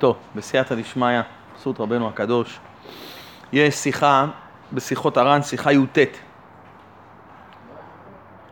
טוב, 0.00 0.16
בסייעתא 0.36 0.74
דשמיא, 0.74 1.20
חסות 1.56 1.80
רבנו 1.80 2.08
הקדוש, 2.08 2.60
יש 3.52 3.74
שיחה 3.74 4.26
בשיחות 4.72 5.16
הר"ן, 5.16 5.42
שיחה 5.42 5.72
י"ט. 5.72 5.98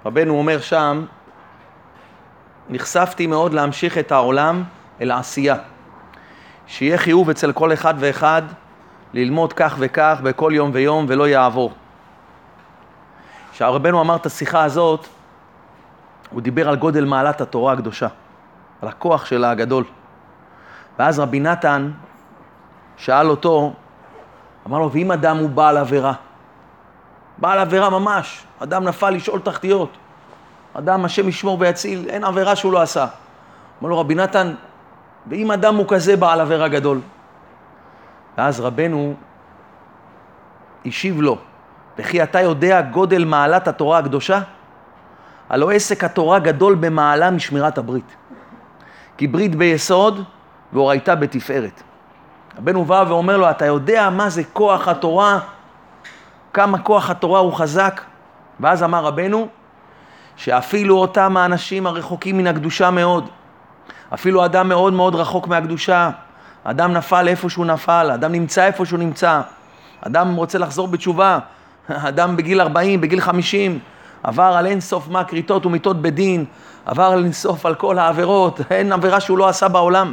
רבנו 0.06 0.34
אומר 0.38 0.60
שם, 0.60 1.04
נחשפתי 2.68 3.26
מאוד 3.26 3.52
להמשיך 3.52 3.98
את 3.98 4.12
העולם 4.12 4.64
אל 5.00 5.10
העשייה. 5.10 5.56
שיהיה 6.66 6.98
חיוב 6.98 7.30
אצל 7.30 7.52
כל 7.52 7.72
אחד 7.72 7.94
ואחד 7.98 8.42
ללמוד 9.14 9.52
כך 9.52 9.76
וכך 9.78 10.18
בכל 10.22 10.52
יום 10.54 10.70
ויום 10.74 11.06
ולא 11.08 11.28
יעבור. 11.28 11.72
כשהרבנו 13.52 14.00
אמר 14.00 14.16
את 14.16 14.26
השיחה 14.26 14.64
הזאת, 14.64 15.06
הוא 16.30 16.40
דיבר 16.40 16.68
על 16.68 16.76
גודל 16.76 17.04
מעלת 17.04 17.40
התורה 17.40 17.72
הקדושה, 17.72 18.08
על 18.82 18.88
הכוח 18.88 19.24
שלה 19.24 19.50
הגדול. 19.50 19.84
ואז 20.98 21.18
רבי 21.18 21.40
נתן 21.40 21.90
שאל 22.96 23.30
אותו, 23.30 23.72
אמר 24.66 24.78
לו, 24.78 24.92
ואם 24.92 25.12
אדם 25.12 25.36
הוא 25.36 25.50
בעל 25.50 25.76
עבירה? 25.76 26.12
בעל 27.38 27.58
עבירה 27.58 27.90
ממש, 27.90 28.44
אדם 28.62 28.84
נפל 28.84 29.10
לשאול 29.10 29.40
תחתיות, 29.40 29.96
אדם 30.74 31.04
השם 31.04 31.28
ישמור 31.28 31.56
ויציל, 31.60 32.08
אין 32.08 32.24
עבירה 32.24 32.56
שהוא 32.56 32.72
לא 32.72 32.82
עשה. 32.82 33.06
אמר 33.82 33.88
לו 33.88 33.98
רבי 33.98 34.14
נתן, 34.14 34.54
ואם 35.26 35.50
אדם 35.50 35.76
הוא 35.76 35.86
כזה 35.88 36.16
בעל 36.16 36.40
עבירה 36.40 36.68
גדול? 36.68 37.00
ואז 38.38 38.60
רבנו 38.60 39.14
השיב 40.86 41.20
לו, 41.20 41.38
וכי 41.98 42.22
אתה 42.22 42.40
יודע 42.40 42.80
גודל 42.80 43.24
מעלת 43.24 43.68
התורה 43.68 43.98
הקדושה? 43.98 44.40
הלא 45.48 45.70
עסק 45.70 46.04
התורה 46.04 46.38
גדול 46.38 46.74
במעלה 46.74 47.30
משמירת 47.30 47.78
הברית. 47.78 48.16
כי 49.16 49.26
ברית 49.26 49.54
ביסוד 49.56 50.24
והורייתא 50.72 51.14
בתפארת. 51.14 51.82
רבנו 52.58 52.84
בא 52.84 53.04
ואומר 53.08 53.36
לו, 53.36 53.50
אתה 53.50 53.66
יודע 53.66 54.10
מה 54.10 54.28
זה 54.28 54.44
כוח 54.52 54.88
התורה? 54.88 55.38
כמה 56.52 56.78
כוח 56.78 57.10
התורה 57.10 57.40
הוא 57.40 57.52
חזק? 57.52 58.00
ואז 58.60 58.82
אמר 58.82 59.04
רבנו, 59.04 59.48
שאפילו 60.36 60.98
אותם 60.98 61.36
האנשים 61.36 61.86
הרחוקים 61.86 62.38
מן 62.38 62.46
הקדושה 62.46 62.90
מאוד, 62.90 63.28
אפילו 64.14 64.44
אדם 64.44 64.68
מאוד 64.68 64.92
מאוד 64.92 65.14
רחוק 65.14 65.46
מהקדושה, 65.46 66.10
אדם 66.64 66.92
נפל 66.92 67.28
איפה 67.28 67.50
שהוא 67.50 67.66
נפל, 67.66 68.10
אדם 68.14 68.32
נמצא 68.32 68.66
איפה 68.66 68.86
שהוא 68.86 68.98
נמצא, 68.98 69.40
אדם 70.00 70.34
רוצה 70.34 70.58
לחזור 70.58 70.88
בתשובה, 70.88 71.38
אדם 71.88 72.36
בגיל 72.36 72.60
40, 72.60 73.00
בגיל 73.00 73.20
50, 73.20 73.78
עבר 74.22 74.42
על 74.42 74.66
אין 74.66 74.80
סוף 74.80 75.08
מה 75.08 75.24
כריתות 75.24 75.66
ומיתות 75.66 76.02
בדין, 76.02 76.44
עבר 76.86 77.04
על 77.04 77.24
אין 77.24 77.32
סוף 77.32 77.66
על 77.66 77.74
כל 77.74 77.98
העבירות, 77.98 78.60
אין 78.70 78.92
עבירה 78.92 79.20
שהוא 79.20 79.38
לא 79.38 79.48
עשה 79.48 79.68
בעולם. 79.68 80.12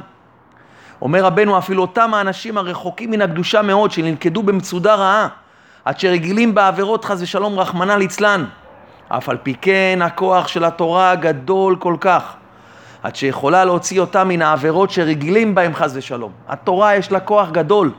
אומר 1.02 1.24
רבנו, 1.24 1.58
אפילו 1.58 1.82
אותם 1.82 2.14
האנשים 2.14 2.58
הרחוקים 2.58 3.12
מן 3.12 3.22
הקדושה 3.22 3.62
מאוד, 3.62 3.92
שנלכדו 3.92 4.44
במצודה 4.44 4.96
רעה, 4.96 5.28
עד 5.86 6.00
שרגילים 6.00 6.56
בעבירות 6.56 7.06
חס 7.06 7.22
ושלום 7.22 7.60
רחמנא 7.60 7.92
ליצלן, 7.92 8.46
אף 9.10 9.30
על 9.30 9.38
פי 9.38 9.54
כן 9.62 10.00
הכוח 10.02 10.48
של 10.48 10.64
התורה 10.64 11.16
גדול 11.16 11.76
כל 11.76 11.96
כך, 12.00 12.36
עד 13.04 13.16
שיכולה 13.16 13.66
להוציא 13.66 14.00
אותם 14.00 14.28
מן 14.28 14.42
העבירות 14.42 14.92
שרגילים 14.92 15.56
בהם 15.56 15.74
חס 15.74 15.92
ושלום. 15.96 16.32
התורה 16.48 16.96
יש 16.96 17.12
לה 17.12 17.20
כוח 17.20 17.50
גדול. 17.50 17.92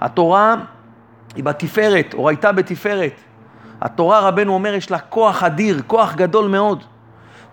התורה 0.00 0.54
היא 1.34 1.44
בתפארת, 1.44 2.14
או 2.14 2.28
הייתה 2.28 2.52
בתפארת. 2.52 3.12
התורה, 3.80 4.20
רבנו 4.20 4.54
אומר, 4.54 4.74
יש 4.74 4.90
לה 4.90 4.98
כוח 4.98 5.42
אדיר, 5.42 5.82
כוח 5.86 6.14
גדול 6.14 6.48
מאוד. 6.48 6.84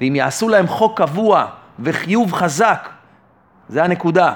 ואם 0.02 0.16
יעשו 0.16 0.50
להם 0.50 0.67
חוק 0.67 0.98
קבוע 0.98 1.45
וחיוב 1.80 2.33
חזק, 2.33 2.89
זה 3.70 3.83
הנקודה. 3.83 4.33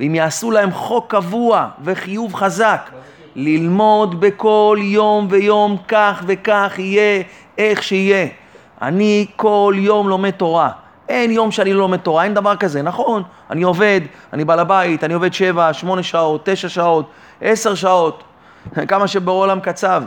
ואם 0.00 0.14
יעשו 0.14 0.50
להם 0.50 0.72
חוק 0.72 1.10
קבוע 1.10 1.68
וחיוב 1.84 2.34
חזק, 2.34 2.90
ללמוד 3.36 4.20
בכל 4.20 4.78
יום 4.80 5.26
ויום 5.30 5.76
כך 5.88 6.22
וכך 6.26 6.72
יהיה 6.78 7.22
איך 7.58 7.82
שיהיה. 7.82 8.26
אני 8.82 9.26
כל 9.36 9.74
יום 9.76 10.08
לומד 10.08 10.30
תורה. 10.30 10.70
אין 11.08 11.30
יום 11.30 11.50
שאני 11.50 11.72
לא 11.72 11.78
לומד 11.78 11.98
תורה, 11.98 12.24
אין 12.24 12.34
דבר 12.34 12.56
כזה. 12.56 12.82
נכון, 12.82 13.22
אני 13.50 13.62
עובד, 13.62 14.00
אני 14.32 14.44
בעל 14.44 14.58
הבית, 14.58 15.04
אני 15.04 15.14
עובד 15.14 15.32
שבע, 15.32 15.72
שמונה 15.72 16.02
שעות, 16.02 16.40
תשע 16.44 16.68
שעות, 16.68 17.10
עשר 17.40 17.74
שעות, 17.74 18.24
כמה 18.88 19.08
שבעולם 19.08 19.60
קצב. 19.60 20.02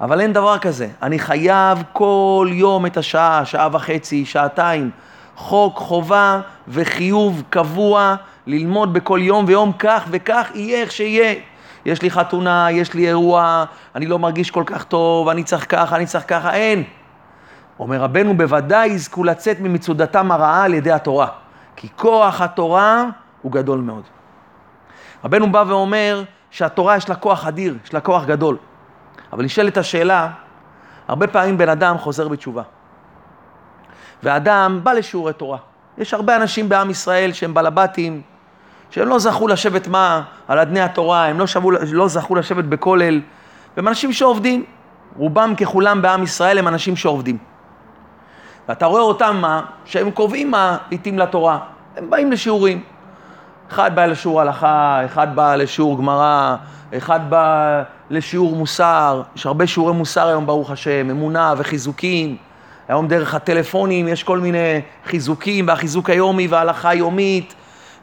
אבל 0.00 0.20
אין 0.20 0.32
דבר 0.32 0.58
כזה. 0.58 0.88
אני 1.02 1.18
חייב 1.18 1.82
כל 1.92 2.48
יום 2.52 2.86
את 2.86 2.96
השעה, 2.96 3.44
שעה 3.44 3.68
וחצי, 3.72 4.24
שעתיים. 4.24 4.90
חוק, 5.36 5.78
חובה 5.78 6.40
וחיוב 6.68 7.42
קבוע 7.50 8.14
ללמוד 8.48 8.92
בכל 8.92 9.18
יום 9.22 9.44
ויום 9.48 9.72
כך 9.78 10.04
וכך 10.10 10.50
יהיה 10.54 10.80
איך 10.80 10.92
שיהיה. 10.92 11.34
יש 11.84 12.02
לי 12.02 12.10
חתונה, 12.10 12.70
יש 12.70 12.94
לי 12.94 13.08
אירוע, 13.08 13.64
אני 13.94 14.06
לא 14.06 14.18
מרגיש 14.18 14.50
כל 14.50 14.62
כך 14.66 14.84
טוב, 14.84 15.28
אני 15.28 15.44
צריך 15.44 15.66
ככה, 15.68 15.96
אני 15.96 16.06
צריך 16.06 16.24
ככה, 16.28 16.54
אין. 16.54 16.84
אומר 17.78 18.00
רבנו, 18.00 18.36
בוודאי 18.36 18.86
יזכו 18.86 19.24
לצאת 19.24 19.60
ממצודתם 19.60 20.32
הרעה 20.32 20.64
על 20.64 20.74
ידי 20.74 20.92
התורה, 20.92 21.26
כי 21.76 21.88
כוח 21.96 22.40
התורה 22.40 23.04
הוא 23.42 23.52
גדול 23.52 23.80
מאוד. 23.80 24.02
רבנו 25.24 25.52
בא 25.52 25.64
ואומר 25.66 26.22
שהתורה 26.50 26.96
יש 26.96 27.08
לה 27.08 27.14
כוח 27.14 27.46
אדיר, 27.46 27.76
יש 27.84 27.94
לה 27.94 28.00
כוח 28.00 28.24
גדול. 28.24 28.56
אבל 29.32 29.44
נשאלת 29.44 29.76
השאלה, 29.76 30.28
הרבה 31.08 31.26
פעמים 31.26 31.58
בן 31.58 31.68
אדם 31.68 31.98
חוזר 31.98 32.28
בתשובה. 32.28 32.62
ואדם 34.22 34.80
בא 34.82 34.92
לשיעורי 34.92 35.32
תורה. 35.32 35.58
יש 35.98 36.14
הרבה 36.14 36.36
אנשים 36.36 36.68
בעם 36.68 36.90
ישראל 36.90 37.32
שהם 37.32 37.54
בלבטים, 37.54 38.22
שהם 38.90 39.08
לא 39.08 39.18
זכו 39.18 39.48
לשבת 39.48 39.88
מה? 39.88 40.22
על 40.48 40.58
אדני 40.58 40.80
התורה, 40.80 41.26
הם 41.26 41.38
לא, 41.38 41.46
שבו, 41.46 41.70
לא 41.92 42.08
זכו 42.08 42.34
לשבת 42.34 42.64
בכולל, 42.64 43.20
והם 43.76 43.88
אנשים 43.88 44.12
שעובדים. 44.12 44.64
רובם 45.16 45.54
ככולם 45.56 46.02
בעם 46.02 46.22
ישראל 46.22 46.58
הם 46.58 46.68
אנשים 46.68 46.96
שעובדים. 46.96 47.38
ואתה 48.68 48.86
רואה 48.86 49.02
אותם 49.02 49.36
מה? 49.40 49.62
שהם 49.84 50.10
קובעים 50.10 50.50
מה 50.50 50.76
לעיתים 50.88 51.18
לתורה. 51.18 51.58
הם 51.96 52.10
באים 52.10 52.32
לשיעורים. 52.32 52.82
אחד 53.70 53.96
בא 53.96 54.06
לשיעור 54.06 54.40
הלכה, 54.40 55.04
אחד 55.04 55.36
בא 55.36 55.56
לשיעור 55.56 55.98
גמרא, 55.98 56.56
אחד 56.96 57.20
בא 57.30 57.82
לשיעור 58.10 58.56
מוסר. 58.56 59.22
יש 59.36 59.46
הרבה 59.46 59.66
שיעורי 59.66 59.92
מוסר 59.92 60.26
היום, 60.26 60.46
ברוך 60.46 60.70
השם, 60.70 61.10
אמונה 61.10 61.54
וחיזוקים. 61.56 62.36
היום 62.88 63.08
דרך 63.08 63.34
הטלפונים 63.34 64.08
יש 64.08 64.22
כל 64.22 64.38
מיני 64.38 64.80
חיזוקים, 65.06 65.68
והחיזוק 65.68 66.10
היומי 66.10 66.46
וההלכה 66.46 66.88
היומית, 66.88 67.54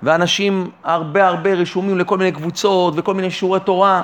ואנשים 0.05 0.71
הרבה 0.83 1.27
הרבה 1.27 1.53
רשומים 1.53 1.97
לכל 1.97 2.17
מיני 2.17 2.31
קבוצות 2.31 2.93
וכל 2.97 3.13
מיני 3.13 3.31
שיעורי 3.31 3.59
תורה. 3.59 4.01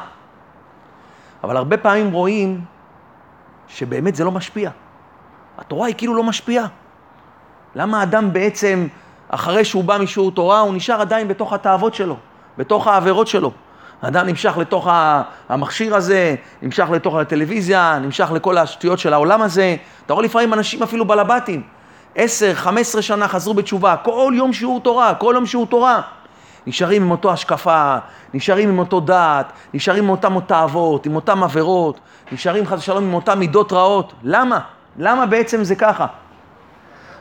אבל 1.44 1.58
הרבה 1.58 1.78
פעמים 1.78 2.12
רואים 2.12 2.62
שבאמת 3.68 4.16
זה 4.16 4.24
לא 4.24 4.32
משפיע. 4.32 4.70
התורה 5.58 5.88
היא 5.88 5.96
כאילו 5.98 6.16
לא 6.16 6.24
משפיעה. 6.24 6.66
למה 7.76 8.04
אדם 8.04 8.34
בעצם, 8.34 8.88
אחרי 9.30 9.66
שהוא 9.66 9.84
בא 9.84 9.98
משיעור 9.98 10.32
תורה, 10.32 10.60
הוא 10.60 10.74
נשאר 10.74 11.02
עדיין 11.02 11.28
בתוך 11.28 11.54
התאוות 11.54 11.94
שלו, 11.94 12.18
בתוך 12.58 12.88
העבירות 12.88 13.28
שלו. 13.28 13.52
אדם 14.02 14.28
נמשך 14.28 14.58
לתוך 14.58 14.88
המכשיר 15.50 15.96
הזה, 15.96 16.36
נמשך 16.62 16.90
לתוך 16.92 17.16
הטלוויזיה, 17.16 18.00
נמשך 18.02 18.32
לכל 18.32 18.58
השטויות 18.58 19.00
של 19.00 19.14
העולם 19.14 19.42
הזה. 19.42 19.76
אתה 20.06 20.14
רואה 20.14 20.26
לפעמים 20.26 20.54
אנשים 20.54 20.84
אפילו 20.84 21.06
בלבטים, 21.06 21.64
עשר, 22.16 22.54
חמש 22.54 22.82
עשרה 22.82 23.02
שנה 23.02 23.28
חזרו 23.28 23.54
בתשובה, 23.54 23.96
כל 23.96 24.34
יום 24.36 24.54
שיעור 24.54 24.80
תורה, 24.80 25.16
כל 25.16 25.32
יום 25.36 25.46
שיעור 25.46 25.68
תורה. 25.68 26.02
נשארים 26.68 27.04
עם 27.04 27.12
אותו 27.12 27.32
השקפה, 27.32 27.98
נשארים 28.34 28.70
עם 28.70 28.80
אותו 28.80 29.00
דעת, 29.00 29.52
נשארים 29.74 30.04
עם 30.04 30.10
אותם 30.10 30.40
תאוות, 30.40 31.06
עם 31.06 31.16
אותם 31.16 31.44
עבירות, 31.44 32.00
נשארים 32.32 32.68
חס 32.68 32.78
ושלום 32.78 33.04
עם 33.04 33.14
אותם 33.14 33.40
מידות 33.40 33.74
רעות. 33.74 34.14
למה? 34.24 34.60
למה 34.98 35.26
בעצם 35.26 35.64
זה 35.64 35.76
ככה? 35.76 36.06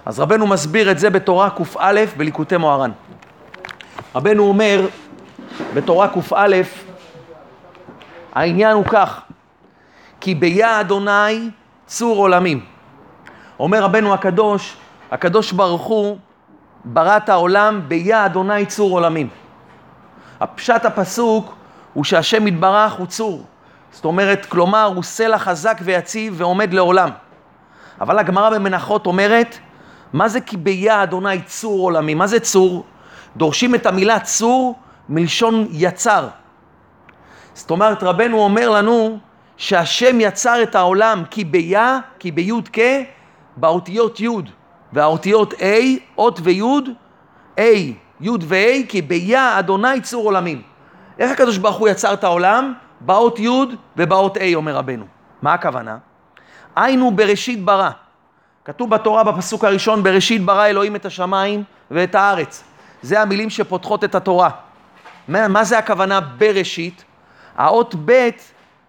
אז 0.07 0.21
רבנו 0.21 0.47
מסביר 0.47 0.91
את 0.91 0.99
זה 0.99 1.11
בתורה 1.11 1.51
קא 1.51 1.91
בליקוטי 2.17 2.57
מוהר"ן. 2.57 2.91
רבנו 4.15 4.43
אומר 4.43 4.87
בתורה 5.75 6.09
קא, 6.09 6.63
העניין 8.33 8.73
הוא 8.73 8.85
כך, 8.85 9.21
כי 10.21 10.35
ביה 10.35 10.81
אדוני 10.81 11.51
צור 11.87 12.17
עולמים. 12.17 12.65
אומר 13.61 13.83
רבנו 13.83 14.15
הקדוש, 14.15 14.77
הקדוש 15.11 15.53
ברוך 15.53 15.83
הוא 15.83 16.19
ברא 16.85 17.17
את 17.17 17.29
העולם 17.29 17.83
ביה 17.89 18.27
אדוני 18.27 18.67
צור 18.67 18.91
עולמים. 18.91 19.29
הפשט 20.41 20.85
הפסוק 20.85 21.55
הוא 21.95 22.05
שהשם 22.05 22.47
יתברך 22.47 22.93
הוא 22.93 23.07
צור. 23.07 23.45
זאת 23.93 24.05
אומרת, 24.05 24.47
כלומר, 24.47 24.85
הוא 24.95 25.03
סלע 25.03 25.39
חזק 25.39 25.81
ויציב 25.85 26.35
ועומד 26.37 26.75
לעולם. 26.75 27.11
אבל 28.01 28.19
הגמרא 28.19 28.51
במנחות 28.51 29.07
אומרת, 29.07 29.59
מה 30.13 30.29
זה 30.29 30.41
כי 30.41 30.57
ביה 30.57 31.03
אדוני 31.03 31.43
צור 31.43 31.81
עולמי? 31.81 32.15
מה 32.15 32.27
זה 32.27 32.41
צור? 32.41 32.85
דורשים 33.37 33.75
את 33.75 33.87
המילה 33.87 34.21
צור 34.21 34.75
מלשון 35.09 35.67
יצר. 35.71 36.29
זאת 37.55 37.71
אומרת, 37.71 38.03
רבנו 38.03 38.39
אומר 38.39 38.71
לנו 38.71 39.19
שהשם 39.57 40.21
יצר 40.21 40.63
את 40.63 40.75
העולם 40.75 41.23
כי 41.31 41.45
ביה, 41.45 41.99
כי 42.19 42.31
ביוד 42.31 42.69
כ, 42.73 42.79
באותיות 43.57 44.21
יוד, 44.21 44.51
והאותיות 44.93 45.53
A, 45.53 45.65
אות 46.19 46.41
ויוד, 46.43 46.89
A 47.57 47.63
י' 48.21 48.31
וה', 48.41 48.87
כי 48.89 49.03
ביה 49.03 49.59
אדוני 49.59 50.01
צור 50.03 50.25
עולמים. 50.25 50.63
איך 51.19 51.31
הקדוש 51.31 51.59
ברוך 51.59 51.77
הוא 51.77 51.89
יצר 51.89 52.13
את 52.13 52.25
העולם? 52.25 52.73
באות 53.01 53.39
י' 53.39 53.49
ובאות 53.97 54.37
ה', 54.37 54.55
אומר 54.55 54.77
רבנו. 54.77 55.05
מה 55.43 55.55
הכוונה? 55.55 55.99
היינו 56.77 57.11
בראשית 57.11 57.65
ברא. 57.65 57.91
כתוב 58.65 58.91
בתורה 58.91 59.25
בפסוק 59.25 59.65
הראשון, 59.65 60.03
בראשית 60.03 60.45
ברא 60.45 60.67
אלוהים 60.67 60.97
את 60.97 61.07
השמיים 61.07 61.65
ואת 61.91 62.15
הארץ. 62.15 62.65
זה 63.03 63.21
המילים 63.21 63.51
שפותחות 63.51 64.05
את 64.05 64.15
התורה. 64.15 64.51
מה, 65.29 65.49
מה 65.49 65.65
זה 65.65 65.79
הכוונה 65.79 66.21
בראשית? 66.21 67.05
האות 67.57 67.95
ב' 68.05 68.29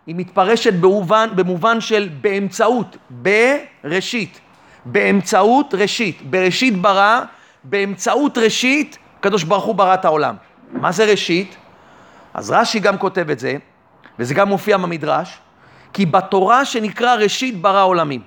היא 0.07 0.15
מתפרשת 0.15 0.73
במובן, 0.73 1.29
במובן 1.35 1.81
של 1.81 2.09
באמצעות, 2.21 2.97
בראשית. 3.09 4.41
באמצעות 4.85 5.73
ראשית. 5.73 6.21
בראשית 6.29 6.81
ברא, 6.81 7.21
באמצעות 7.63 8.37
ראשית, 8.37 8.97
הקדוש 9.19 9.43
ברוך 9.43 9.63
הוא 9.63 9.75
ברא 9.75 9.93
את 9.93 10.05
העולם. 10.05 10.35
מה 10.71 10.91
זה 10.91 11.05
ראשית? 11.05 11.55
אז 12.33 12.51
רש"י 12.51 12.79
גם 12.79 12.97
כותב 12.97 13.29
את 13.29 13.39
זה, 13.39 13.55
וזה 14.19 14.33
גם 14.33 14.49
מופיע 14.49 14.77
במדרש, 14.77 15.39
כי 15.93 16.05
בתורה 16.05 16.65
שנקרא 16.65 17.15
ראשית 17.15 17.61
ברא 17.61 17.83
עולמים. 17.83 18.21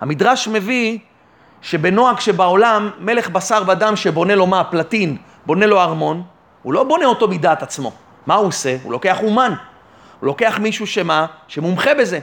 המדרש 0.00 0.48
מביא 0.48 0.98
שבנוהג 1.62 2.20
שבעולם 2.20 2.90
מלך 2.98 3.30
בשר 3.30 3.62
ודם 3.66 3.96
שבונה 3.96 4.34
לו 4.34 4.46
מה? 4.46 4.64
פלטין, 4.64 5.16
בונה 5.46 5.66
לו 5.66 5.80
ארמון, 5.80 6.22
הוא 6.62 6.72
לא 6.72 6.84
בונה 6.84 7.04
אותו 7.04 7.28
מדעת 7.28 7.62
עצמו. 7.62 7.92
מה 8.26 8.34
הוא 8.34 8.46
עושה? 8.46 8.76
הוא 8.82 8.92
לוקח 8.92 9.18
אומן. 9.22 9.52
הוא 10.20 10.26
לוקח 10.26 10.58
מישהו 10.62 10.86
שמה? 10.86 11.26
שמומחה 11.48 11.94
בזה. 11.94 12.18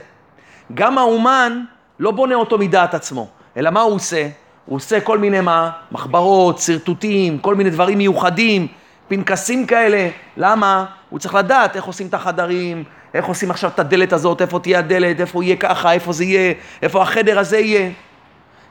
גם 0.74 0.98
האומן 0.98 1.64
לא 1.98 2.10
בונה 2.10 2.34
אותו 2.34 2.58
מדעת 2.58 2.94
עצמו, 2.94 3.28
אלא 3.58 3.70
מה 3.70 3.80
הוא 3.80 3.94
עושה? 3.94 4.28
הוא 4.66 4.76
עושה 4.76 5.00
כל 5.00 5.18
מיני 5.18 5.40
מה? 5.40 5.70
מחברות, 5.92 6.58
שרטוטים, 6.58 7.38
כל 7.38 7.54
מיני 7.54 7.70
דברים 7.70 7.98
מיוחדים, 7.98 8.66
פנקסים 9.08 9.66
כאלה. 9.66 10.08
למה? 10.36 10.84
הוא 11.10 11.18
צריך 11.18 11.34
לדעת 11.34 11.76
איך 11.76 11.84
עושים 11.84 12.06
את 12.06 12.14
החדרים, 12.14 12.84
איך 13.14 13.26
עושים 13.26 13.50
עכשיו 13.50 13.70
את 13.70 13.78
הדלת 13.78 14.12
הזאת, 14.12 14.42
איפה 14.42 14.58
תהיה 14.58 14.78
הדלת, 14.78 15.20
איפה 15.20 15.44
יהיה 15.44 15.56
ככה, 15.56 15.92
איפה 15.92 16.12
זה 16.12 16.24
יהיה, 16.24 16.54
איפה 16.82 17.02
החדר 17.02 17.38
הזה 17.38 17.58
יהיה. 17.58 17.90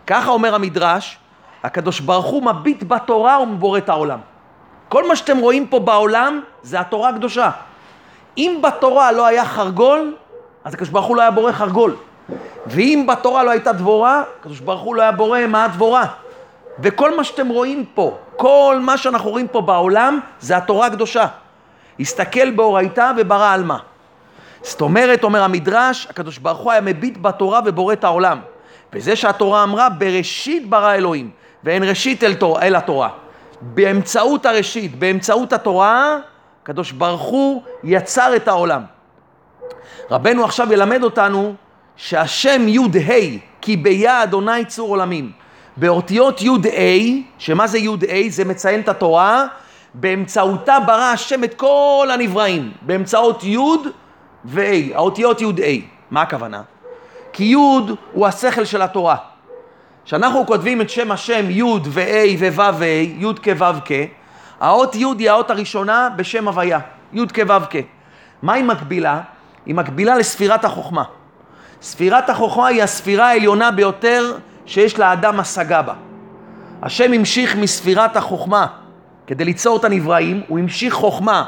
ככה 0.08 0.32
אומר 0.32 0.56
המדרש, 0.56 1.18
הקדוש 1.64 2.00
ברוך 2.00 2.26
הוא 2.26 2.44
מביט 2.44 2.84
בתורה 2.84 3.42
ומבורא 3.42 3.78
את 3.78 3.90
העולם. 3.90 4.20
כל 4.90 5.08
מה 5.08 5.16
שאתם 5.16 5.38
רואים 5.38 5.68
פה 5.68 5.80
בעולם 5.80 6.42
זה 6.64 6.80
התורה 6.80 7.10
הקדושה. 7.10 7.50
אם 8.38 8.62
בתורה 8.64 9.12
לא 9.12 9.26
היה 9.26 9.46
חרגול, 9.46 10.16
אז 10.64 10.74
הקדוש 10.74 10.90
ברוך 10.90 11.06
הוא 11.06 11.16
לא 11.16 11.22
היה 11.22 11.32
בורא 11.32 11.52
חרגול. 11.52 11.96
ואם 12.68 13.06
בתורה 13.08 13.44
לא 13.44 13.52
הייתה 13.52 13.72
דבורה, 13.72 14.24
הקדוש 14.40 14.60
ברוך 14.60 14.82
הוא 14.82 14.96
לא 14.96 15.02
היה 15.02 15.12
בורא 15.12 15.40
מה 15.48 15.66
הדבורה. 15.66 16.06
וכל 16.80 17.18
מה 17.18 17.24
שאתם 17.24 17.48
רואים 17.48 17.86
פה, 17.94 18.18
כל 18.36 18.80
מה 18.82 18.98
שאנחנו 18.98 19.30
רואים 19.30 19.48
פה 19.48 19.62
בעולם, 19.62 20.20
זה 20.40 20.58
התורה 20.58 20.88
הקדושה. 20.88 21.28
הסתכל 22.00 22.52
באורייתא 22.52 23.12
וברא 23.18 23.54
על 23.54 23.64
מה. 23.64 23.78
זאת 24.62 24.82
אומרת, 24.82 25.24
אומר 25.24 25.44
המדרש, 25.44 26.08
הקדוש 26.10 26.38
ברוך 26.38 26.58
הוא 26.58 26.72
היה 26.72 26.82
מביט 26.82 27.18
בתורה 27.22 27.60
ובורא 27.66 27.94
את 27.94 28.04
העולם. 28.04 28.40
וזה 28.94 29.16
שהתורה 29.16 29.64
אמרה, 29.64 29.90
בראשית 29.90 30.70
ברא 30.70 30.94
אלוהים, 30.94 31.30
ואין 31.64 31.84
ראשית 31.84 32.24
אל, 32.24 32.34
תור, 32.34 32.62
אל 32.62 32.76
התורה. 32.76 33.10
באמצעות 33.62 34.46
הראשית, 34.46 35.00
באמצעות 35.00 35.54
התורה, 35.54 36.18
הקדוש 36.64 36.92
ברוך 36.92 37.22
הוא 37.22 37.64
יצר 37.84 38.36
את 38.36 38.48
העולם. 38.48 38.82
רבנו 40.12 40.44
עכשיו 40.44 40.74
ילמד 40.74 41.04
אותנו 41.04 41.56
שהשם 41.98 42.68
י"ה, 42.68 42.80
כי 43.62 43.78
ביה 43.78 44.24
אדוני 44.24 44.66
צור 44.66 44.90
עולמים. 44.90 45.32
באותיות 45.78 46.42
י"ה, 46.42 46.52
שמה 47.38 47.68
זה 47.68 47.78
י"ה? 47.78 48.30
זה 48.30 48.46
מציין 48.46 48.80
את 48.80 48.90
התורה, 48.90 49.46
באמצעותה 49.94 50.78
ברא 50.86 51.12
השם 51.14 51.44
את 51.44 51.54
כל 51.54 52.10
הנבראים, 52.14 52.72
באמצעות 52.82 53.44
י' 53.44 53.58
ו-A, 54.46 54.96
האותיות 54.96 55.42
י'-A. 55.42 55.82
מה 56.12 56.22
הכוונה? 56.22 56.62
כי 57.34 57.44
י' 57.44 57.56
הוא 58.14 58.28
השכל 58.28 58.66
של 58.66 58.82
התורה. 58.82 59.16
כשאנחנו 60.06 60.46
כותבים 60.46 60.82
את 60.82 60.90
שם 60.90 61.12
השם 61.12 61.46
י' 61.50 61.64
ו-A 61.64 62.36
ו-ו' 62.40 62.78
ו-A, 62.78 63.24
י' 63.24 63.34
כו' 63.44 63.82
כ', 63.86 63.92
האות 64.60 64.96
י' 64.96 65.06
היא 65.20 65.30
האות 65.30 65.52
הראשונה 65.52 66.10
בשם 66.16 66.48
הוויה, 66.48 66.80
י' 67.14 67.28
כו' 67.36 67.60
כ'. 67.70 67.76
מה 68.42 68.54
היא 68.54 68.64
מקבילה? 68.64 69.22
היא 69.66 69.76
מקבילה 69.76 70.18
לספירת 70.18 70.66
החוכמה. 70.66 71.04
ספירת 71.82 72.30
החוכמה 72.30 72.68
היא 72.68 72.84
הספירה 72.84 73.30
העליונה 73.30 73.72
ביותר 73.72 74.38
שיש 74.66 75.00
לאדם 75.00 75.40
השגה 75.40 75.82
בה. 75.82 75.94
השם 76.82 77.14
המשיך 77.14 77.56
מספירת 77.56 78.16
החוכמה 78.16 78.68
כדי 79.28 79.46
ליצור 79.46 79.78
את 79.78 79.84
הנבראים, 79.84 80.44
הוא 80.48 80.60
המשיך 80.60 80.94
חוכמה 80.94 81.46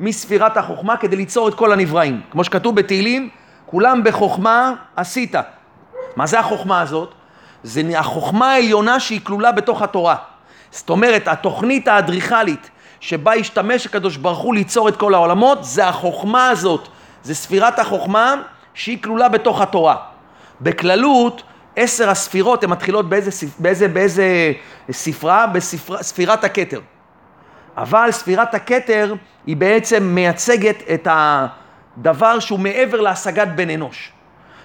מספירת 0.00 0.56
החוכמה 0.56 0.96
כדי 0.96 1.16
ליצור 1.16 1.48
את 1.48 1.54
כל 1.54 1.72
הנבראים. 1.72 2.20
כמו 2.30 2.44
שכתוב 2.44 2.76
בתהילים, 2.76 3.28
כולם 3.66 4.04
בחוכמה 4.04 4.72
עשית. 4.96 5.34
מה 6.16 6.26
זה 6.26 6.40
החוכמה 6.40 6.80
הזאת? 6.80 7.12
זה 7.62 7.98
החוכמה 7.98 8.52
העליונה 8.52 9.00
שהיא 9.00 9.20
כלולה 9.22 9.52
בתוך 9.52 9.82
התורה. 9.82 10.16
זאת 10.70 10.90
אומרת, 10.90 11.28
התוכנית 11.28 11.88
האדריכלית 11.88 12.70
שבה 13.00 13.34
השתמש 13.34 13.86
הקדוש 13.86 14.16
ברוך 14.16 14.38
הוא 14.38 14.54
ליצור 14.54 14.88
את 14.88 14.96
כל 14.96 15.14
העולמות, 15.14 15.64
זה 15.64 15.88
החוכמה 15.88 16.48
הזאת, 16.48 16.88
זה 17.22 17.34
ספירת 17.34 17.78
החוכמה 17.78 18.34
שהיא 18.74 19.02
כלולה 19.02 19.28
בתוך 19.28 19.60
התורה. 19.60 19.96
בכללות, 20.60 21.42
עשר 21.76 22.10
הספירות 22.10 22.64
הן 22.64 22.70
מתחילות 22.70 23.08
באיזה, 23.08 23.30
באיזה, 23.58 23.88
באיזה 23.88 24.52
ספרה? 24.90 25.46
בספירת 25.46 26.44
הכתר. 26.44 26.80
אבל 27.76 28.10
ספירת 28.10 28.54
הכתר 28.54 29.14
היא 29.46 29.56
בעצם 29.56 30.02
מייצגת 30.02 30.76
את 30.94 31.08
הדבר 31.10 32.38
שהוא 32.38 32.58
מעבר 32.58 33.00
להשגת 33.00 33.48
בן 33.48 33.70
אנוש. 33.70 34.12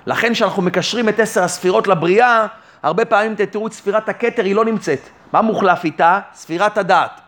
לכן 0.06 0.34
כשאנחנו 0.34 0.62
מקשרים 0.62 1.10
את 1.10 1.20
עשר 1.20 1.44
הספירות 1.44 1.88
לבריאה, 1.88 2.46
הרבה 2.84 3.06
פעמים 3.06 3.36
תראו 3.36 3.68
את 3.68 3.74
ספירת 3.74 4.10
הכתר, 4.10 4.44
היא 4.44 4.56
לא 4.56 4.66
נמצאת. 4.66 5.00
מה 5.34 5.42
מוחלף 5.42 5.84
איתה? 5.84 6.20
ספירת 6.34 6.78
הדעת. 6.78 7.22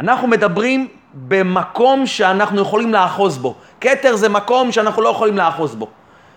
אנחנו 0.00 0.28
מדברים 0.28 0.88
במקום 1.14 2.06
שאנחנו 2.06 2.60
יכולים 2.60 2.92
לאחוז 2.92 3.38
בו. 3.38 3.54
כתר 3.84 4.16
זה 4.16 4.28
מקום 4.28 4.72
שאנחנו 4.72 5.02
לא 5.02 5.08
יכולים 5.08 5.36
לאחוז 5.36 5.74
בו. 5.74 5.88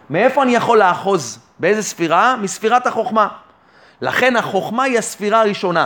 מאיפה 0.09 0.43
אני 0.43 0.55
יכול 0.55 0.77
לאחוז? 0.79 1.39
באיזה 1.59 1.83
ספירה? 1.83 2.35
מספירת 2.35 2.87
החוכמה. 2.87 3.27
לכן 4.01 4.35
החוכמה 4.35 4.83
היא 4.83 4.97
הספירה 4.97 5.39
הראשונה. 5.41 5.85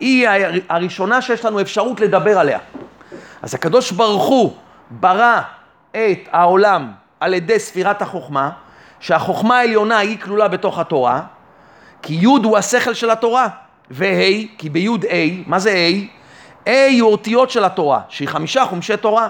היא 0.00 0.28
הראשונה 0.68 1.22
שיש 1.22 1.44
לנו 1.44 1.60
אפשרות 1.60 2.00
לדבר 2.00 2.38
עליה. 2.38 2.58
אז 3.42 3.54
הקדוש 3.54 3.90
ברוך 3.90 4.24
הוא 4.24 4.56
ברא 4.90 5.40
את 5.90 6.18
העולם 6.32 6.92
על 7.20 7.34
ידי 7.34 7.58
ספירת 7.58 8.02
החוכמה, 8.02 8.50
שהחוכמה 9.00 9.58
העליונה 9.58 9.98
היא 9.98 10.18
כלולה 10.20 10.48
בתוך 10.48 10.78
התורה, 10.78 11.22
כי 12.02 12.14
י' 12.14 12.24
הוא 12.24 12.58
השכל 12.58 12.94
של 12.94 13.10
התורה, 13.10 13.48
וה', 13.90 14.56
כי 14.58 14.70
בי' 14.70 14.88
ה', 14.88 15.42
מה 15.46 15.58
זה 15.58 15.70
ה'? 15.70 16.70
ה' 16.70 17.00
הוא 17.00 17.12
אותיות 17.12 17.50
של 17.50 17.64
התורה, 17.64 18.00
שהיא 18.08 18.28
חמישה 18.28 18.64
חומשי 18.64 18.96
תורה. 18.96 19.28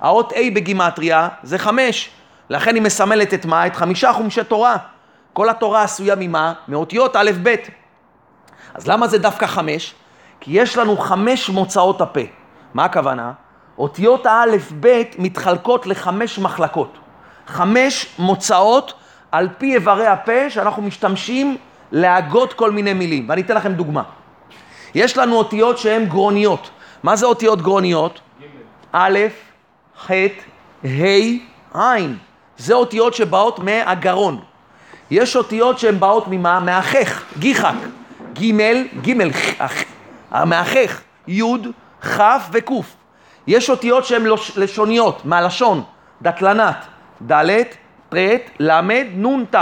האות 0.00 0.32
ה' 0.32 0.54
בגימטריה 0.54 1.28
זה 1.42 1.58
חמש, 1.58 2.10
לכן 2.50 2.74
היא 2.74 2.82
מסמלת 2.82 3.34
את 3.34 3.44
מה? 3.44 3.66
את 3.66 3.76
חמישה 3.76 4.12
חומשי 4.12 4.44
תורה. 4.44 4.76
כל 5.32 5.48
התורה 5.48 5.82
עשויה 5.82 6.14
ממה? 6.18 6.52
מאותיות 6.68 7.16
א' 7.16 7.30
ב'. 7.42 7.54
אז 8.74 8.86
למה 8.86 9.06
זה 9.06 9.18
דווקא 9.18 9.46
חמש? 9.46 9.94
כי 10.40 10.50
יש 10.60 10.76
לנו 10.76 10.96
חמש 10.96 11.48
מוצאות 11.48 12.00
הפה. 12.00 12.20
מה 12.74 12.84
הכוונה? 12.84 13.32
אותיות 13.78 14.26
האלף-בית 14.26 15.16
מתחלקות 15.18 15.86
לחמש 15.86 16.38
מחלקות. 16.38 16.98
חמש 17.46 18.06
מוצאות 18.18 18.94
על 19.32 19.48
פי 19.58 19.74
איברי 19.74 20.06
הפה 20.06 20.50
שאנחנו 20.50 20.82
משתמשים 20.82 21.56
להגות 21.92 22.52
כל 22.52 22.70
מיני 22.70 22.92
מילים. 22.92 23.28
ואני 23.28 23.40
אתן 23.40 23.54
לכם 23.54 23.72
דוגמה. 23.72 24.02
יש 24.94 25.16
לנו 25.16 25.36
אותיות 25.36 25.78
שהן 25.78 26.06
גרוניות. 26.06 26.70
מה 27.02 27.16
זה 27.16 27.26
אותיות 27.26 27.62
גרוניות? 27.62 28.20
א', 28.92 29.18
ח', 30.06 30.10
ה', 30.84 31.78
ע'. 31.78 31.98
זה 32.58 32.74
אותיות 32.74 33.14
שבאות 33.14 33.58
מהגרון. 33.58 34.40
יש 35.10 35.36
אותיות 35.36 35.78
שהן 35.78 36.00
באות 36.00 36.24
ממה? 36.28 36.60
מהחך, 36.60 37.24
גיחק. 37.38 37.74
ג', 38.32 38.62
ג', 39.02 39.12
המאחך, 40.30 41.00
י', 41.28 41.42
כ' 42.02 42.20
וק'. 42.52 42.70
יש 43.46 43.70
אותיות 43.70 44.04
שהן 44.04 44.22
לשוניות, 44.56 45.24
מהלשון, 45.24 45.82
דקלנת, 46.22 46.76
ד', 47.26 47.62
ט', 48.08 48.16
ל', 48.60 48.80
נ', 49.16 49.44
ת'. 49.44 49.56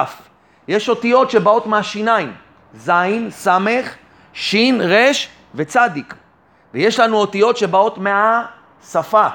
יש 0.68 0.88
אותיות 0.88 1.30
שבאות 1.30 1.66
מהשיניים, 1.66 2.33
ז', 2.75 2.90
ס', 3.30 3.49
ש', 4.33 4.54
ר' 4.80 5.11
וצדיק. 5.54 6.14
ויש 6.75 7.00
לנו 7.00 7.16
אותיות 7.16 7.57
שבאות 7.57 7.99
מהשפה, 7.99 9.26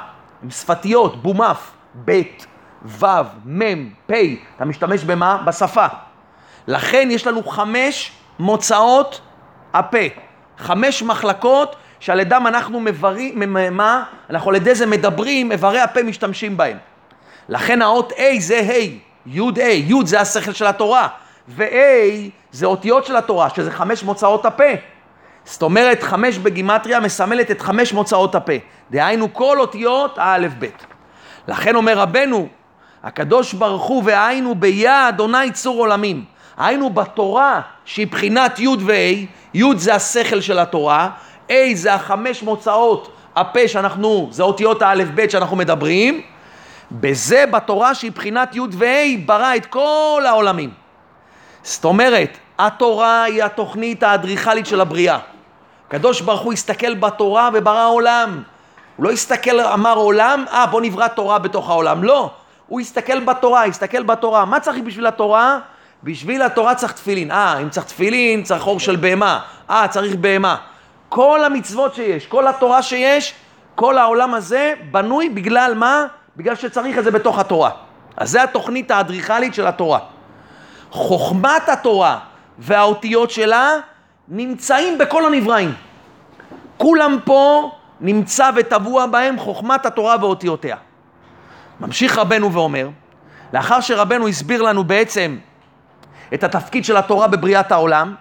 הן 0.43 0.49
שפתיות, 0.49 1.23
בומף, 1.23 1.71
ב', 2.05 2.21
ו', 2.85 3.05
מ', 3.45 3.89
פ', 4.07 4.13
אתה 4.55 4.65
משתמש 4.65 5.03
במה? 5.03 5.37
בשפה. 5.45 5.85
לכן 6.67 7.07
יש 7.11 7.27
לנו 7.27 7.43
חמש 7.43 8.11
מוצאות 8.39 9.21
הפה. 9.73 9.97
חמש 10.57 11.03
מחלקות 11.03 11.75
שעל 11.99 12.19
ידם 12.19 12.43
אנחנו 12.47 12.79
מברים, 12.79 13.55
מה? 13.71 14.03
אנחנו 14.29 14.49
על 14.49 14.55
ידי 14.55 14.75
זה 14.75 14.85
מדברים, 14.85 15.51
איברי 15.51 15.79
הפה 15.79 16.03
משתמשים 16.03 16.57
בהם. 16.57 16.77
לכן 17.49 17.81
האות 17.81 18.11
A 18.11 18.39
זה 18.39 18.59
ה', 18.59 18.99
י' 19.25 19.39
A, 19.55 19.61
י' 19.61 20.05
זה 20.05 20.21
השכל 20.21 20.53
של 20.53 20.65
התורה, 20.65 21.07
ו-A 21.49 22.29
זה 22.51 22.65
אותיות 22.65 23.05
של 23.05 23.15
התורה, 23.15 23.49
שזה 23.49 23.71
חמש 23.71 24.03
מוצאות 24.03 24.45
הפה. 24.45 24.63
זאת 25.45 25.61
אומרת, 25.61 26.03
חמש 26.03 26.37
בגימטריה 26.37 26.99
מסמלת 26.99 27.51
את 27.51 27.61
חמש 27.61 27.93
מוצאות 27.93 28.35
הפה. 28.35 28.53
דהיינו 28.91 29.33
כל 29.33 29.59
אותיות 29.59 30.17
האלף-בית. 30.17 30.85
לכן 31.47 31.75
אומר 31.75 31.97
רבנו, 31.97 32.47
הקדוש 33.03 33.53
ברוך 33.53 33.83
הוא 33.83 34.03
והיינו 34.05 34.55
ביה 34.55 35.09
אדוני 35.09 35.51
צור 35.51 35.79
עולמים. 35.79 36.23
היינו 36.57 36.89
בתורה 36.89 37.61
שהיא 37.85 38.07
בחינת 38.07 38.59
י' 38.59 38.67
וה', 38.67 39.25
י' 39.53 39.63
זה 39.77 39.95
השכל 39.95 40.41
של 40.41 40.59
התורה, 40.59 41.09
A 41.49 41.53
זה 41.73 41.93
החמש 41.93 42.43
מוצאות 42.43 43.15
הפה 43.35 43.67
שאנחנו, 43.67 44.27
זה 44.31 44.43
אותיות 44.43 44.81
האלף-בית 44.81 45.31
שאנחנו 45.31 45.57
מדברים, 45.57 46.21
בזה 46.91 47.45
בתורה 47.51 47.95
שהיא 47.95 48.11
בחינת 48.11 48.55
י' 48.55 48.59
וה' 48.71 49.17
ברא 49.25 49.55
את 49.55 49.65
כל 49.65 50.23
העולמים. 50.27 50.69
זאת 51.63 51.85
אומרת, 51.85 52.37
התורה 52.59 53.23
היא 53.23 53.43
התוכנית 53.43 54.03
האדריכלית 54.03 54.65
של 54.65 54.81
הבריאה. 54.81 55.19
הקדוש 55.93 56.21
ברוך 56.21 56.41
הוא 56.41 56.53
הסתכל 56.53 56.93
בתורה 56.93 57.49
וברא 57.53 57.89
עולם. 57.89 58.43
הוא 58.95 59.05
לא 59.05 59.11
הסתכל, 59.11 59.59
אמר 59.59 59.95
עולם, 59.95 60.45
אה 60.51 60.65
בוא 60.65 60.81
נברא 60.81 61.07
תורה 61.07 61.39
בתוך 61.39 61.69
העולם. 61.69 62.03
לא, 62.03 62.31
הוא 62.67 62.81
הסתכל 62.81 63.19
בתורה, 63.19 63.65
הסתכל 63.65 64.03
בתורה. 64.03 64.45
מה 64.45 64.59
צריך 64.59 64.83
בשביל 64.83 65.07
התורה? 65.07 65.59
בשביל 66.03 66.41
התורה 66.41 66.75
צריך 66.75 66.91
תפילין. 66.91 67.31
אה, 67.31 67.59
אם 67.59 67.69
צריך 67.69 67.85
תפילין, 67.85 68.43
צריך 68.43 68.67
אור 68.67 68.79
של 68.79 68.95
בהמה. 68.95 69.39
אה, 69.69 69.87
צריך 69.87 70.15
בהמה. 70.15 70.55
כל 71.09 71.43
המצוות 71.43 71.95
שיש, 71.95 72.27
כל 72.27 72.47
התורה 72.47 72.81
שיש, 72.81 73.33
כל 73.75 73.97
העולם 73.97 74.33
הזה 74.33 74.73
בנוי 74.91 75.29
בגלל 75.29 75.73
מה? 75.75 76.05
בגלל 76.37 76.55
שצריך 76.55 76.97
את 76.97 77.03
זה 77.03 77.11
בתוך 77.11 77.39
התורה. 77.39 77.69
אז 78.17 78.29
זה 78.29 78.43
התוכנית 78.43 78.91
האדריכלית 78.91 79.53
של 79.53 79.67
התורה. 79.67 79.99
חוכמת 80.91 81.69
התורה 81.69 82.19
והאותיות 82.59 83.31
שלה 83.31 83.77
נמצאים 84.27 84.97
בכל 84.97 85.25
הנבראים. 85.25 85.73
כולם 86.77 87.17
פה 87.25 87.71
נמצא 88.01 88.49
וטבוע 88.55 89.05
בהם 89.05 89.39
חוכמת 89.39 89.85
התורה 89.85 90.15
ואותיותיה. 90.21 90.75
ממשיך 91.79 92.17
רבנו 92.17 92.53
ואומר, 92.53 92.89
לאחר 93.53 93.81
שרבנו 93.81 94.27
הסביר 94.27 94.61
לנו 94.61 94.83
בעצם 94.83 95.37
את 96.33 96.43
התפקיד 96.43 96.85
של 96.85 96.97
התורה 96.97 97.27
בבריאת 97.27 97.71
העולם, 97.71 98.15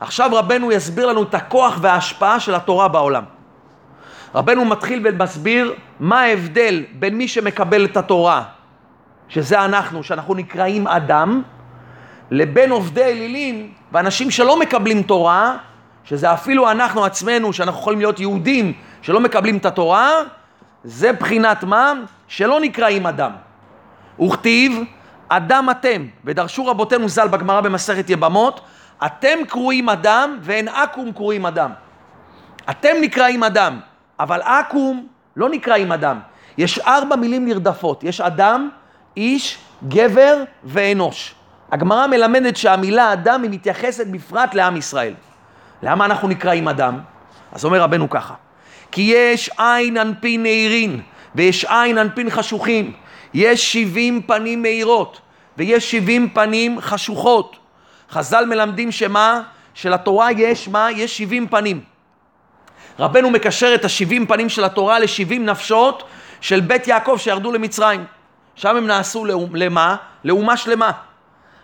עכשיו 0.00 0.30
רבנו 0.32 0.72
יסביר 0.72 1.06
לנו 1.06 1.22
את 1.22 1.34
הכוח 1.34 1.78
וההשפעה 1.80 2.40
של 2.40 2.54
התורה 2.54 2.88
בעולם. 2.88 3.24
רבנו 4.34 4.64
מתחיל 4.64 5.06
ומסביר 5.08 5.74
מה 6.00 6.20
ההבדל 6.20 6.84
בין 6.92 7.18
מי 7.18 7.28
שמקבל 7.28 7.84
את 7.84 7.96
התורה, 7.96 8.42
שזה 9.28 9.64
אנחנו, 9.64 10.02
שאנחנו 10.02 10.34
נקראים 10.34 10.86
אדם, 10.86 11.42
לבין 12.30 12.70
עובדי 12.70 13.04
אלילים 13.04 13.72
ואנשים 13.92 14.30
שלא 14.30 14.58
מקבלים 14.58 15.02
תורה, 15.02 15.56
שזה 16.04 16.32
אפילו 16.32 16.70
אנחנו 16.70 17.04
עצמנו, 17.04 17.52
שאנחנו 17.52 17.80
יכולים 17.80 17.98
להיות 17.98 18.20
יהודים 18.20 18.72
שלא 19.02 19.20
מקבלים 19.20 19.56
את 19.56 19.66
התורה, 19.66 20.10
זה 20.84 21.12
בחינת 21.12 21.64
מה? 21.64 21.92
שלא 22.28 22.60
נקראים 22.60 23.06
אדם. 23.06 23.30
וכתיב, 24.20 24.80
אדם 25.28 25.68
אתם, 25.70 26.06
ודרשו 26.24 26.66
רבותינו 26.66 27.08
ז"ל 27.08 27.28
בגמרא 27.28 27.60
במסכת 27.60 28.10
יבמות, 28.10 28.60
אתם 29.06 29.38
קרואים 29.48 29.88
אדם 29.88 30.38
ואין 30.42 30.68
אקום 30.68 31.12
קרואים 31.12 31.46
אדם. 31.46 31.70
אתם 32.70 32.96
נקראים 33.00 33.44
אדם, 33.44 33.80
אבל 34.20 34.40
אקום 34.42 35.06
לא 35.36 35.48
נקראים 35.48 35.92
אדם. 35.92 36.18
יש 36.58 36.78
ארבע 36.78 37.16
מילים 37.16 37.44
נרדפות, 37.44 38.04
יש 38.04 38.20
אדם, 38.20 38.68
איש, 39.16 39.58
גבר 39.88 40.44
ואנוש. 40.64 41.34
הגמרא 41.72 42.06
מלמדת 42.06 42.56
שהמילה 42.56 43.12
אדם 43.12 43.42
היא 43.42 43.50
מתייחסת 43.50 44.06
בפרט 44.06 44.54
לעם 44.54 44.76
ישראל. 44.76 45.14
למה 45.82 46.04
אנחנו 46.04 46.28
נקראים 46.28 46.68
אדם? 46.68 46.98
אז 47.52 47.64
אומר 47.64 47.80
רבנו 47.82 48.10
ככה, 48.10 48.34
כי 48.90 49.02
יש 49.14 49.50
עין 49.58 49.96
אנפין 49.96 50.42
נהירין 50.42 51.00
ויש 51.34 51.64
עין 51.64 51.98
אנפין 51.98 52.30
חשוכים, 52.30 52.92
יש 53.34 53.72
שבעים 53.72 54.22
פנים 54.22 54.62
מאירות 54.62 55.20
ויש 55.56 55.90
שבעים 55.90 56.28
פנים 56.28 56.80
חשוכות. 56.80 57.56
חז"ל 58.10 58.44
מלמדים 58.44 58.92
שמה? 58.92 59.42
שלתורה 59.74 60.32
יש 60.32 60.68
מה? 60.68 60.90
יש 60.90 61.18
שבעים 61.18 61.48
פנים. 61.48 61.80
רבנו 62.98 63.30
מקשר 63.30 63.74
את 63.74 63.84
השבעים 63.84 64.26
פנים 64.26 64.48
של 64.48 64.64
התורה 64.64 64.98
לשבעים 64.98 65.46
נפשות 65.46 66.02
של 66.40 66.60
בית 66.60 66.88
יעקב 66.88 67.16
שירדו 67.18 67.52
למצרים. 67.52 68.04
שם 68.54 68.76
הם 68.76 68.86
נעשו 68.86 69.26
למה? 69.54 69.96
לאומה 70.24 70.56
שלמה. 70.56 70.90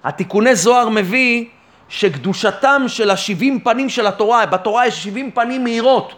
התיקוני 0.06 0.56
זוהר 0.56 0.88
מביא 0.88 1.44
שקדושתם 1.88 2.82
של 2.86 3.10
השבעים 3.10 3.60
פנים 3.60 3.88
של 3.88 4.06
התורה, 4.06 4.46
בתורה 4.46 4.86
יש 4.86 5.04
שבעים 5.04 5.30
פנים 5.30 5.64
מהירות. 5.64 6.12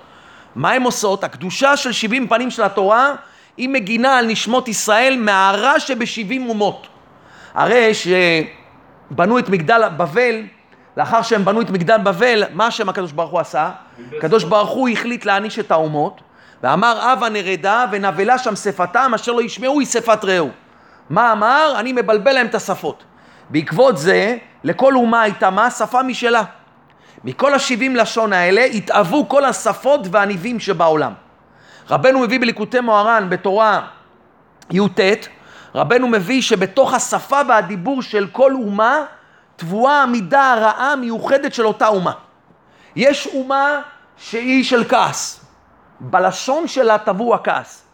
מה 0.55 0.73
הן 0.73 0.83
עושות? 0.83 1.25
הקדושה 1.25 1.77
של 1.77 1.93
שבעים 1.93 2.29
פנים 2.29 2.51
של 2.51 2.63
התורה 2.63 3.15
היא 3.57 3.69
מגינה 3.69 4.19
על 4.19 4.27
נשמות 4.27 4.69
ישראל 4.69 5.17
מהרע 5.17 5.81
שבשבעים 5.81 6.49
אומות. 6.49 6.87
הרי 7.55 7.91
שבנו 7.95 9.39
את 9.39 9.49
מגדל 9.49 9.89
בבל, 9.97 10.43
לאחר 10.97 11.23
שהם 11.23 11.45
בנו 11.45 11.61
את 11.61 11.71
מגדל 11.71 11.99
בבל, 11.99 12.45
מה 12.53 12.67
השם 12.67 12.89
הקדוש 12.89 13.13
ברוך 13.13 13.31
הוא 13.31 13.41
עשה? 13.41 13.71
הקדוש 14.19 14.45
ברוך 14.45 14.71
הוא 14.71 14.89
החליט 14.89 15.25
להעניש 15.25 15.59
את 15.59 15.71
האומות, 15.71 16.21
ואמר 16.63 17.13
אבה 17.13 17.29
נרדה 17.29 17.85
ונבלה 17.91 18.39
שם 18.39 18.57
שפתם 18.57 19.13
אשר 19.15 19.33
לא 19.33 19.43
ישמעו 19.43 19.81
היא 19.81 19.87
שפת 19.87 20.25
רעהו. 20.25 20.51
מה 21.11 21.33
אמר? 21.33 21.75
אני 21.79 21.93
מבלבל 21.93 22.33
להם 22.33 22.47
את 22.47 22.55
השפות. 22.55 23.05
בעקבות 23.51 23.99
זה, 23.99 24.37
לכל 24.65 24.95
אומה 24.95 25.23
הייתה 25.23 25.51
מה? 25.51 25.71
שפה 25.71 26.03
משלה. 26.03 26.43
מכל 27.25 27.55
השבעים 27.55 27.97
לשון 27.97 28.33
האלה 28.33 28.65
התאוו 28.65 29.29
כל 29.29 29.45
השפות 29.45 30.01
והניבים 30.11 30.61
שבעולם. 30.61 31.13
רבנו 31.91 32.19
מביא 32.21 32.41
בליקוטי 32.41 32.81
מוהר"ן 32.81 33.27
בתורה 33.31 33.87
י"ט, 34.71 35.01
רבנו 35.75 36.09
מביא 36.09 36.43
שבתוך 36.43 36.95
השפה 36.95 37.41
והדיבור 37.49 38.03
של 38.03 38.27
כל 38.33 38.53
אומה 38.53 39.05
טבועה 39.57 40.03
המידה 40.03 40.53
הרעה 40.53 40.93
המיוחדת 40.93 41.55
של 41.55 41.67
אותה 41.67 41.89
אומה. 41.89 42.13
יש 42.97 43.27
אומה 43.27 43.81
שהיא 44.17 44.65
של 44.65 44.85
כעס, 44.85 45.45
בלשון 46.01 46.69
שלה 46.69 46.99
טבוע 46.99 47.39
כעס. 47.45 47.85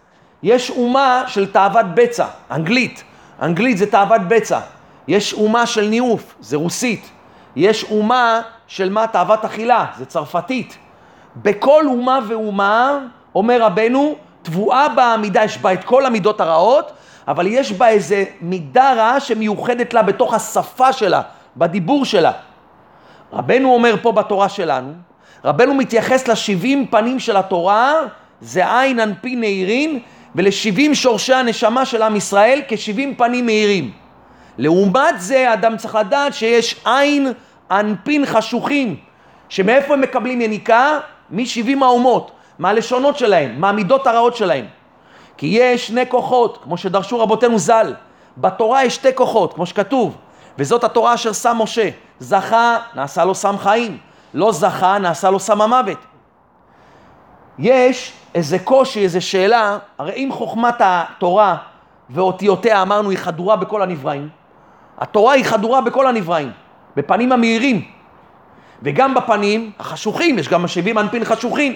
יש 0.42 0.70
אומה 0.70 1.24
של 1.26 1.52
תאוות 1.52 1.86
בצע, 1.94 2.26
אנגלית, 2.50 3.04
אנגלית 3.42 3.78
זה 3.78 3.90
תאוות 3.90 4.20
בצע. 4.28 4.60
יש 5.08 5.32
אומה 5.32 5.66
של 5.66 5.88
ניאוף, 5.88 6.34
זה 6.40 6.56
רוסית. 6.56 7.10
יש 7.56 7.84
אומה 7.90 8.40
של 8.66 8.90
מה? 8.90 9.06
תאוות 9.06 9.44
אכילה, 9.44 9.86
זה 9.98 10.04
צרפתית. 10.04 10.78
בכל 11.36 11.84
אומה 11.86 12.18
ואומה, 12.28 12.98
אומר 13.34 13.62
רבנו, 13.62 14.16
תבואה 14.42 14.88
בה 14.88 15.04
המידה, 15.04 15.44
יש 15.44 15.58
בה 15.58 15.72
את 15.72 15.84
כל 15.84 16.06
המידות 16.06 16.40
הרעות, 16.40 16.92
אבל 17.28 17.46
יש 17.46 17.72
בה 17.72 17.88
איזה 17.88 18.24
מידה 18.40 18.92
רעה 18.92 19.20
שמיוחדת 19.20 19.94
לה 19.94 20.02
בתוך 20.02 20.34
השפה 20.34 20.92
שלה, 20.92 21.22
בדיבור 21.56 22.04
שלה. 22.04 22.32
רבנו 23.32 23.74
אומר 23.74 23.94
פה 24.02 24.12
בתורה 24.12 24.48
שלנו, 24.48 24.92
רבנו 25.44 25.74
מתייחס 25.74 26.28
לשבעים 26.28 26.86
פנים 26.86 27.18
של 27.18 27.36
התורה, 27.36 27.92
זה 28.40 28.80
עין 28.80 29.00
אנפין 29.00 29.40
נהירין, 29.40 29.98
ולשבעים 30.34 30.94
שורשי 30.94 31.34
הנשמה 31.34 31.84
של 31.84 32.02
עם 32.02 32.16
ישראל 32.16 32.60
כשבעים 32.68 33.14
פנים 33.14 33.46
מהירים. 33.46 34.03
לעומת 34.58 35.14
זה, 35.20 35.52
אדם 35.52 35.76
צריך 35.76 35.94
לדעת 35.94 36.34
שיש 36.34 36.80
עין 36.84 37.32
אנפין 37.70 38.26
חשוכים, 38.26 38.96
שמאיפה 39.48 39.94
הם 39.94 40.00
מקבלים 40.00 40.40
יניקה? 40.40 40.98
משבעים 41.30 41.82
האומות, 41.82 42.30
מהלשונות 42.58 43.18
שלהם, 43.18 43.60
מהמידות 43.60 44.06
הרעות 44.06 44.36
שלהם. 44.36 44.66
כי 45.36 45.46
יש 45.46 45.86
שני 45.86 46.08
כוחות, 46.08 46.58
כמו 46.62 46.76
שדרשו 46.76 47.20
רבותינו 47.20 47.58
ז"ל. 47.58 47.94
בתורה 48.36 48.84
יש 48.84 48.94
שתי 48.94 49.14
כוחות, 49.14 49.54
כמו 49.54 49.66
שכתוב, 49.66 50.16
וזאת 50.58 50.84
התורה 50.84 51.14
אשר 51.14 51.32
שם 51.32 51.56
משה. 51.60 51.88
זכה, 52.18 52.78
נעשה 52.94 53.24
לו 53.24 53.34
סם 53.34 53.58
חיים. 53.58 53.98
לא 54.34 54.52
זכה, 54.52 54.98
נעשה 54.98 55.30
לו 55.30 55.40
סם 55.40 55.60
המוות. 55.60 55.98
יש 57.58 58.12
איזה 58.34 58.58
קושי, 58.58 59.02
איזה 59.02 59.20
שאלה, 59.20 59.78
הרי 59.98 60.12
אם 60.12 60.28
חוכמת 60.32 60.74
התורה 60.80 61.56
ואותיותיה, 62.10 62.82
אמרנו, 62.82 63.10
היא 63.10 63.18
חדורה 63.18 63.56
בכל 63.56 63.82
הנבראים, 63.82 64.28
התורה 64.98 65.32
היא 65.32 65.44
חדורה 65.44 65.80
בכל 65.80 66.06
הנבראים, 66.06 66.50
בפנים 66.96 67.32
המאירים, 67.32 67.84
וגם 68.82 69.14
בפנים 69.14 69.70
החשוכים, 69.78 70.38
יש 70.38 70.48
גם 70.48 70.62
משאבים 70.62 70.98
אנפין 70.98 71.24
חשוכים. 71.24 71.74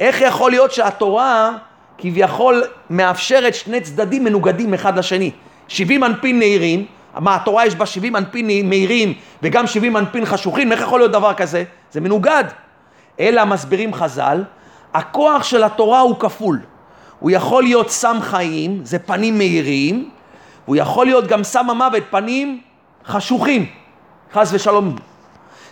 איך 0.00 0.20
יכול 0.20 0.50
להיות 0.50 0.72
שהתורה 0.72 1.50
כביכול 1.98 2.64
מאפשרת 2.90 3.54
שני 3.54 3.80
צדדים 3.80 4.24
מנוגדים 4.24 4.74
אחד 4.74 4.98
לשני? 4.98 5.30
70 5.68 6.04
אנפין 6.04 6.38
נהירים, 6.38 6.86
מה 7.18 7.34
התורה 7.34 7.66
יש 7.66 7.74
בה 7.74 7.86
70 7.86 8.16
אנפין 8.16 8.68
מהירים 8.68 9.14
וגם 9.42 9.66
70 9.66 9.96
אנפין 9.96 10.24
חשוכים, 10.24 10.72
איך 10.72 10.80
יכול 10.80 11.00
להיות 11.00 11.12
דבר 11.12 11.34
כזה? 11.34 11.64
זה 11.90 12.00
מנוגד. 12.00 12.44
אלא 13.20 13.44
מסבירים 13.44 13.94
חז"ל, 13.94 14.44
הכוח 14.94 15.42
של 15.42 15.64
התורה 15.64 16.00
הוא 16.00 16.16
כפול. 16.18 16.60
הוא 17.20 17.30
יכול 17.30 17.62
להיות 17.62 17.90
סם 17.90 18.16
חיים, 18.20 18.80
זה 18.84 18.98
פנים 18.98 19.38
מהירים, 19.38 20.10
והוא 20.70 20.76
יכול 20.76 21.06
להיות 21.06 21.26
גם 21.26 21.44
סם 21.44 21.70
המוות, 21.70 22.02
פנים 22.10 22.60
חשוכים, 23.06 23.66
חס 24.32 24.50
ושלום. 24.52 24.96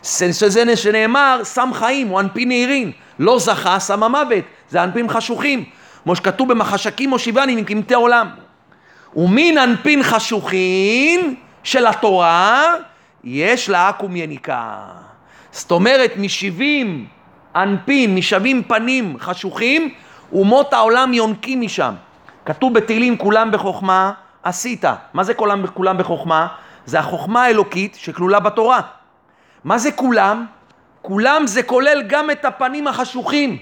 שזה 0.03 0.77
שנאמר, 0.77 1.41
סם 1.43 1.71
חיים, 1.73 2.09
הוא 2.09 2.21
אנפין 2.21 2.49
נהירים, 2.49 2.93
לא 3.19 3.39
זכה, 3.39 3.79
סם 3.79 4.03
המוות, 4.03 4.45
זה 4.71 4.85
אנפין 4.85 5.09
חשוכים, 5.09 5.65
כמו 6.03 6.17
שכתוב 6.17 6.49
במחשקים 6.49 7.11
מושיבני 7.11 7.53
עם 7.53 7.65
קמטי 7.65 7.95
עולם. 7.95 8.29
ומין 9.17 9.59
אנפין 9.59 10.03
חשוכין 10.03 11.35
של 11.63 11.87
התורה, 11.87 12.75
יש 13.25 13.69
לה 13.69 13.89
עכו"ם 13.89 14.17
יניקה. 14.17 14.79
זאת 15.51 15.71
אומרת, 15.71 16.13
משבעים 16.17 17.07
אנפין, 17.57 18.15
משבעים 18.15 18.63
פנים 18.63 19.17
חשוכים, 19.21 19.95
אומות 20.33 20.73
העולם 20.73 21.15
יונקים 21.15 21.61
משם. 21.61 21.95
כתוב 22.45 22.75
בתהילים 22.75 23.17
כולם 23.17 23.51
בחוכמה 23.51 24.13
עשית. 24.49 24.85
מה 25.15 25.25
זה 25.25 25.35
כולם, 25.35 25.67
כולם 25.67 25.99
בחוכמה? 25.99 26.47
זה 26.87 26.99
החוכמה 26.99 27.43
האלוקית 27.43 27.97
שכלולה 28.01 28.41
בתורה. 28.41 28.81
מה 29.65 29.79
זה 29.79 29.93
כולם? 29.93 30.47
כולם 31.03 31.47
זה 31.47 31.63
כולל 31.63 32.03
גם 32.07 32.31
את 32.31 32.45
הפנים 32.45 32.87
החשוכים. 32.87 33.59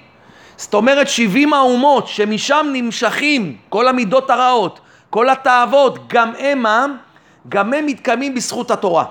זאת 0.57 0.75
אומרת, 0.75 1.09
70 1.09 1.53
האומות 1.53 2.09
שמשם 2.09 2.67
נמשכים 2.73 3.57
כל 3.69 3.89
המידות 3.89 4.31
הרעות, 4.31 4.81
כל 5.11 5.29
התאוות, 5.29 6.09
גם 6.09 6.33
המה, 6.39 6.87
גם 7.49 7.75
הם 7.75 7.87
מתקיימים 7.87 8.35
בזכות 8.35 8.71
התורה. 8.71 9.05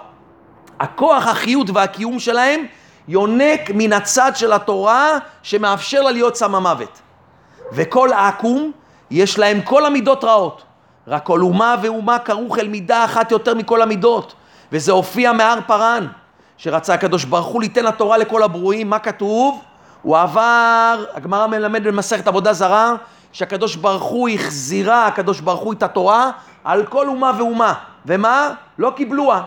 הכוח, 0.79 1.27
החיות 1.27 1.70
והקיום 1.70 2.20
שלהם 2.20 2.65
יונק 3.08 3.72
מן 3.74 3.94
הצד 3.94 4.32
של 4.36 4.53
התורה 4.53 5.17
שמאפשר 5.44 6.01
לה 6.01 6.12
להיות 6.12 6.36
סם 6.36 6.55
המוות. 6.55 7.01
וכל 7.72 8.10
עכו"ם 8.13 8.72
יש 9.12 9.39
להם 9.39 9.62
כל 9.62 9.86
המידות 9.86 10.24
רעות. 10.24 10.63
רק 11.07 11.24
כל 11.24 11.41
אומה 11.41 11.75
ואומה 11.81 12.19
כרוך 12.19 12.59
אל 12.59 12.67
מידה 12.67 13.05
אחת 13.05 13.31
יותר 13.31 13.53
מכל 13.53 13.81
המידות. 13.81 14.33
וזה 14.71 14.91
הופיע 14.91 15.31
מהר 15.31 15.59
פרן, 15.67 16.07
שרצה 16.57 16.93
הקדוש 16.93 17.25
ברוך 17.25 17.47
הוא 17.47 17.62
ליתן 17.62 17.85
התורה 17.85 18.17
לכל 18.17 18.43
הברואים, 18.43 18.89
מה 18.89 19.00
כתוב? 19.00 19.62
הוא 20.01 20.17
עבר, 20.17 21.05
הגמרא 21.13 21.47
מלמד 21.47 21.88
במסכת 21.88 22.27
עבודה 22.27 22.53
זרה, 22.53 22.95
שהקדוש 23.31 23.75
ברוך 23.75 24.03
הוא 24.03 24.29
החזירה, 24.29 25.07
הקדוש 25.07 25.39
ברוך 25.39 25.62
הוא 25.62 25.74
את 25.74 25.83
התורה 25.83 26.31
על 26.63 26.85
כל 26.85 27.07
אומה 27.07 27.31
ואומה. 27.38 27.74
ומה? 28.05 28.50
לא 28.77 28.93
קיבלוה. 28.95 29.43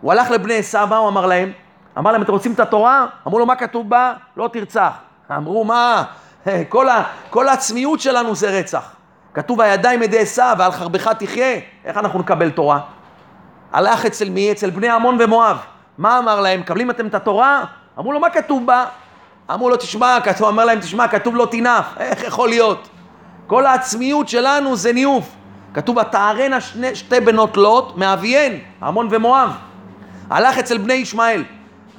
הוא 0.00 0.12
הלך 0.12 0.30
לבני 0.30 0.54
עשיו, 0.54 0.86
מה 0.90 0.96
הוא 0.96 1.08
אמר 1.08 1.26
להם? 1.26 1.52
אמר 1.98 2.12
להם, 2.12 2.22
אתם 2.22 2.32
רוצים 2.32 2.52
את 2.52 2.60
התורה? 2.60 3.06
אמרו 3.26 3.38
לו, 3.38 3.46
מה 3.46 3.56
כתוב 3.56 3.88
בה? 3.90 4.12
לא 4.36 4.50
תרצח. 4.52 4.92
אמרו, 5.36 5.64
מה? 5.64 6.04
כל, 6.68 6.88
ה, 6.88 7.02
כל 7.30 7.48
העצמיות 7.48 8.00
שלנו 8.00 8.34
זה 8.34 8.58
רצח. 8.58 8.95
כתוב, 9.36 9.60
הידיים 9.60 10.02
ידי 10.02 10.18
עשיו 10.18 10.56
ועל 10.58 10.72
חרבך 10.72 11.08
תחיה. 11.08 11.58
איך 11.84 11.96
אנחנו 11.96 12.18
נקבל 12.18 12.50
תורה? 12.50 12.80
הלך 13.72 14.06
אצל 14.06 14.30
מי? 14.30 14.52
אצל 14.52 14.70
בני 14.70 14.88
עמון 14.88 15.16
ומואב. 15.20 15.58
מה 15.98 16.18
אמר 16.18 16.40
להם? 16.40 16.60
מקבלים 16.60 16.90
אתם 16.90 17.06
את 17.06 17.14
התורה? 17.14 17.64
אמרו 17.98 18.12
לו, 18.12 18.20
מה 18.20 18.30
כתוב 18.30 18.66
בה? 18.66 18.84
אמרו 19.52 19.70
לו, 19.70 19.76
תשמע, 19.76 20.18
כתוב, 20.24 20.48
אמר 20.48 20.64
להם, 20.64 20.80
תשמע, 20.80 21.08
כתוב 21.08 21.36
לא 21.36 21.48
תנף. 21.50 21.84
איך 21.96 22.22
יכול 22.22 22.48
להיות? 22.48 22.88
כל 23.46 23.66
העצמיות 23.66 24.28
שלנו 24.28 24.76
זה 24.76 24.92
ניאוף. 24.92 25.34
כתוב, 25.74 25.96
ותערנה 25.96 26.60
שתי 26.94 27.20
בנות 27.20 27.56
לוט 27.56 27.96
מאביהן, 27.96 28.52
עמון 28.82 29.08
ומואב. 29.10 29.50
הלך 30.30 30.58
אצל 30.58 30.78
בני 30.78 30.94
ישמעאל. 30.94 31.44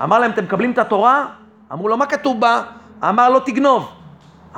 אמר 0.03 0.19
להם, 0.19 0.31
אתם 0.31 0.43
מקבלים 0.43 0.71
את 0.71 0.77
התורה? 0.77 1.25
אמרו 1.73 1.87
לו, 1.87 1.97
מה 1.97 2.05
כתוב 2.05 2.41
בה? 2.41 2.61
אמר, 3.03 3.29
לא 3.29 3.41
תגנוב. 3.45 3.91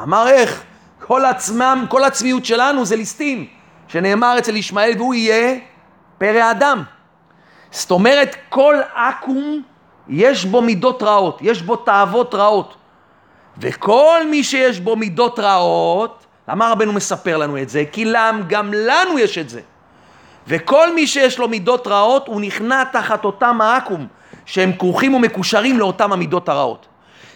אמר, 0.04 0.28
איך? 0.28 0.64
כל 1.10 1.26
עצמם, 1.26 1.86
כל 1.90 2.04
עצמיות 2.04 2.46
שלנו 2.46 2.86
זה 2.86 2.96
ליסטים, 2.96 3.46
שנאמר 3.88 4.36
אצל 4.38 4.56
ישמעאל, 4.56 4.94
והוא 4.98 5.14
יהיה 5.14 5.60
פרא 6.18 6.52
אדם. 6.52 6.84
זאת 7.72 7.92
אומרת, 7.92 8.36
כל 8.50 8.76
עכו"ם 8.96 9.62
יש 10.08 10.46
בו 10.46 10.62
מידות 10.62 11.04
רעות, 11.04 11.40
יש 11.42 11.62
בו 11.62 11.76
תאוות 11.76 12.36
רעות. 12.36 12.76
וכל 13.58 14.20
מי 14.32 14.44
שיש 14.44 14.80
בו 14.80 14.96
מידות 14.96 15.40
רעות, 15.40 16.26
למה 16.50 16.72
רבנו 16.72 16.94
מספר 16.94 17.38
לנו 17.38 17.62
את 17.62 17.70
זה? 17.70 17.84
כי 17.92 18.06
למה 18.06 18.42
גם 18.48 18.74
לנו 18.74 19.20
יש 19.20 19.38
את 19.38 19.50
זה. 19.50 19.62
וכל 20.48 20.96
מי 20.96 21.08
שיש 21.08 21.40
לו 21.40 21.48
מידות 21.48 21.88
רעות, 21.88 22.28
הוא 22.28 22.42
נכנע 22.42 22.84
תחת 22.84 23.26
אותם 23.26 23.62
העכו"ם, 23.62 24.08
שהם 24.46 24.72
כרוכים 24.74 25.14
ומקושרים 25.14 25.80
לאותם 25.80 26.14
המידות 26.14 26.50
הרעות. 26.50 26.88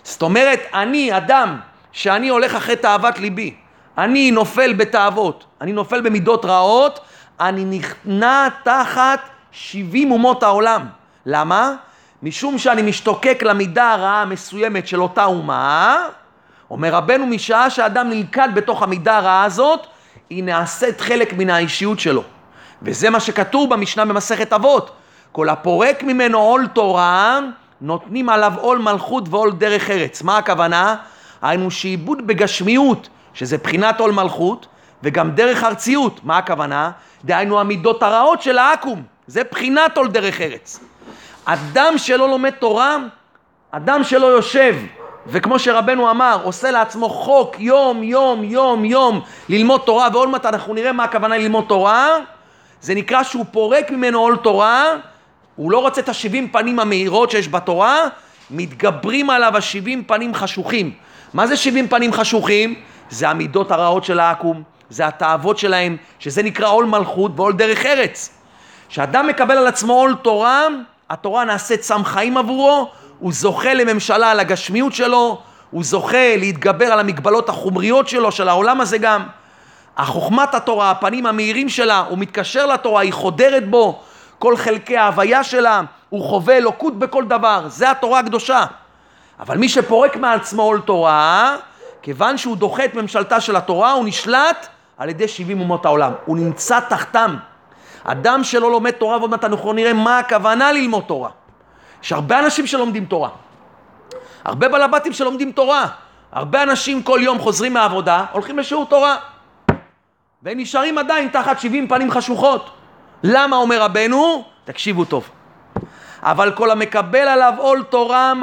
זאת 0.04 0.22
אומרת, 0.22 0.60
אני, 0.74 1.18
אדם, 1.18 1.60
שאני 1.92 2.30
הולך 2.30 2.56
אחרי 2.56 2.76
תאוות 2.76 3.20
ליבי, 3.20 3.63
אני 3.98 4.32
נופל 4.32 4.74
בתאוות, 4.74 5.46
אני 5.62 5.72
נופל 5.72 6.02
במידות 6.02 6.46
רעות, 6.46 7.00
אני 7.40 7.66
נכנע 7.66 8.48
תחת 8.64 9.20
70 9.52 10.12
אומות 10.12 10.44
העולם. 10.44 10.88
למה? 11.26 11.74
משום 12.24 12.58
שאני 12.58 12.82
משתוקק 12.82 13.44
למידה 13.44 13.92
הרעה 13.92 14.22
המסוימת 14.22 14.88
של 14.88 15.02
אותה 15.02 15.26
אומה, 15.26 15.98
אומר 16.72 16.94
רבנו, 16.94 17.26
משעה 17.26 17.70
שאדם 17.70 18.10
נלכד 18.10 18.50
בתוך 18.54 18.84
המידה 18.84 19.18
הרעה 19.18 19.44
הזאת, 19.44 19.88
היא 20.30 20.44
נעשית 20.44 21.02
חלק 21.02 21.34
מן 21.34 21.50
האישיות 21.50 22.00
שלו. 22.00 22.24
וזה 22.82 23.10
מה 23.10 23.20
שכתוב 23.20 23.70
במשנה 23.74 24.06
במסכת 24.06 24.54
אבות. 24.54 24.92
כל 25.32 25.50
הפורק 25.50 26.04
ממנו 26.04 26.40
עול 26.40 26.68
תורה, 26.68 27.40
נותנים 27.82 28.30
עליו 28.30 28.54
עול 28.58 28.78
מלכות 28.78 29.24
ועול 29.30 29.52
דרך 29.52 29.90
ארץ. 29.90 30.22
מה 30.22 30.38
הכוונה? 30.38 30.96
היינו 31.42 31.72
שעיבוד 31.72 32.28
בגשמיות, 32.28 33.10
שזה 33.34 33.58
בחינת 33.58 34.00
עול 34.00 34.12
מלכות, 34.12 34.68
וגם 35.04 35.32
דרך 35.32 35.64
ארציות. 35.64 36.20
מה 36.24 36.38
הכוונה? 36.38 36.92
דהיינו 37.26 37.60
המידות 37.60 38.04
הרעות 38.04 38.42
של 38.42 38.58
העכו"ם. 38.58 39.02
זה 39.28 39.42
בחינת 39.52 39.98
עול 39.98 40.08
דרך 40.08 40.42
ארץ. 40.42 40.80
אדם 41.46 41.94
שלא 41.98 42.30
לומד 42.30 42.50
תורה, 42.50 42.98
אדם 43.72 44.04
שלא 44.04 44.26
יושב, 44.26 44.76
וכמו 45.28 45.60
שרבנו 45.60 46.12
אמר, 46.12 46.38
עושה 46.44 46.72
לעצמו 46.72 47.10
חוק 47.10 47.56
יום, 47.60 48.04
יום, 48.04 48.44
יום, 48.44 48.86
יום 48.86 49.22
ללמוד 49.50 49.82
תורה, 49.86 50.08
ועוד 50.14 50.30
מעט 50.30 50.46
אנחנו 50.46 50.74
נראה 50.74 50.92
מה 50.92 51.04
הכוונה 51.04 51.38
ללמוד 51.38 51.66
תורה, 51.68 52.18
זה 52.82 52.96
נקרא 52.96 53.24
שהוא 53.24 53.46
פורק 53.52 53.92
ממנו 53.92 54.20
עול 54.20 54.38
תורה, 54.38 54.86
הוא 55.56 55.72
לא 55.72 55.78
רוצה 55.78 56.02
את 56.02 56.10
השבעים 56.10 56.50
פנים 56.50 56.80
המהירות 56.80 57.32
שיש 57.32 57.48
בתורה, 57.48 58.08
מתגברים 58.52 59.30
עליו 59.30 59.58
השבעים 59.58 60.04
פנים 60.04 60.34
חשוכים. 60.36 60.92
מה 61.34 61.48
זה 61.48 61.58
שבעים 61.58 61.88
פנים 61.88 62.14
חשוכים? 62.14 62.76
זה 63.14 63.30
המידות 63.30 63.72
הרעות 63.72 64.04
של 64.04 64.20
העכו"ם, 64.20 64.64
זה 64.90 65.08
התאוות 65.08 65.58
שלהם, 65.58 65.98
שזה 66.20 66.44
נקרא 66.44 66.70
עול 66.70 66.86
מלכות 66.86 67.32
ועול 67.36 67.54
דרך 67.54 67.86
ארץ. 67.86 68.30
כשאדם 68.90 69.28
מקבל 69.28 69.58
על 69.58 69.68
עצמו 69.68 69.94
עול 69.94 70.16
תורה, 70.22 70.68
התורה 71.10 71.46
נעשית 71.46 71.84
סם 71.84 72.06
חיים 72.06 72.38
עבורו, 72.38 72.92
הוא 73.20 73.34
זוכה 73.34 73.74
לממשלה 73.74 74.32
על 74.32 74.40
הגשמיות 74.40 74.94
שלו, 74.94 75.42
הוא 75.72 75.84
זוכה 75.84 76.36
להתגבר 76.38 76.86
על 76.86 77.00
המגבלות 77.00 77.50
החומריות 77.50 78.08
שלו, 78.08 78.32
של 78.32 78.50
העולם 78.50 78.82
הזה 78.82 78.98
גם. 78.98 79.24
החוכמת 79.98 80.56
התורה, 80.56 80.92
הפנים 80.92 81.26
המאירים 81.26 81.70
שלה, 81.70 82.00
הוא 82.10 82.18
מתקשר 82.18 82.66
לתורה, 82.66 83.02
היא 83.02 83.14
חודרת 83.14 83.70
בו, 83.70 84.00
כל 84.40 84.58
חלקי 84.58 84.98
ההוויה 84.98 85.44
שלה, 85.44 85.82
הוא 86.10 86.24
חווה 86.24 86.58
אלוקות 86.58 87.00
בכל 87.00 87.26
דבר, 87.26 87.64
זה 87.68 87.92
התורה 87.92 88.20
הקדושה. 88.20 88.66
אבל 89.40 89.58
מי 89.58 89.70
שפורק 89.70 90.16
מעצמו 90.16 90.62
עול 90.62 90.80
תורה, 90.80 91.56
כיוון 92.04 92.38
שהוא 92.38 92.58
דוחה 92.58 92.86
את 92.86 92.96
ממשלתה 92.96 93.42
של 93.42 93.56
התורה, 93.56 93.92
הוא 93.92 94.06
נשלט 94.06 94.68
על 94.98 95.10
ידי 95.10 95.28
70 95.28 95.60
אומות 95.60 95.86
העולם. 95.86 96.12
הוא 96.26 96.38
נמצא 96.38 96.80
תחתם. 96.80 97.36
אדם 98.04 98.44
שלא 98.44 98.72
לומד 98.72 98.92
תורה, 98.92 99.18
ועוד 99.18 99.30
מעט 99.30 99.44
אנחנו 99.44 99.74
נראה 99.74 99.94
מה 99.94 100.20
הכוונה 100.20 100.72
ללמוד 100.72 101.04
תורה. 101.08 101.30
יש 102.04 102.12
הרבה 102.12 102.40
אנשים 102.40 102.68
שלומדים 102.68 103.06
תורה. 103.06 103.30
הרבה 104.46 104.70
בלבטים 104.70 105.14
שלומדים 105.14 105.52
תורה. 105.52 105.88
הרבה 106.32 106.64
אנשים 106.64 107.04
כל 107.04 107.20
יום 107.24 107.40
חוזרים 107.40 107.74
מהעבודה, 107.74 108.26
הולכים 108.32 108.60
לשיעור 108.60 108.86
תורה. 108.86 109.16
והם 110.44 110.60
נשארים 110.60 110.98
עדיין 110.98 111.28
תחת 111.28 111.60
70 111.60 111.88
פנים 111.88 112.12
חשוכות. 112.12 112.70
למה 113.24 113.56
אומר 113.56 113.82
רבנו? 113.82 114.44
תקשיבו 114.66 115.06
טוב. 115.06 115.30
אבל 116.22 116.52
כל 116.52 116.72
המקבל 116.72 117.28
עליו 117.28 117.54
עול 117.58 117.84
תורה 117.84 118.34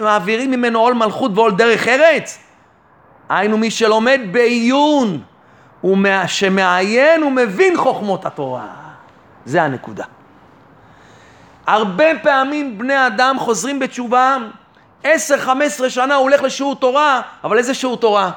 מעבירים 0.00 0.50
ממנו 0.50 0.80
עול 0.80 0.94
מלכות 0.94 1.30
ועול 1.34 1.52
דרך 1.52 1.88
ארץ. 1.88 2.38
היינו 3.38 3.58
מי 3.58 3.70
שלומד 3.70 4.20
בעיון, 4.30 5.22
שמעיין 6.26 7.22
ומבין 7.22 7.76
חוכמות 7.76 8.26
התורה. 8.26 8.66
זה 9.44 9.62
הנקודה. 9.62 10.04
הרבה 11.66 12.04
פעמים 12.22 12.78
בני 12.78 13.06
אדם 13.06 13.36
חוזרים 13.38 13.78
בתשובה, 13.78 14.36
עשר, 15.04 15.38
חמש 15.38 15.66
עשרה 15.66 15.90
שנה 15.90 16.14
הוא 16.14 16.22
הולך 16.22 16.42
לשיעור 16.42 16.76
תורה, 16.76 17.20
אבל 17.44 17.58
איזה 17.58 17.74
שיעור 17.74 17.96
תורה? 17.96 18.30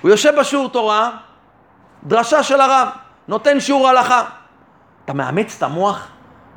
הוא 0.00 0.10
יושב 0.10 0.34
בשיעור 0.38 0.68
תורה, 0.68 1.10
דרשה 2.04 2.42
של 2.42 2.60
הרב, 2.60 2.88
נותן 3.28 3.60
שיעור 3.60 3.88
הלכה. 3.88 4.22
אתה 5.04 5.12
מאמץ 5.12 5.54
את 5.58 5.62
המוח? 5.62 6.08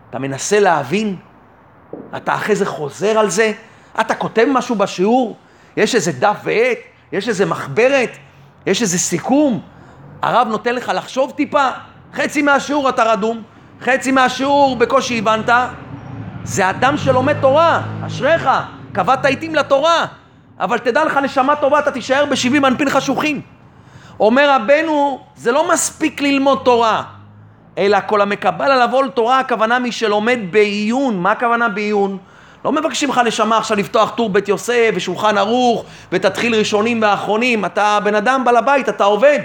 אתה 0.09 0.19
מנסה 0.19 0.59
להבין? 0.59 1.15
אתה 2.17 2.35
אחרי 2.35 2.55
זה 2.55 2.65
חוזר 2.65 3.19
על 3.19 3.29
זה? 3.29 3.51
אתה 3.99 4.15
כותב 4.15 4.45
משהו 4.49 4.75
בשיעור? 4.75 5.37
יש 5.77 5.95
איזה 5.95 6.11
דף 6.11 6.37
ועט? 6.43 6.77
יש 7.11 7.29
איזה 7.29 7.45
מחברת? 7.45 8.17
יש 8.65 8.81
איזה 8.81 8.99
סיכום? 8.99 9.61
הרב 10.21 10.47
נותן 10.47 10.75
לך 10.75 10.91
לחשוב 10.95 11.31
טיפה? 11.31 11.69
חצי 12.13 12.41
מהשיעור 12.41 12.89
אתה 12.89 13.03
רדום, 13.03 13.41
חצי 13.81 14.11
מהשיעור 14.11 14.75
בקושי 14.75 15.17
הבנת. 15.19 15.49
זה 16.43 16.69
אדם 16.69 16.97
שלומד 16.97 17.41
תורה, 17.41 17.81
אשריך, 18.07 18.49
קבעת 18.91 19.25
עיתים 19.25 19.55
לתורה. 19.55 20.05
אבל 20.59 20.77
תדע 20.77 21.05
לך, 21.05 21.17
נשמה 21.17 21.55
טובה, 21.55 21.79
אתה 21.79 21.91
תישאר 21.91 22.25
בשבעים 22.25 22.65
אנפין 22.65 22.89
חשוכים. 22.89 23.41
אומר 24.19 24.55
רבנו, 24.55 25.19
זה 25.35 25.51
לא 25.51 25.73
מספיק 25.73 26.21
ללמוד 26.21 26.61
תורה, 26.65 27.03
אלא 27.77 27.97
כל 28.07 28.21
המקבל 28.21 28.71
על 28.71 28.91
עול 28.91 29.09
תורה, 29.09 29.39
הכוונה 29.39 29.79
מי 29.79 29.91
שלומד 29.91 30.39
בעיון. 30.51 31.19
מה 31.19 31.31
הכוונה 31.31 31.69
בעיון? 31.69 32.17
לא 32.65 32.71
מבקשים 32.71 33.09
לך 33.09 33.17
נשמה 33.25 33.57
עכשיו 33.57 33.77
לפתוח 33.77 34.09
טור 34.09 34.29
בית 34.29 34.47
יוסף 34.47 34.91
ושולחן 34.95 35.37
ערוך 35.37 35.85
ותתחיל 36.11 36.55
ראשונים 36.55 37.01
ואחרונים. 37.01 37.65
אתה 37.65 37.99
בן 38.03 38.15
אדם 38.15 38.43
בעל 38.45 38.57
הבית, 38.57 38.89
אתה 38.89 39.03
עובד. 39.03 39.39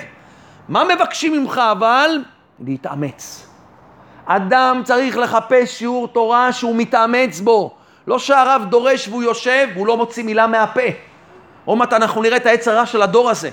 מה 0.69 0.85
מבקשים 0.85 1.33
ממך 1.33 1.61
אבל? 1.73 2.19
להתאמץ. 2.65 3.47
אדם 4.27 4.83
צריך 4.85 5.19
לחפש 5.19 5.79
שיעור 5.79 6.09
תורה 6.09 6.53
שהוא 6.53 6.77
מתאמץ 6.77 7.41
בו. 7.41 7.75
לא 8.07 8.19
שהרב 8.19 8.65
דורש 8.69 9.09
והוא 9.09 9.23
יושב 9.23 9.69
והוא 9.75 9.87
לא 9.87 9.97
מוציא 9.97 10.25
מילה 10.25 10.47
מהפה. 10.47 10.89
עוד 11.65 11.79
מעט 11.79 11.93
אנחנו 11.93 12.23
נראה 12.23 12.37
את 12.37 12.47
העץ 12.47 12.69
הרע 12.69 12.87
של 12.87 13.03
הדור 13.03 13.31
הזה. 13.31 13.51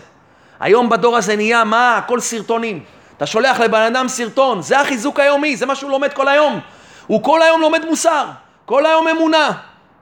היום 0.60 0.90
בדור 0.90 1.18
הזה 1.18 1.36
נהיה 1.36 1.64
מה? 1.64 1.98
הכל 1.98 2.20
סרטונים. 2.20 2.84
אתה 3.18 3.26
שולח 3.26 3.60
לבן 3.60 3.82
אדם 3.82 4.08
סרטון, 4.08 4.62
זה 4.62 4.80
החיזוק 4.80 5.20
היומי, 5.20 5.56
זה 5.56 5.66
מה 5.66 5.76
שהוא 5.76 5.92
לומד 5.92 6.14
כל 6.14 6.28
היום. 6.28 6.60
הוא 7.08 7.24
כל 7.24 7.42
היום 7.42 7.62
לומד 7.62 7.86
מוסר, 7.86 8.26
כל 8.68 8.86
היום 8.86 9.08
אמונה. 9.08 9.52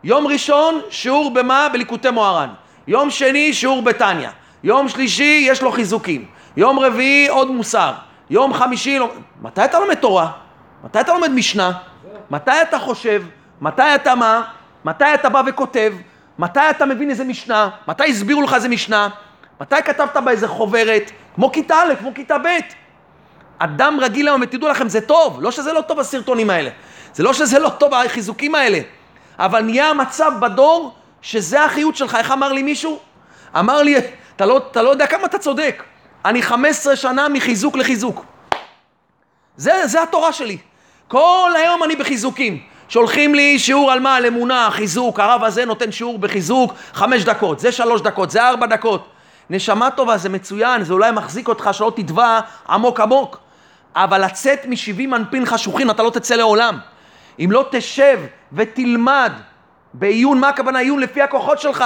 יום 0.04 0.28
ראשון, 0.28 0.82
שיעור 0.90 1.34
במה? 1.34 1.68
בליקוטי 1.74 2.10
מוהר"ן. 2.10 2.50
יום 2.88 3.10
שני, 3.10 3.54
שיעור 3.54 3.82
בתניא. 3.82 4.30
יום 4.64 4.90
שלישי, 4.90 5.46
יש 5.50 5.62
לו 5.62 5.72
חיזוקים. 5.72 6.26
יום 6.58 6.80
רביעי, 6.80 7.28
עוד 7.28 7.52
מוסר. 7.52 7.94
יום 8.30 8.54
חמישי, 8.54 9.00
לא... 9.00 9.12
מתי 9.42 9.66
אתה 9.66 9.80
לומד 9.80 9.94
תורה? 9.94 10.32
מתי 10.84 11.00
אתה 11.00 11.14
לומד 11.14 11.32
משנה? 11.32 11.72
מתי 12.30 12.62
אתה 12.62 12.80
חושב? 12.80 13.24
מתי 13.62 13.96
אתה 13.96 14.16
מה? 14.16 14.42
מתי 14.86 15.14
אתה 15.14 15.30
בא 15.30 15.42
וכותב? 15.46 15.94
מתי 16.40 16.70
אתה 16.70 16.86
מבין 16.86 17.10
איזה 17.10 17.24
משנה? 17.24 17.70
מתי 17.88 18.10
הסבירו 18.10 18.42
לך 18.42 18.54
איזה 18.54 18.70
משנה? 18.70 19.10
מתי 19.62 19.76
כתבת 19.86 20.18
באיזה 20.18 20.48
חוברת? 20.48 21.12
כמו 21.36 21.52
כיתה 21.52 21.76
א', 21.76 21.96
כמו 22.00 22.12
כיתה 22.16 22.38
ב'. 22.38 22.48
אדם 23.60 23.98
רגיל 24.02 24.28
היום, 24.28 24.42
ותדעו 24.42 24.70
לכם, 24.70 24.90
זה 24.90 25.02
טוב. 25.02 25.38
לא 25.42 25.52
שזה 25.52 25.74
לא 25.74 25.82
טוב 25.82 26.00
הסרטונים 26.00 26.50
האלה. 26.50 26.70
זה 27.16 27.24
לא 27.24 27.34
שזה 27.34 27.60
לא 27.60 27.70
טוב 27.70 27.94
החיזוקים 27.94 28.56
האלה. 28.56 28.80
אבל 29.40 29.62
נהיה 29.62 29.90
המצב 29.90 30.32
בדור 30.40 30.96
שזה 31.22 31.64
החיות 31.64 31.96
שלך. 31.96 32.16
איך 32.16 32.32
אמר 32.32 32.54
לי 32.54 32.64
מישהו? 32.64 33.00
אמר 33.60 33.82
לי, 33.82 33.96
אתה 34.36 34.46
לא, 34.46 34.58
אתה 34.72 34.82
לא 34.82 34.90
יודע 34.90 35.08
כמה 35.08 35.26
אתה 35.26 35.38
צודק. 35.38 35.84
אני 36.26 36.42
15 36.42 36.96
שנה 36.96 37.30
מחיזוק 37.30 37.76
לחיזוק. 37.76 38.26
זה, 39.58 39.88
זה 39.88 40.04
התורה 40.04 40.34
שלי. 40.34 40.58
כל 41.08 41.52
היום 41.56 41.84
אני 41.84 41.96
בחיזוקים. 41.96 42.62
שולחים 42.90 43.36
לי 43.36 43.60
שיעור 43.60 43.92
על 43.92 44.00
מה? 44.00 44.16
על 44.16 44.26
אמונה, 44.26 44.70
חיזוק. 44.72 45.20
הרב 45.20 45.44
הזה 45.44 45.66
נותן 45.66 45.92
שיעור 45.92 46.20
בחיזוק 46.20 46.74
חמש 46.94 47.24
דקות, 47.24 47.60
זה 47.60 47.72
שלוש 47.72 48.02
דקות, 48.02 48.32
זה 48.32 48.48
ארבע 48.48 48.66
דקות. 48.66 49.08
נשמה 49.50 49.92
טובה, 49.92 50.18
זה 50.18 50.30
מצוין, 50.30 50.84
זה 50.84 50.94
אולי 50.94 51.12
מחזיק 51.12 51.48
אותך 51.48 51.70
שלא 51.72 51.92
תטבע 51.96 52.40
עמוק 52.70 53.00
עמוק. 53.00 53.38
אבל 53.96 54.26
לצאת 54.26 54.66
משבעים 54.66 55.14
אנפין 55.14 55.46
חשוכים 55.46 55.90
אתה 55.92 56.04
לא 56.04 56.10
תצא 56.10 56.36
לעולם. 56.36 56.80
אם 57.40 57.52
לא 57.52 57.66
תשב 57.72 58.20
ותלמד 58.54 59.32
בעיון, 59.94 60.40
מה 60.40 60.50
הכוונה 60.50 60.80
עיון 60.80 61.00
לפי 61.00 61.22
הכוחות 61.22 61.60
שלך? 61.60 61.84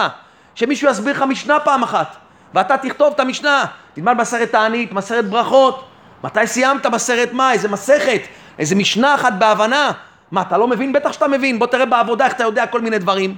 שמישהו 0.55 0.89
יסביר 0.89 1.13
לך 1.13 1.21
משנה 1.21 1.59
פעם 1.59 1.83
אחת, 1.83 2.15
ואתה 2.53 2.77
תכתוב 2.77 3.13
את 3.13 3.19
המשנה, 3.19 3.65
תלמד 3.93 4.13
מסרת 4.13 4.51
תענית, 4.51 4.91
מסרת 4.91 5.29
ברכות. 5.29 5.85
מתי 6.23 6.47
סיימת 6.47 6.85
מסרת 6.85 7.33
מה? 7.33 7.53
איזה 7.53 7.69
מסכת, 7.69 8.21
איזה 8.59 8.75
משנה 8.75 9.15
אחת 9.15 9.33
בהבנה. 9.33 9.91
מה, 10.31 10.41
אתה 10.41 10.57
לא 10.57 10.67
מבין? 10.67 10.93
בטח 10.93 11.11
שאתה 11.11 11.27
מבין. 11.27 11.59
בוא 11.59 11.67
תראה 11.67 11.85
בעבודה 11.85 12.25
איך 12.25 12.33
אתה 12.33 12.43
יודע 12.43 12.67
כל 12.67 12.81
מיני 12.81 12.99
דברים. 12.99 13.35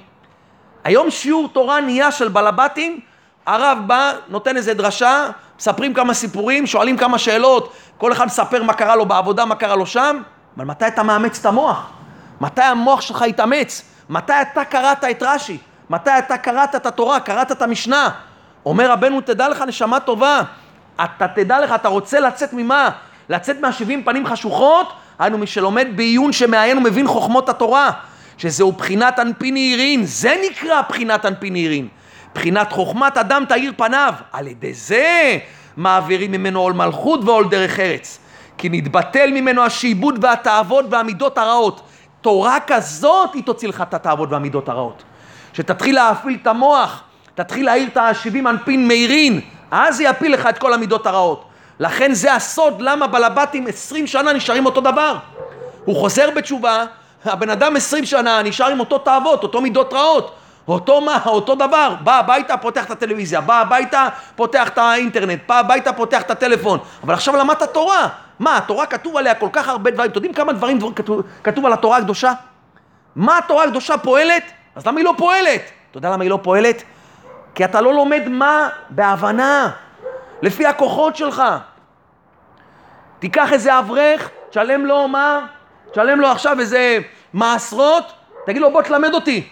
היום 0.83 1.11
שיעור 1.11 1.49
תורה 1.53 1.81
נהיה 1.81 2.11
של 2.11 2.27
בלבטים, 2.27 2.99
הרב 3.45 3.77
בא, 3.87 4.11
נותן 4.29 4.57
איזה 4.57 4.73
דרשה, 4.73 5.29
מספרים 5.59 5.93
כמה 5.93 6.13
סיפורים, 6.13 6.67
שואלים 6.67 6.97
כמה 6.97 7.17
שאלות, 7.17 7.73
כל 7.97 8.11
אחד 8.11 8.25
מספר 8.25 8.63
מה 8.63 8.73
קרה 8.73 8.95
לו 8.95 9.05
בעבודה, 9.05 9.45
מה 9.45 9.55
קרה 9.55 9.75
לו 9.75 9.85
שם, 9.85 10.21
אבל 10.57 10.65
מתי 10.65 10.87
אתה 10.87 11.03
מאמץ 11.03 11.39
את 11.39 11.45
המוח? 11.45 11.91
מתי 12.41 12.61
המוח 12.61 13.01
שלך 13.01 13.25
יתאמץ? 13.27 13.83
מתי 14.09 14.33
אתה 14.41 14.65
קראת 14.65 15.03
את 15.03 15.23
רש"י? 15.23 15.57
מתי 15.89 16.09
אתה 16.19 16.37
קראת 16.37 16.75
את 16.75 16.85
התורה, 16.85 17.19
קראת 17.19 17.51
את 17.51 17.61
המשנה? 17.61 18.09
אומר 18.65 18.91
רבנו, 18.91 19.21
תדע 19.21 19.49
לך 19.49 19.61
נשמה 19.61 19.99
טובה, 19.99 20.41
אתה 21.03 21.27
תדע 21.27 21.59
לך, 21.59 21.71
אתה 21.75 21.87
רוצה 21.87 22.19
לצאת 22.19 22.53
ממה? 22.53 22.89
לצאת 23.29 23.59
מהשבעים 23.59 24.03
פנים 24.03 24.25
חשוכות? 24.25 24.93
היינו 25.19 25.37
מי 25.37 25.47
שלומד 25.47 25.87
בעיון 25.95 26.31
שמעיין 26.31 26.77
ומבין 26.77 27.07
חוכמות 27.07 27.49
התורה, 27.49 27.91
שזהו 28.37 28.71
בחינת 28.71 29.19
אנפין 29.19 29.57
ירין, 29.57 30.05
זה 30.05 30.35
נקרא 30.49 30.81
בחינת 30.89 31.25
אנפין 31.25 31.55
ירין. 31.55 31.87
בחינת 32.35 32.71
חוכמת 32.71 33.17
אדם 33.17 33.43
תאיר 33.49 33.73
פניו, 33.77 34.13
על 34.31 34.47
ידי 34.47 34.73
זה 34.73 35.37
מעבירים 35.77 36.31
ממנו 36.31 36.59
עול 36.59 36.73
מלכות 36.73 37.19
ועול 37.23 37.49
דרך 37.49 37.79
ארץ. 37.79 38.19
כי 38.57 38.69
נתבטל 38.69 39.31
ממנו 39.31 39.61
השעבוד 39.61 40.23
והתאוות 40.23 40.85
והמידות 40.89 41.37
הרעות. 41.37 41.81
תורה 42.21 42.57
כזאת 42.67 43.33
היא 43.33 43.43
תוציא 43.43 43.67
לך 43.67 43.81
את 43.81 43.93
התאוות 43.93 44.29
והמידות 44.31 44.69
הרעות. 44.69 45.03
שתתחיל 45.53 45.95
להפעיל 45.95 46.37
את 46.41 46.47
המוח, 46.47 47.03
תתחיל 47.35 47.65
להאיר 47.65 47.87
את 47.87 47.97
השבעים 47.97 48.47
אנפין 48.47 48.87
מאירין, 48.87 49.41
אז 49.71 49.97
זה 49.97 50.03
יפיל 50.03 50.33
לך 50.33 50.45
את 50.45 50.57
כל 50.57 50.73
המידות 50.73 51.05
הרעות. 51.05 51.45
לכן 51.79 52.13
זה 52.13 52.33
הסוד 52.33 52.81
למה 52.81 53.07
בלבטים 53.07 53.67
עשרים 53.67 54.07
שנה 54.07 54.33
נשארים 54.33 54.65
אותו 54.65 54.81
דבר. 54.81 55.17
הוא 55.85 55.95
חוזר 55.95 56.29
בתשובה, 56.35 56.85
הבן 57.25 57.49
אדם 57.49 57.75
עשרים 57.75 58.05
שנה 58.05 58.41
נשאר 58.41 58.67
עם 58.67 58.79
אותו 58.79 58.97
תאוות, 58.97 59.43
אותו 59.43 59.61
מידות 59.61 59.93
רעות. 59.93 60.35
אותו 60.67 61.01
מה, 61.01 61.19
אותו 61.25 61.55
דבר, 61.55 61.95
בא 62.03 62.19
הביתה, 62.19 62.57
פותח 62.57 62.85
את 62.85 62.91
הטלוויזיה, 62.91 63.41
בא 63.41 63.61
הביתה, 63.61 64.07
פותח 64.35 64.67
את 64.67 64.77
האינטרנט, 64.77 65.39
בא 65.47 65.59
הביתה, 65.59 65.93
פותח 65.93 66.21
את 66.21 66.31
הטלפון, 66.31 66.79
אבל 67.03 67.13
עכשיו 67.13 67.35
למדת 67.35 67.73
תורה. 67.73 68.07
מה, 68.41 68.57
התורה 68.57 68.85
כתוב 68.85 69.17
עליה 69.17 69.35
כל 69.35 69.49
כך 69.53 69.67
הרבה 69.67 69.91
דברים, 69.91 70.11
אתם 70.11 70.17
יודעים 70.17 70.33
כמה 70.33 70.53
דברים 70.53 70.79
דבר, 70.79 70.93
כתוב, 70.93 71.21
כתוב 71.43 71.65
על 71.65 71.73
התורה 71.73 71.97
הקדושה? 71.97 72.31
מה 73.15 73.37
התורה 73.37 73.63
הקדושה 73.63 73.97
פועלת? 73.97 74.43
אז 74.75 74.87
למה 74.87 74.99
היא 74.99 75.05
לא 75.05 75.13
פועלת? 75.17 75.61
אתה 75.89 75.97
יודע 75.97 76.09
למה 76.09 76.23
היא 76.23 76.29
לא 76.29 76.39
פועלת? 76.43 76.83
כי 77.55 77.65
אתה 77.65 77.81
לא 77.81 77.93
לומד 77.93 78.21
מה 78.27 78.69
בהבנה, 78.89 79.71
לפי 80.41 80.65
הכוחות 80.65 81.15
שלך. 81.15 81.43
תיקח 83.19 83.53
איזה 83.53 83.79
אברך, 83.79 84.29
תשלם 84.49 84.85
לו 84.85 85.07
מה? 85.07 85.45
תשלם 85.91 86.19
לו 86.19 86.27
עכשיו 86.27 86.59
איזה 86.59 86.99
מעשרות, 87.33 88.13
תגיד 88.45 88.61
לו 88.61 88.71
בוא 88.71 88.81
תלמד 88.81 89.13
אותי. 89.13 89.49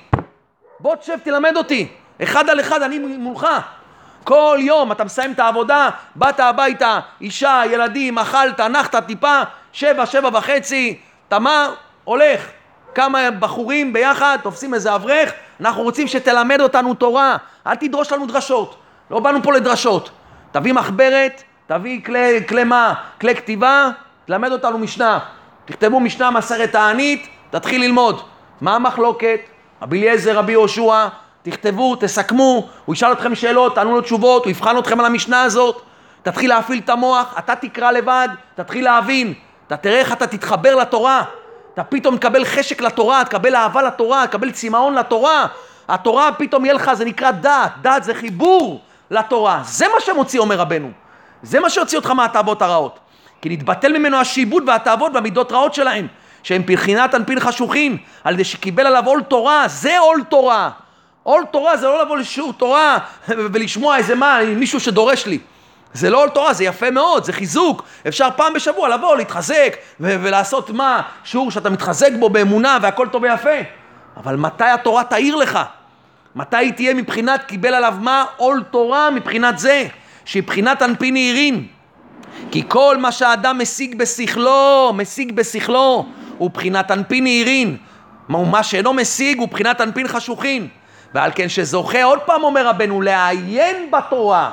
בוא 0.79 0.95
תשב 0.95 1.17
תלמד 1.23 1.57
אותי. 1.57 1.91
אחד 2.23 2.49
על 2.49 2.59
אחד 2.59 2.81
אני 2.81 2.99
מולך. 2.99 3.47
כל 4.23 4.57
יום 4.61 4.91
אתה 4.91 5.03
מסיים 5.03 5.31
את 5.31 5.39
העבודה, 5.39 5.89
באת 6.15 6.39
הביתה, 6.39 6.99
אישה, 7.21 7.61
ילדים, 7.71 8.17
אכלת, 8.17 8.59
נחת 8.59 8.95
טיפה, 8.95 9.41
שבע, 9.73 10.05
שבע 10.05 10.29
וחצי, 10.33 10.99
מה? 11.39 11.69
הולך. 12.03 12.47
כמה 12.95 13.31
בחורים 13.31 13.93
ביחד, 13.93 14.37
תופסים 14.43 14.73
איזה 14.73 14.95
אברך, 14.95 15.31
אנחנו 15.61 15.83
רוצים 15.83 16.07
שתלמד 16.07 16.61
אותנו 16.61 16.93
תורה, 16.93 17.37
אל 17.67 17.75
תדרוש 17.75 18.11
לנו 18.11 18.25
דרשות, 18.25 18.75
לא 19.11 19.19
באנו 19.19 19.43
פה 19.43 19.53
לדרשות. 19.53 20.11
תביא 20.51 20.73
מחברת, 20.73 21.43
תביא 21.67 22.01
כלי, 22.05 22.47
כלי 22.47 22.63
מה? 22.63 22.93
כלי 23.21 23.35
כתיבה, 23.35 23.89
תלמד 24.25 24.51
אותנו 24.51 24.77
משנה. 24.77 25.19
תכתבו 25.65 25.99
משנה 25.99 26.31
מסרת 26.31 26.71
תענית, 26.71 27.27
תתחיל 27.49 27.81
ללמוד. 27.81 28.21
מה 28.61 28.75
המחלוקת? 28.75 29.39
רבי 29.81 29.99
אליעזר, 29.99 30.37
רבי 30.37 30.51
יהושע, 30.51 31.07
תכתבו, 31.43 31.95
תסכמו, 31.95 32.69
הוא 32.85 32.95
ישאל 32.95 33.11
אתכם 33.11 33.35
שאלות, 33.35 33.75
תענו 33.75 33.91
לו 33.91 34.01
תשובות, 34.01 34.43
הוא 34.43 34.51
יבחן 34.51 34.77
אתכם 34.77 34.99
על 34.99 35.05
המשנה 35.05 35.43
הזאת, 35.43 35.81
תתחיל 36.23 36.49
להפעיל 36.49 36.79
את 36.79 36.89
המוח, 36.89 37.35
אתה 37.39 37.55
תקרא 37.55 37.91
לבד, 37.91 38.29
תתחיל 38.55 38.83
להבין, 38.85 39.33
אתה 39.67 39.77
תראה 39.77 39.99
איך 39.99 40.13
אתה 40.13 40.27
תתחבר 40.27 40.75
לתורה, 40.75 41.23
אתה 41.73 41.83
פתאום 41.83 42.17
תקבל 42.17 42.45
חשק 42.45 42.81
לתורה, 42.81 43.25
תקבל 43.25 43.55
אהבה 43.55 43.81
לתורה, 43.81 44.27
תקבל 44.27 44.51
צמאון 44.51 44.93
לתורה, 44.93 45.45
התורה 45.87 46.31
פתאום 46.37 46.65
יהיה 46.65 46.73
לך, 46.73 46.93
זה 46.93 47.05
נקרא 47.05 47.31
דת, 47.31 47.71
דת 47.81 48.03
זה 48.03 48.13
חיבור 48.13 48.81
לתורה, 49.11 49.61
זה 49.63 49.85
מה 49.93 50.01
שמוציא 50.01 50.39
אומר 50.39 50.55
רבנו, 50.55 50.91
זה 51.43 51.59
מה 51.59 51.69
שיוציא 51.69 51.97
אותך 51.97 52.11
מהתאוות 52.11 52.61
הרעות, 52.61 52.99
כי 53.41 53.49
נתבטל 53.49 53.97
ממנו 53.97 54.17
השיבוד 54.17 54.63
והתאוות 54.67 55.11
והמידות 55.15 55.51
רעות 55.51 55.73
שלהם. 55.73 56.07
שהם 56.43 56.63
פרחינת 56.63 57.15
אנפין 57.15 57.39
חשוכין, 57.39 57.97
על 58.23 58.33
ידי 58.33 58.43
שקיבל 58.43 58.87
עליו 58.87 59.03
עול 59.05 59.21
תורה, 59.21 59.63
זה 59.67 59.99
עול 59.99 60.23
תורה. 60.29 60.69
עול 61.29 61.43
תורה 61.51 61.77
זה 61.77 61.87
לא 61.87 62.01
לבוא 62.01 62.17
לשיעור 62.17 62.53
תורה 62.53 62.97
ולשמוע 63.53 63.97
איזה 63.97 64.15
מה, 64.15 64.39
מישהו 64.55 64.79
שדורש 64.79 65.25
לי. 65.25 65.39
זה 65.93 66.09
לא 66.09 66.21
עול 66.21 66.29
תורה, 66.29 66.53
זה 66.53 66.63
יפה 66.63 66.91
מאוד, 66.91 67.23
זה 67.23 67.33
חיזוק. 67.33 67.83
אפשר 68.07 68.27
פעם 68.35 68.53
בשבוע 68.53 68.89
לבוא, 68.89 69.17
להתחזק 69.17 69.75
ו- 69.99 70.15
ולעשות 70.21 70.69
מה? 70.69 71.01
שיעור 71.23 71.51
שאתה 71.51 71.69
מתחזק 71.69 72.11
בו 72.19 72.29
באמונה 72.29 72.77
והכל 72.81 73.07
טוב 73.11 73.23
ויפה. 73.23 73.49
אבל 74.17 74.35
מתי 74.35 74.63
התורה 74.63 75.03
תאיר 75.03 75.35
לך? 75.35 75.59
מתי 76.35 76.57
היא 76.57 76.73
תהיה 76.73 76.93
מבחינת 76.93 77.43
קיבל 77.43 77.73
עליו 77.73 77.95
מה? 77.99 78.25
עול 78.37 78.63
תורה 78.71 79.09
מבחינת 79.09 79.59
זה, 79.59 79.87
שהיא 80.25 80.43
בחינת 80.43 80.81
אנפין 80.81 81.17
ירין. 81.17 81.67
כי 82.51 82.63
כל 82.67 82.97
מה 82.97 83.11
שהאדם 83.11 83.59
משיג 83.61 83.97
בשכלו, 83.97 84.91
משיג 84.95 85.31
בשכלו, 85.31 86.05
הוא 86.37 86.49
בחינת 86.49 86.91
אנפין 86.91 87.27
ירין. 87.27 87.77
מה 88.29 88.63
שאינו 88.63 88.93
משיג 88.93 89.39
הוא 89.39 89.47
בחינת 89.47 89.81
אנפין 89.81 90.07
חשוכין. 90.07 90.67
ועל 91.13 91.31
כן 91.35 91.49
שזוכה, 91.49 92.03
עוד 92.03 92.19
פעם 92.19 92.43
אומר 92.43 92.67
רבנו, 92.67 93.01
לעיין 93.01 93.91
בתורה. 93.91 94.51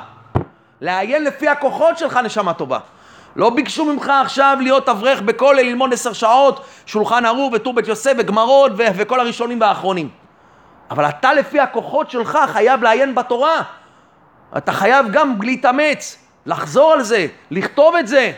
לעיין 0.81 1.23
לפי 1.23 1.47
הכוחות 1.47 1.97
שלך, 1.97 2.17
נשמה 2.17 2.53
טובה. 2.53 2.79
לא 3.35 3.49
ביקשו 3.49 3.85
ממך 3.85 4.11
עכשיו 4.21 4.57
להיות 4.61 4.89
אברך 4.89 5.21
בכולל, 5.21 5.61
ללמוד 5.61 5.93
עשר 5.93 6.13
שעות, 6.13 6.65
שולחן 6.85 7.25
ערוך 7.25 7.53
וטור 7.53 7.73
בית 7.73 7.87
יוסף 7.87 8.13
וגמרות 8.17 8.71
ו- 8.77 8.87
וכל 8.95 9.19
הראשונים 9.19 9.61
והאחרונים. 9.61 10.09
אבל 10.91 11.05
אתה 11.05 11.33
לפי 11.33 11.59
הכוחות 11.59 12.11
שלך 12.11 12.39
חייב 12.47 12.83
לעיין 12.83 13.15
בתורה. 13.15 13.61
אתה 14.57 14.71
חייב 14.71 15.05
גם 15.11 15.41
להתאמץ, 15.41 16.17
לחזור 16.45 16.93
על 16.93 17.03
זה, 17.03 17.27
לכתוב 17.51 17.95
את 17.95 18.07
זה. 18.07 18.31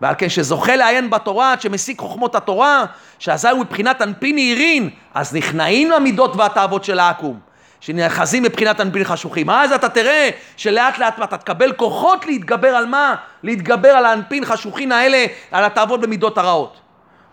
ועל 0.00 0.14
כן 0.18 0.28
שזוכה 0.28 0.76
לעיין 0.76 1.10
בתורה, 1.10 1.54
שמסיק 1.60 1.98
חוכמות 2.00 2.34
התורה, 2.34 2.84
שאזי 3.18 3.48
הוא 3.48 3.60
מבחינת 3.60 4.02
אנפין 4.02 4.38
ירין, 4.38 4.90
אז 5.14 5.34
נכנעים 5.34 5.90
למידות 5.90 6.36
והתאוות 6.36 6.84
של 6.84 6.98
העכו"ם. 6.98 7.38
שנאחזים 7.80 8.42
מבחינת 8.42 8.80
אנפין 8.80 9.04
חשוכים. 9.04 9.50
אז 9.50 9.72
אתה 9.72 9.88
תראה 9.88 10.30
שלאט 10.56 10.98
לאט 10.98 11.22
אתה 11.22 11.36
תקבל 11.36 11.72
כוחות 11.72 12.26
להתגבר 12.26 12.68
על 12.68 12.86
מה? 12.86 13.14
להתגבר 13.42 13.88
על 13.88 14.06
האנפין 14.06 14.44
חשוכין 14.44 14.92
האלה, 14.92 15.26
על 15.50 15.64
התאוות 15.64 16.00
במידות 16.00 16.38
הרעות. 16.38 16.80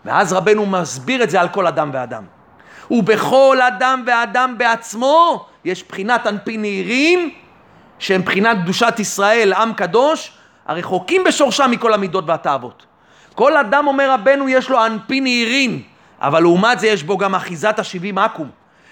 ואז 0.04 0.32
רבנו 0.32 0.66
מסביר 0.66 1.22
את 1.22 1.30
זה 1.30 1.40
על 1.40 1.48
כל 1.48 1.66
אדם 1.66 1.90
ואדם. 1.92 2.24
ובכל 2.90 3.58
אדם 3.68 4.04
ואדם 4.06 4.54
בעצמו 4.58 5.46
יש 5.64 5.84
בחינת 5.88 6.26
אנפין 6.26 6.60
נהירים, 6.60 7.30
שהם 7.98 8.22
בחינת 8.22 8.56
קדושת 8.62 8.94
ישראל, 8.98 9.52
עם 9.52 9.72
קדוש, 9.72 10.32
הרחוקים 10.66 11.24
בשורשם 11.24 11.70
מכל 11.70 11.94
המידות 11.94 12.24
והתאוות. 12.26 12.86
כל 13.34 13.56
אדם, 13.56 13.86
אומר 13.86 14.10
רבנו, 14.10 14.48
יש 14.48 14.70
לו 14.70 14.86
אנפין 14.86 15.22
נהירים, 15.22 15.82
אבל 16.20 16.40
לעומת 16.40 16.80
זה 16.80 16.86
יש 16.86 17.02
בו 17.02 17.18
גם 17.18 17.34
אחיזת 17.34 17.78
השבעים 17.78 18.18
עכו"ם. 18.18 18.48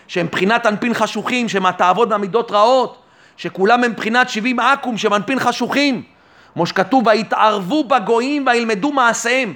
שהם 0.08 0.26
מבחינת 0.26 0.66
אנפין 0.66 0.94
חשוכים, 0.94 1.48
שהם 1.48 1.66
התאוות 1.66 2.08
והמידות 2.10 2.50
רעות, 2.50 2.98
שכולם 3.36 3.84
הם 3.84 3.90
מבחינת 3.90 4.28
שבעים 4.28 4.60
עכו"ם, 4.60 4.98
שהם 4.98 5.14
אנפין 5.14 5.38
חשוכים. 5.38 6.02
כמו 6.54 6.66
שכתוב, 6.66 7.06
ויתערבו 7.06 7.84
בגויים 7.84 8.46
וילמדו 8.46 8.92
מעשיהם. 8.92 9.54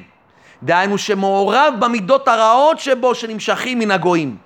דהיינו 0.63 0.99
שמעורב 0.99 1.75
במידות 1.79 2.29
הרעות 2.29 2.79
שבו 2.79 3.15
שנמשכים 3.15 3.79
מן 3.79 3.91
הגויים. 3.91 4.37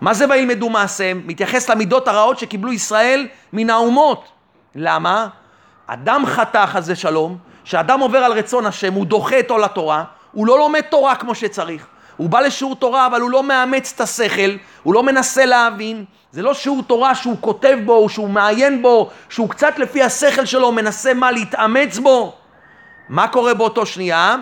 מה 0.00 0.14
זה 0.14 0.26
וילמדו 0.28 0.70
מעשיהם? 0.70 1.22
מתייחס 1.26 1.70
למידות 1.70 2.08
הרעות 2.08 2.38
שקיבלו 2.38 2.72
ישראל 2.72 3.26
מן 3.52 3.70
האומות. 3.70 4.28
למה? 4.74 5.28
אדם 5.92 6.26
חטא 6.26 6.66
חס 6.66 6.84
ושלום, 6.86 7.36
שאדם 7.64 8.00
עובר 8.00 8.18
על 8.18 8.32
רצון 8.32 8.66
השם, 8.66 8.92
הוא 8.92 9.06
דוחה 9.06 9.38
את 9.38 9.50
עול 9.50 9.64
התורה, 9.64 10.04
הוא 10.32 10.46
לא 10.46 10.58
לומד 10.58 10.80
תורה 10.80 11.14
כמו 11.14 11.34
שצריך. 11.34 11.86
הוא 12.16 12.30
בא 12.30 12.40
לשיעור 12.40 12.76
תורה, 12.76 13.06
אבל 13.06 13.20
הוא 13.20 13.30
לא 13.30 13.42
מאמץ 13.42 13.92
את 13.96 14.00
השכל, 14.00 14.50
הוא 14.82 14.94
לא 14.94 15.02
מנסה 15.02 15.46
להבין. 15.46 16.04
זה 16.32 16.42
לא 16.42 16.54
שיעור 16.54 16.82
תורה 16.82 17.14
שהוא 17.14 17.36
כותב 17.40 17.78
בו, 17.84 18.08
שהוא 18.08 18.28
מעיין 18.28 18.82
בו, 18.82 19.10
שהוא 19.28 19.50
קצת 19.50 19.78
לפי 19.78 20.02
השכל 20.02 20.44
שלו 20.44 20.72
מנסה 20.72 21.14
מה 21.14 21.30
להתאמץ 21.30 21.98
בו. 21.98 22.34
מה 23.08 23.28
קורה 23.28 23.54
באותו 23.54 23.86
שנייה? 23.86 24.36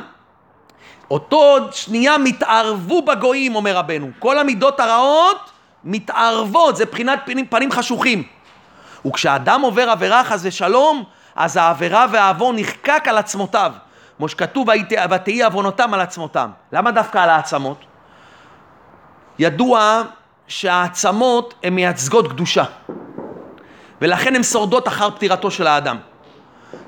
אותו 1.11 1.57
שנייה 1.73 2.19
מתערבו 2.19 3.03
בגויים, 3.03 3.55
אומר 3.55 3.77
רבנו. 3.77 4.11
כל 4.19 4.39
המידות 4.39 4.81
הרעות 4.81 5.51
מתערבות, 5.85 6.77
זה 6.77 6.85
בחינת 6.85 7.21
פנים, 7.25 7.47
פנים 7.47 7.73
חשוכים. 7.73 8.23
וכשאדם 9.07 9.61
עובר 9.61 9.91
עבירה 9.91 10.25
חס 10.25 10.41
ושלום, 10.43 11.05
אז 11.39 11.57
העבירה 11.57 12.07
והעוון 12.13 12.57
נחקק 12.59 13.03
על 13.07 13.19
עצמותיו. 13.19 13.73
כמו 14.17 14.29
שכתוב, 14.29 14.69
ותהי 15.11 15.43
עוונותם 15.43 15.95
על 15.95 16.01
עצמותם. 16.01 16.51
למה 16.73 16.91
דווקא 16.91 17.19
על 17.19 17.31
העצמות? 17.31 17.85
ידוע 19.39 20.03
שהעצמות 20.49 21.55
הן 21.63 21.75
מייצגות 21.75 22.29
קדושה, 22.29 22.65
ולכן 24.01 24.37
הן 24.37 24.43
שורדות 24.43 24.89
אחר 24.89 25.11
פטירתו 25.11 25.51
של 25.51 25.67
האדם. 25.67 25.97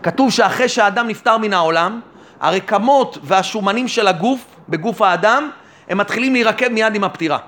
כתוב 0.03 0.31
שאחרי 0.31 0.69
שהאדם 0.69 1.09
נפטר 1.09 1.39
מן 1.39 1.53
העולם, 1.53 2.01
הרקמות 2.41 3.19
והשומנים 3.23 3.89
של 3.89 4.09
הגוף, 4.09 4.45
בגוף 4.69 5.03
האדם, 5.03 5.51
הם 5.89 5.99
מתחילים 5.99 6.33
להירקב 6.33 6.69
מיד 6.69 6.95
עם 6.95 7.05
הפטירה. 7.05 7.39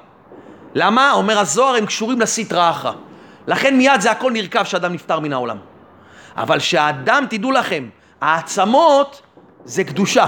למה? 0.75 1.12
אומר 1.12 1.38
הזוהר, 1.38 1.75
הם 1.75 1.87
קשורים 1.87 2.21
לסטרא 2.21 2.71
אחרא. 2.71 2.93
לכן 3.47 3.77
מיד 3.77 4.01
זה 4.01 4.11
הכל 4.11 4.33
נרקב 4.33 4.62
כשאדם 4.62 4.93
נפטר 4.93 5.21
מן 5.21 5.33
העולם. 5.33 5.71
אבל 6.37 6.59
שהאדם, 6.59 7.25
תדעו 7.31 7.51
לכם, 7.51 7.88
העצמות 8.21 9.23
זה 9.64 9.85
קדושה. 9.85 10.27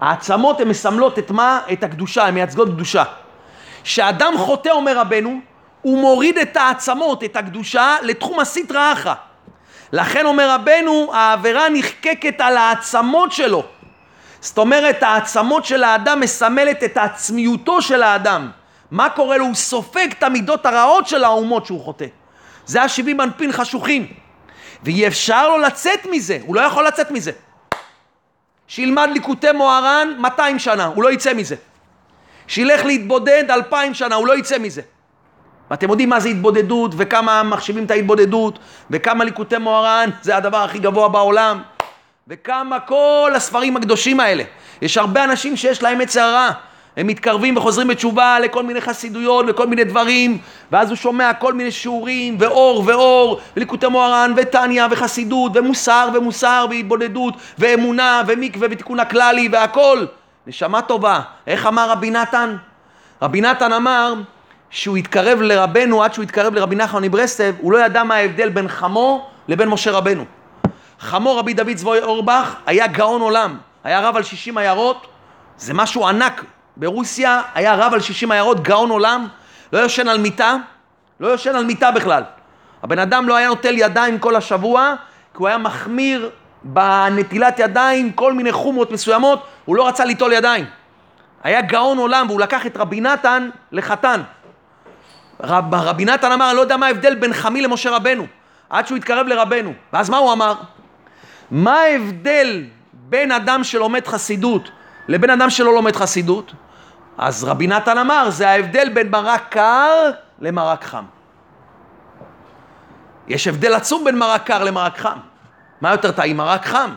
העצמות 0.00 0.60
הן 0.60 0.68
מסמלות 0.68 1.18
את 1.18 1.30
מה? 1.30 1.60
את 1.72 1.84
הקדושה, 1.84 2.26
הן 2.26 2.34
מייצגות 2.34 2.68
קדושה. 2.68 3.04
כשאדם 3.84 4.32
חוטא, 4.36 4.68
אומר 4.68 4.98
רבנו, 4.98 5.40
הוא 5.82 5.98
מוריד 5.98 6.38
את 6.38 6.56
העצמות, 6.56 7.24
את 7.24 7.36
הקדושה, 7.36 7.96
לתחום 8.02 8.40
הסטרא 8.40 8.92
אחרא. 8.92 9.14
לכן 9.92 10.26
אומר 10.26 10.50
רבנו, 10.50 11.10
העבירה 11.14 11.68
נחקקת 11.68 12.40
על 12.40 12.56
העצמות 12.56 13.32
שלו. 13.32 13.62
זאת 14.40 14.58
אומרת, 14.58 15.02
העצמות 15.02 15.64
של 15.64 15.84
האדם 15.84 16.20
מסמלת 16.20 16.84
את 16.84 16.96
עצמיותו 16.96 17.82
של 17.82 18.02
האדם. 18.02 18.50
מה 18.90 19.08
קורה 19.08 19.36
לו? 19.36 19.44
הוא 19.44 19.54
סופג 19.54 20.08
את 20.18 20.22
המידות 20.22 20.66
הרעות 20.66 21.06
של 21.06 21.24
האומות 21.24 21.66
שהוא 21.66 21.80
חוטא. 21.84 22.06
זה 22.66 22.82
השבעים 22.82 23.20
אנפין 23.20 23.52
חשוכים. 23.52 24.21
ואי 24.82 25.06
אפשר 25.06 25.48
לו 25.48 25.58
לצאת 25.58 26.06
מזה, 26.10 26.38
הוא 26.42 26.56
לא 26.56 26.60
יכול 26.60 26.86
לצאת 26.86 27.10
מזה. 27.10 27.32
שילמד 28.66 29.08
ליקוטי 29.12 29.52
מוהר"ן 29.52 30.14
200 30.18 30.58
שנה, 30.58 30.84
הוא 30.84 31.02
לא 31.02 31.12
יצא 31.12 31.34
מזה. 31.34 31.56
שילך 32.46 32.84
להתבודד 32.84 33.44
2,000 33.50 33.94
שנה, 33.94 34.14
הוא 34.14 34.26
לא 34.26 34.38
יצא 34.38 34.58
מזה. 34.58 34.82
ואתם 35.70 35.90
יודעים 35.90 36.08
מה 36.08 36.20
זה 36.20 36.28
התבודדות, 36.28 36.94
וכמה 36.96 37.42
מחשיבים 37.42 37.84
את 37.84 37.90
ההתבודדות, 37.90 38.58
וכמה 38.90 39.24
ליקוטי 39.24 39.58
מוהר"ן 39.58 40.10
זה 40.22 40.36
הדבר 40.36 40.56
הכי 40.56 40.78
גבוה 40.78 41.08
בעולם, 41.08 41.62
וכמה 42.28 42.80
כל 42.80 43.32
הספרים 43.36 43.76
הקדושים 43.76 44.20
האלה. 44.20 44.44
יש 44.82 44.96
הרבה 44.96 45.24
אנשים 45.24 45.56
שיש 45.56 45.82
להם 45.82 46.00
עצר 46.00 46.34
רע. 46.34 46.50
הם 46.96 47.06
מתקרבים 47.06 47.56
וחוזרים 47.56 47.88
בתשובה 47.88 48.38
לכל 48.40 48.62
מיני 48.62 48.80
חסידויות 48.80 49.46
וכל 49.48 49.66
מיני 49.66 49.84
דברים, 49.84 50.38
ואז 50.72 50.88
הוא 50.88 50.96
שומע 50.96 51.34
כל 51.34 51.52
מיני 51.52 51.70
שיעורים, 51.70 52.36
ואור 52.40 52.82
ואור, 52.86 53.40
וליקוטי 53.56 53.88
מוהר"ן, 53.88 54.32
וטניה, 54.36 54.86
וחסידות, 54.90 55.52
ומוסר 55.54 56.08
ומוסר, 56.14 56.66
והתבודדות, 56.70 57.34
ואמונה, 57.58 58.22
ומקווה, 58.26 58.68
ותיקון 58.70 59.00
הכללי, 59.00 59.48
והכל. 59.52 60.04
נשמה 60.46 60.82
טובה. 60.82 61.20
איך 61.46 61.66
אמר 61.66 61.90
רבי 61.90 62.10
נתן? 62.10 62.56
רבי 63.22 63.40
נתן 63.40 63.72
אמר 63.72 64.14
שהוא 64.70 64.96
התקרב 64.96 65.42
לרבנו, 65.42 66.02
עד 66.02 66.14
שהוא 66.14 66.22
התקרב 66.22 66.54
לרבי 66.54 66.76
נחמן 66.76 67.02
מברסלב, 67.02 67.54
הוא 67.60 67.72
לא 67.72 67.84
ידע 67.84 68.02
מה 68.02 68.14
ההבדל 68.14 68.48
בין 68.48 68.68
חמו 68.68 69.26
לבין 69.48 69.68
משה 69.68 69.90
רבנו. 69.90 70.24
חמו 71.00 71.36
רבי 71.36 71.54
דוד 71.54 71.76
צבוי 71.76 71.98
אורבך 71.98 72.54
היה 72.66 72.86
גאון 72.86 73.20
עולם, 73.20 73.58
היה 73.84 74.00
רב 74.00 74.16
על 74.16 74.22
60 74.22 74.58
עיירות, 74.58 75.06
זה 75.56 75.74
משהו 75.74 76.08
ענק. 76.08 76.44
ברוסיה 76.76 77.42
היה 77.54 77.74
רב 77.74 77.94
על 77.94 78.00
60 78.00 78.32
עיירות, 78.32 78.62
גאון 78.62 78.90
עולם, 78.90 79.28
לא 79.72 79.78
יושן 79.78 80.08
על 80.08 80.18
מיטה, 80.18 80.56
לא 81.20 81.28
יושן 81.28 81.54
על 81.54 81.64
מיטה 81.64 81.90
בכלל. 81.90 82.22
הבן 82.82 82.98
אדם 82.98 83.28
לא 83.28 83.36
היה 83.36 83.48
נוטל 83.48 83.78
ידיים 83.78 84.18
כל 84.18 84.36
השבוע, 84.36 84.94
כי 85.32 85.38
הוא 85.38 85.48
היה 85.48 85.58
מחמיר 85.58 86.30
בנטילת 86.62 87.58
ידיים, 87.58 88.12
כל 88.12 88.32
מיני 88.32 88.52
חומות 88.52 88.90
מסוימות, 88.90 89.46
הוא 89.64 89.76
לא 89.76 89.88
רצה 89.88 90.04
ליטול 90.04 90.32
ידיים. 90.32 90.64
היה 91.44 91.62
גאון 91.62 91.98
עולם, 91.98 92.26
והוא 92.28 92.40
לקח 92.40 92.66
את 92.66 92.76
רבי 92.76 93.00
נתן 93.00 93.50
לחתן. 93.72 94.20
רב, 95.42 95.74
רבי 95.74 96.04
נתן 96.04 96.32
אמר, 96.32 96.48
אני 96.48 96.56
לא 96.56 96.60
יודע 96.60 96.76
מה 96.76 96.86
ההבדל 96.86 97.14
בין 97.14 97.32
חמי 97.32 97.62
למשה 97.62 97.90
רבנו, 97.90 98.26
עד 98.70 98.86
שהוא 98.86 98.96
התקרב 98.96 99.26
לרבנו. 99.26 99.72
ואז 99.92 100.10
מה 100.10 100.16
הוא 100.16 100.32
אמר? 100.32 100.54
מה 101.50 101.80
ההבדל 101.80 102.64
בין 102.92 103.32
אדם 103.32 103.64
שלומד 103.64 104.06
חסידות 104.06 104.70
לבין 105.08 105.30
אדם 105.30 105.50
שלא 105.50 105.74
לומד 105.74 105.96
חסידות? 105.96 106.52
אז 107.18 107.44
רבי 107.44 107.66
נתן 107.66 107.98
אמר, 107.98 108.30
זה 108.30 108.48
ההבדל 108.48 108.88
בין 108.88 109.10
מרק 109.10 109.42
קר 109.50 110.10
למרק 110.40 110.84
חם. 110.84 111.04
יש 113.28 113.46
הבדל 113.46 113.74
עצום 113.74 114.04
בין 114.04 114.18
מרק 114.18 114.46
קר 114.46 114.64
למרק 114.64 114.98
חם. 114.98 115.18
מה 115.80 115.90
יותר 115.90 116.12
טעים? 116.12 116.36
מרק 116.36 116.66
חם. 116.66 116.94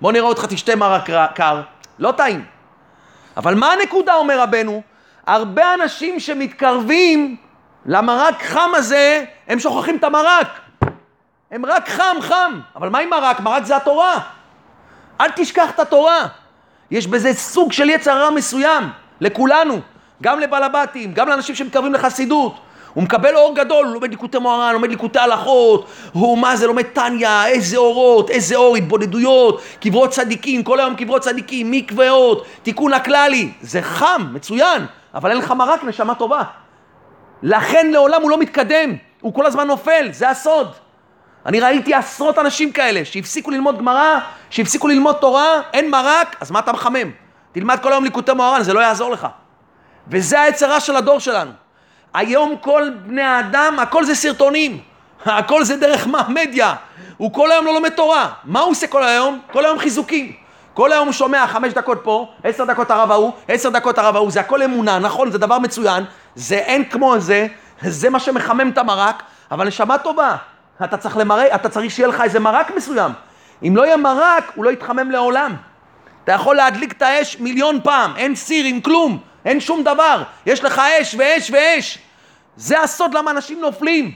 בוא 0.00 0.12
נראה 0.12 0.28
אותך 0.28 0.44
תשתה 0.44 0.76
מרק 0.76 1.10
קר. 1.34 1.62
לא 1.98 2.12
טעים. 2.12 2.44
אבל 3.36 3.54
מה 3.54 3.72
הנקודה, 3.72 4.14
אומר 4.14 4.40
רבנו? 4.40 4.82
הרבה 5.26 5.74
אנשים 5.74 6.20
שמתקרבים 6.20 7.36
למרק 7.86 8.42
חם 8.42 8.70
הזה, 8.74 9.24
הם 9.48 9.58
שוכחים 9.58 9.96
את 9.96 10.04
המרק. 10.04 10.48
הם 11.50 11.66
רק 11.66 11.88
חם, 11.88 12.16
חם. 12.20 12.60
אבל 12.76 12.88
מה 12.88 12.98
עם 12.98 13.10
מרק? 13.10 13.40
מרק 13.40 13.64
זה 13.64 13.76
התורה. 13.76 14.18
אל 15.20 15.30
תשכח 15.30 15.70
את 15.70 15.80
התורה. 15.80 16.26
יש 16.90 17.06
בזה 17.06 17.34
סוג 17.34 17.72
של 17.72 17.90
יצר 17.90 18.22
רע 18.22 18.30
מסוים, 18.30 18.84
לכולנו. 19.20 19.80
גם 20.22 20.40
לבעל 20.40 20.62
הבתים, 20.62 21.12
גם 21.12 21.28
לאנשים 21.28 21.54
שמתקרבים 21.54 21.94
לחסידות. 21.94 22.54
הוא 22.94 23.04
מקבל 23.04 23.36
אור 23.36 23.54
גדול, 23.54 23.86
הוא 23.86 23.94
לומד 23.94 24.10
ליקוטי 24.10 24.38
מוהר"ן, 24.38 24.72
לומד 24.72 24.88
ליקוטי 24.88 25.18
הלכות, 25.18 25.86
הוא 26.12 26.38
מה 26.38 26.56
זה 26.56 26.66
לומד 26.66 26.82
טניה, 26.82 27.46
איזה 27.46 27.76
אורות, 27.76 28.30
איזה 28.30 28.56
אור, 28.56 28.76
התבודדויות, 28.76 29.62
קברות 29.80 30.10
צדיקים, 30.10 30.62
כל 30.62 30.80
היום 30.80 30.94
קברות 30.94 31.22
צדיקים, 31.22 31.70
מקוואות, 31.70 32.46
תיקון 32.62 32.92
הכללי, 32.92 33.50
זה 33.60 33.82
חם, 33.82 34.26
מצוין, 34.32 34.86
אבל 35.14 35.30
אין 35.30 35.38
לך 35.38 35.50
מרק, 35.50 35.84
נשמה 35.84 36.14
טובה. 36.14 36.42
לכן 37.42 37.90
לעולם 37.90 38.22
הוא 38.22 38.30
לא 38.30 38.38
מתקדם, 38.38 38.94
הוא 39.20 39.34
כל 39.34 39.46
הזמן 39.46 39.66
נופל, 39.66 40.08
זה 40.10 40.30
הסוד. 40.30 40.68
אני 41.46 41.60
ראיתי 41.60 41.94
עשרות 41.94 42.38
אנשים 42.38 42.72
כאלה 42.72 43.04
שהפסיקו 43.04 43.50
ללמוד 43.50 43.78
גמרא, 43.78 44.18
שהפסיקו 44.50 44.88
ללמוד 44.88 45.16
תורה, 45.16 45.60
אין 45.72 45.90
מרק, 45.90 46.36
אז 46.40 46.50
מה 46.50 46.58
אתה 46.58 46.72
מחמם? 46.72 47.10
תלמד 47.52 47.78
כל 47.82 47.92
היום 47.92 48.04
ליקוטי 48.04 48.32
מוהר"ן, 48.32 48.62
זה 48.62 48.72
לא 48.72 48.80
יעזור 48.80 49.10
לך. 49.10 49.26
וזה 50.08 50.40
היצרה 50.40 50.80
של 50.80 50.96
הדור 50.96 51.20
שלנו. 51.20 51.50
היום 52.14 52.56
כל 52.60 52.90
בני 53.06 53.22
האדם, 53.22 53.78
הכל 53.78 54.04
זה 54.04 54.14
סרטונים, 54.14 54.80
הכל 55.24 55.64
זה 55.64 55.76
דרך 55.76 56.06
מה? 56.06 56.22
מדיה. 56.28 56.74
הוא 57.16 57.32
כל 57.32 57.52
היום 57.52 57.66
לא 57.66 57.74
לומד 57.74 57.90
תורה. 57.90 58.28
מה 58.44 58.60
הוא 58.60 58.70
עושה 58.70 58.86
כל 58.86 59.02
היום? 59.02 59.40
כל 59.52 59.64
היום 59.64 59.78
חיזוקים. 59.78 60.32
כל 60.78 60.92
היום 60.92 61.06
הוא 61.06 61.12
שומע 61.12 61.46
חמש 61.46 61.72
דקות 61.72 61.98
פה, 62.02 62.28
עשר 62.44 62.64
דקות 62.64 62.90
הרב 62.90 63.10
ההוא, 63.10 63.32
עשר 63.48 63.68
דקות 63.68 63.98
הרב 63.98 64.16
ההוא, 64.16 64.30
זה 64.30 64.40
הכל 64.40 64.62
אמונה, 64.62 64.98
נכון, 64.98 65.30
זה 65.30 65.38
דבר 65.38 65.58
מצוין, 65.58 66.04
זה 66.34 66.54
אין 66.54 66.84
כמו 66.84 67.18
זה, 67.18 67.46
זה 67.82 68.10
מה 68.10 68.20
שמחמם 68.20 68.70
את 68.70 68.78
המרק, 68.78 69.22
אבל 69.50 69.66
נשמה 69.66 69.98
טובה, 69.98 70.36
אתה 70.84 70.96
צריך 70.96 71.16
למרק, 71.16 71.54
אתה 71.54 71.68
צריך 71.68 71.90
שיהיה 71.90 72.08
לך 72.08 72.20
איזה 72.20 72.40
מרק 72.40 72.70
מסוים. 72.76 73.12
אם 73.62 73.76
לא 73.76 73.86
יהיה 73.86 73.96
מרק, 73.96 74.52
הוא 74.54 74.64
לא 74.64 74.70
יתחמם 74.70 75.10
לעולם. 75.10 75.54
אתה 76.24 76.32
יכול 76.32 76.56
להדליק 76.56 76.92
את 76.92 77.02
האש 77.02 77.40
מיליון 77.40 77.80
פעם, 77.84 78.16
אין 78.16 78.34
סיר 78.34 78.64
עם 78.64 78.80
כלום, 78.80 79.18
אין 79.44 79.60
שום 79.60 79.82
דבר. 79.82 80.22
יש 80.46 80.64
לך 80.64 80.82
אש 81.00 81.16
ואש 81.18 81.50
ואש. 81.50 81.98
זה 82.56 82.80
הסוד 82.80 83.14
למה 83.14 83.30
אנשים 83.30 83.60
נופלים. 83.60 84.12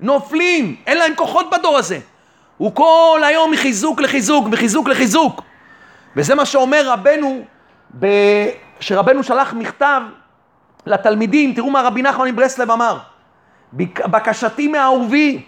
נופלים, 0.00 0.76
אין 0.86 0.98
להם 0.98 1.14
כוחות 1.14 1.50
בדור 1.50 1.78
הזה. 1.78 1.98
הוא 2.56 2.74
כל 2.74 3.22
היום 3.24 3.50
מחיזוק 3.50 4.00
לחיזוק, 4.00 4.48
מחיזוק 4.48 4.88
לחיזוק. 4.88 5.42
וזה 6.16 6.34
מה 6.34 6.46
שאומר 6.46 6.90
רבנו, 6.90 7.44
ב... 8.00 8.06
שרבנו 8.80 9.22
שלח 9.22 9.52
מכתב 9.52 10.00
לתלמידים, 10.86 11.54
תראו 11.54 11.70
מה 11.70 11.82
רבי 11.82 12.02
נחמן 12.02 12.28
מברסלב 12.28 12.70
אמר. 12.70 12.98
בקשתי 14.06 14.68
מאהובי, 14.68 15.42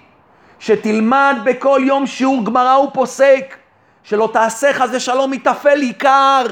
שתלמד 0.61 1.37
בכל 1.45 1.81
יום 1.85 2.07
שיעור 2.07 2.45
גמרא 2.45 2.79
ופוסק, 2.79 3.57
שלא 4.05 4.31
תעשה 4.33 4.73
חס 4.73 4.89
ושלום 4.93 5.31
מתאפל 5.31 5.81
עיקר. 5.81 6.47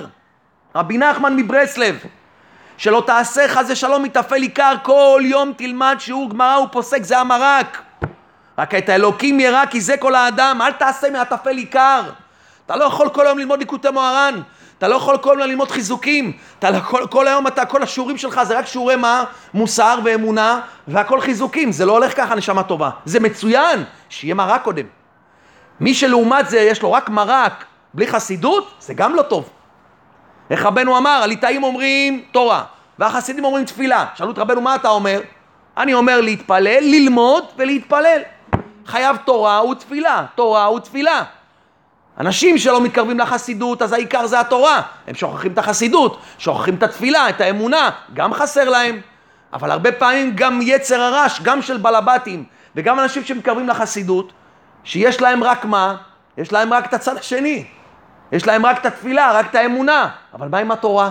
רבי 0.75 0.99
נחמן 0.99 1.37
מברסלב, 1.37 1.99
שלא 2.77 3.03
תעשה 3.07 3.49
חס 3.49 3.65
ושלום 3.69 4.03
מתאפל 4.03 4.43
עיקר, 4.43 4.75
כל 4.83 5.23
יום 5.25 5.53
תלמד 5.57 5.97
שיעור 5.99 6.31
גמרא 6.31 6.59
ופוסק, 6.59 7.03
זה 7.03 7.19
המרק. 7.19 7.83
רק 8.59 8.75
את 8.75 8.89
האלוקים 8.89 9.41
ירא 9.41 9.67
כי 9.67 9.81
זה 9.81 9.97
כל 9.97 10.15
האדם, 10.15 10.59
אל 10.63 10.73
תעשה 10.73 11.11
מהטפל 11.11 11.57
עיקר. 11.57 12.03
אתה 12.67 12.77
לא 12.77 12.85
יכול 12.85 13.09
כל 13.09 13.27
היום 13.27 13.39
ללמוד 13.39 13.59
ליקוטי 13.59 13.91
מוהר"ן, 13.91 14.41
אתה 14.79 14.89
לא 14.89 14.97
יכול 14.97 15.17
כל 15.17 15.39
היום 15.39 15.51
ללמוד 15.51 15.71
חיזוקים, 15.71 16.33
אתה 16.59 16.71
לא, 16.71 16.81
כל, 16.81 17.07
כל 17.11 17.29
היום 17.29 17.47
אתה, 17.47 17.67
כל 17.67 17.83
השיעורים 17.83 18.19
שלך 18.19 18.43
זה 18.43 18.59
רק 18.59 18.67
שיעורי 18.67 18.97
מה? 18.97 19.25
מוסר 19.55 19.99
ואמונה 20.05 20.61
והכל 20.89 21.21
חיזוקים, 21.21 21.73
זה 21.73 21.87
לא 21.87 21.93
הולך 21.93 22.17
ככה 22.17 22.35
נשמה 22.35 22.63
טובה, 22.63 22.91
זה 23.05 23.21
מצוין, 23.21 23.85
שיהיה 24.09 24.35
מרק 24.35 24.63
קודם. 24.63 24.87
מי 25.81 25.95
שלעומת 25.95 26.49
זה 26.49 26.61
יש 26.61 26.83
לו 26.83 26.93
רק 26.93 27.09
מרק 27.09 27.65
בלי 27.95 28.07
חסידות, 28.07 28.75
זה 28.81 28.95
גם 28.95 29.15
לא 29.15 29.23
טוב. 29.23 29.51
איך 30.51 30.67
רבנו 30.67 30.99
אמר, 30.99 31.21
הליטאים 31.23 31.63
אומרים 31.63 32.25
תורה, 32.33 32.65
והחסידים 32.99 33.45
אומרים 33.45 33.65
תפילה. 33.65 34.07
שאלו 34.15 34.31
את 34.31 34.39
רבנו 34.39 34.61
מה 34.61 34.75
אתה 34.75 34.89
אומר? 34.89 35.21
אני 35.77 35.95
אומר 35.95 36.21
להתפלל, 36.21 36.81
ללמוד 36.81 37.45
ולהתפלל. 37.57 38.23
חייב 38.87 39.17
תורה 39.17 39.65
ותפילה, 39.71 40.27
תורה 40.35 40.73
ותפילה. 40.73 41.23
אנשים 42.21 42.59
שלא 42.59 42.81
מתקרבים 42.81 43.19
לחסידות, 43.19 43.83
אז 43.83 43.93
העיקר 43.93 44.27
זה 44.27 44.41
התורה. 44.41 44.83
הם 45.07 45.15
שוכחים 45.15 45.53
את 45.53 45.59
החסידות, 45.59 46.21
שוכחים 46.39 46.75
את 46.75 46.83
התפילה, 46.83 47.29
את 47.29 47.41
האמונה, 47.41 47.91
גם 48.15 48.35
חסר 48.35 48.71
להם. 48.71 49.01
אבל 49.53 49.71
הרבה 49.71 49.93
פעמים 49.93 50.33
גם 50.35 50.61
יצר 50.63 51.01
הרש, 51.01 51.41
גם 51.43 51.63
של 51.63 51.77
בלבטים, 51.77 52.45
וגם 52.77 53.01
אנשים 53.01 53.25
שמתקרבים 53.25 53.69
לחסידות, 53.69 54.33
שיש 54.85 55.21
להם 55.21 55.45
רק 55.45 55.65
מה? 55.65 55.97
יש 56.39 56.53
להם 56.53 56.73
רק 56.73 56.87
את 56.87 56.95
הצד 56.95 57.17
השני. 57.17 57.65
יש 58.33 58.47
להם 58.47 58.67
רק 58.67 58.81
את 58.81 58.87
התפילה, 58.87 59.33
רק 59.33 59.51
את 59.51 59.55
האמונה. 59.55 60.09
אבל 60.35 60.49
מה 60.49 60.59
עם 60.59 60.71
התורה? 60.71 61.11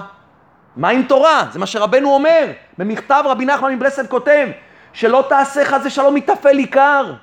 מה 0.75 0.89
עם 0.89 1.03
תורה? 1.03 1.45
זה 1.51 1.59
מה 1.59 1.65
שרבנו 1.65 2.13
אומר. 2.13 2.51
במכתב 2.77 3.23
רבי 3.25 3.45
נחמן 3.45 3.75
מברסלב 3.75 4.07
כותב, 4.07 4.47
שלא 4.93 5.25
תעשה 5.29 5.65
חס 5.65 5.81
ושלום 5.85 6.15
מתאפל 6.15 6.57
עיקר. 6.57 7.13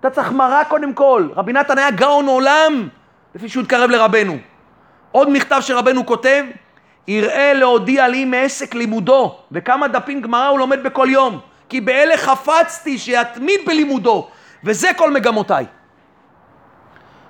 אתה 0.00 0.10
צריך 0.10 0.32
מראה 0.32 0.64
קודם 0.64 0.92
כל. 0.92 1.28
רבי 1.36 1.52
נתן 1.52 1.78
היה 1.78 1.90
גאון 1.90 2.26
עולם, 2.26 2.88
לפי 3.36 3.48
שהוא 3.48 3.62
התקרב 3.62 3.90
לרבנו. 3.90 4.36
עוד 5.12 5.30
מכתב 5.30 5.58
שרבנו 5.60 6.06
כותב, 6.06 6.44
יראה 7.08 7.52
להודיע 7.54 8.08
לי 8.08 8.24
מעסק 8.24 8.74
לימודו, 8.74 9.38
וכמה 9.52 9.88
דפים 9.88 10.20
גמרא 10.20 10.48
הוא 10.48 10.58
לומד 10.58 10.82
בכל 10.82 11.06
יום. 11.10 11.40
כי 11.68 11.80
באלה 11.80 12.16
חפצתי 12.16 12.98
שיתמיד 12.98 13.60
בלימודו, 13.66 14.28
וזה 14.64 14.88
כל 14.96 15.10
מגמותיי. 15.10 15.66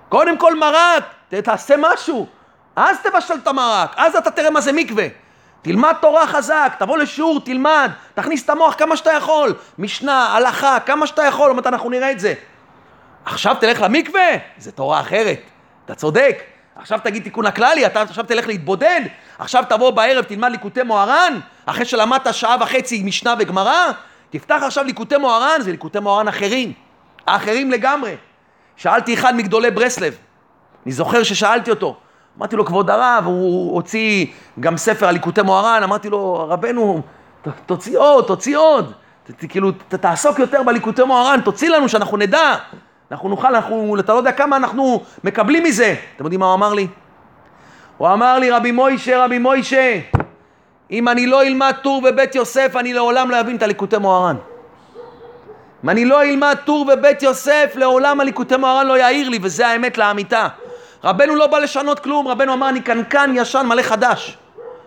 קודם 0.08 0.38
כל 0.38 0.58
מרק, 0.58 1.04
תעשה 1.28 1.74
משהו, 1.78 2.26
אז 2.76 2.96
תבשל 3.02 3.34
את 3.34 3.46
המרק, 3.46 3.94
אז 3.96 4.16
אתה 4.16 4.30
תראה 4.30 4.50
מה 4.50 4.60
זה 4.60 4.72
מקווה. 4.72 5.06
תלמד 5.62 5.94
תורה 6.00 6.26
חזק, 6.26 6.72
תבוא 6.78 6.98
לשיעור, 6.98 7.40
תלמד, 7.40 7.90
תכניס 8.14 8.44
את 8.44 8.50
המוח 8.50 8.74
כמה 8.74 8.96
שאתה 8.96 9.12
יכול, 9.12 9.54
משנה, 9.78 10.26
הלכה, 10.26 10.80
כמה 10.80 11.06
שאתה 11.06 11.22
יכול, 11.22 11.50
עוד 11.50 11.66
אנחנו 11.66 11.90
נראה 11.90 12.10
את 12.10 12.20
זה. 12.20 12.34
עכשיו 13.24 13.56
תלך 13.60 13.82
למקווה, 13.82 14.28
זה 14.58 14.72
תורה 14.72 15.00
אחרת, 15.00 15.40
אתה 15.86 15.94
צודק. 15.94 16.42
עכשיו 16.76 16.98
תגיד 17.04 17.22
תיקון 17.22 17.46
הכללי, 17.46 17.86
אתה 17.86 18.02
עכשיו 18.02 18.24
תלך 18.24 18.46
להתבודד, 18.46 19.00
עכשיו 19.38 19.64
תבוא 19.68 19.90
בערב, 19.90 20.24
תלמד 20.24 20.50
ליקוטי 20.50 20.82
מוהר"ן, 20.82 21.38
אחרי 21.66 21.84
שלמדת 21.84 22.34
שעה 22.34 22.56
וחצי 22.60 23.02
משנה 23.02 23.34
וגמרא, 23.38 23.92
תפתח 24.30 24.60
עכשיו 24.62 24.84
ליקוטי 24.84 25.16
מוהר"ן, 25.16 25.60
זה 25.60 25.70
ליקוטי 25.70 25.98
מוהר"ן 25.98 26.28
אחרים, 26.28 26.72
האחרים 27.26 27.70
לגמרי. 27.70 28.16
שאלתי 28.76 29.14
אחד 29.14 29.36
מגדולי 29.36 29.70
ברסלב, 29.70 30.16
אני 30.86 30.92
זוכר 30.92 31.22
ששאלתי 31.22 31.70
אותו, 31.70 31.96
אמרתי 32.38 32.56
לו, 32.56 32.64
כבוד 32.64 32.90
הרב, 32.90 33.24
הוא 33.26 33.74
הוציא 33.74 34.26
גם 34.60 34.76
ספר 34.76 35.06
על 35.06 35.12
ליקוטי 35.12 35.42
מוהר"ן, 35.42 35.82
אמרתי 35.82 36.10
לו, 36.10 36.46
רבנו, 36.48 37.02
תוציא 37.66 37.98
עוד, 37.98 38.24
תוציא 38.24 38.58
עוד, 38.58 38.92
כאילו, 39.48 39.72
תעסוק 39.72 40.38
יותר 40.38 40.62
בליקוטי 40.62 41.02
מוהר"ן, 41.02 41.40
תוציא 41.40 41.70
לנו 41.70 41.88
שאנחנו 41.88 42.16
נדע, 42.16 42.54
אנחנו 43.10 43.28
נוכל, 43.28 43.54
אנחנו, 43.54 43.96
אתה 44.00 44.12
לא 44.12 44.18
יודע 44.18 44.32
כמה 44.32 44.56
אנחנו 44.56 45.02
מקבלים 45.24 45.64
מזה. 45.64 45.94
אתם 46.16 46.24
יודעים 46.24 46.40
מה 46.40 46.46
הוא 46.46 46.54
אמר 46.54 46.74
לי? 46.74 46.86
הוא 47.96 48.08
אמר 48.08 48.38
לי, 48.38 48.50
רבי 48.50 48.72
מוישה, 48.72 49.24
רבי 49.24 49.38
מוישה, 49.38 49.98
אם 50.90 51.08
אני 51.08 51.26
לא 51.26 51.42
אלמד 51.42 51.74
טור 51.82 52.02
בבית 52.02 52.34
יוסף, 52.34 52.76
אני 52.76 52.92
לעולם 52.92 53.30
לא 53.30 53.40
אבין 53.40 53.56
את 53.56 53.62
הליקוטי 53.62 53.98
מוהר"ן. 53.98 54.36
אם 55.84 55.90
אני 55.90 56.04
לא 56.04 56.22
אלמד 56.22 56.56
טור 56.64 56.84
בבית 56.84 57.22
יוסף, 57.22 57.72
לעולם 57.74 58.20
הליקוטי 58.20 58.56
מוהר"ן 58.56 58.86
לא 58.86 58.98
יעיר 58.98 59.28
לי, 59.28 59.38
וזה 59.42 59.66
האמת 59.66 59.98
לאמיתה. 59.98 60.48
רבנו 61.04 61.34
לא 61.34 61.46
בא 61.46 61.58
לשנות 61.58 62.00
כלום, 62.00 62.28
רבנו 62.28 62.52
אמר 62.52 62.68
אני 62.68 62.80
קנקן 62.80 63.32
ישן 63.34 63.66
מלא 63.66 63.82
חדש. 63.82 64.38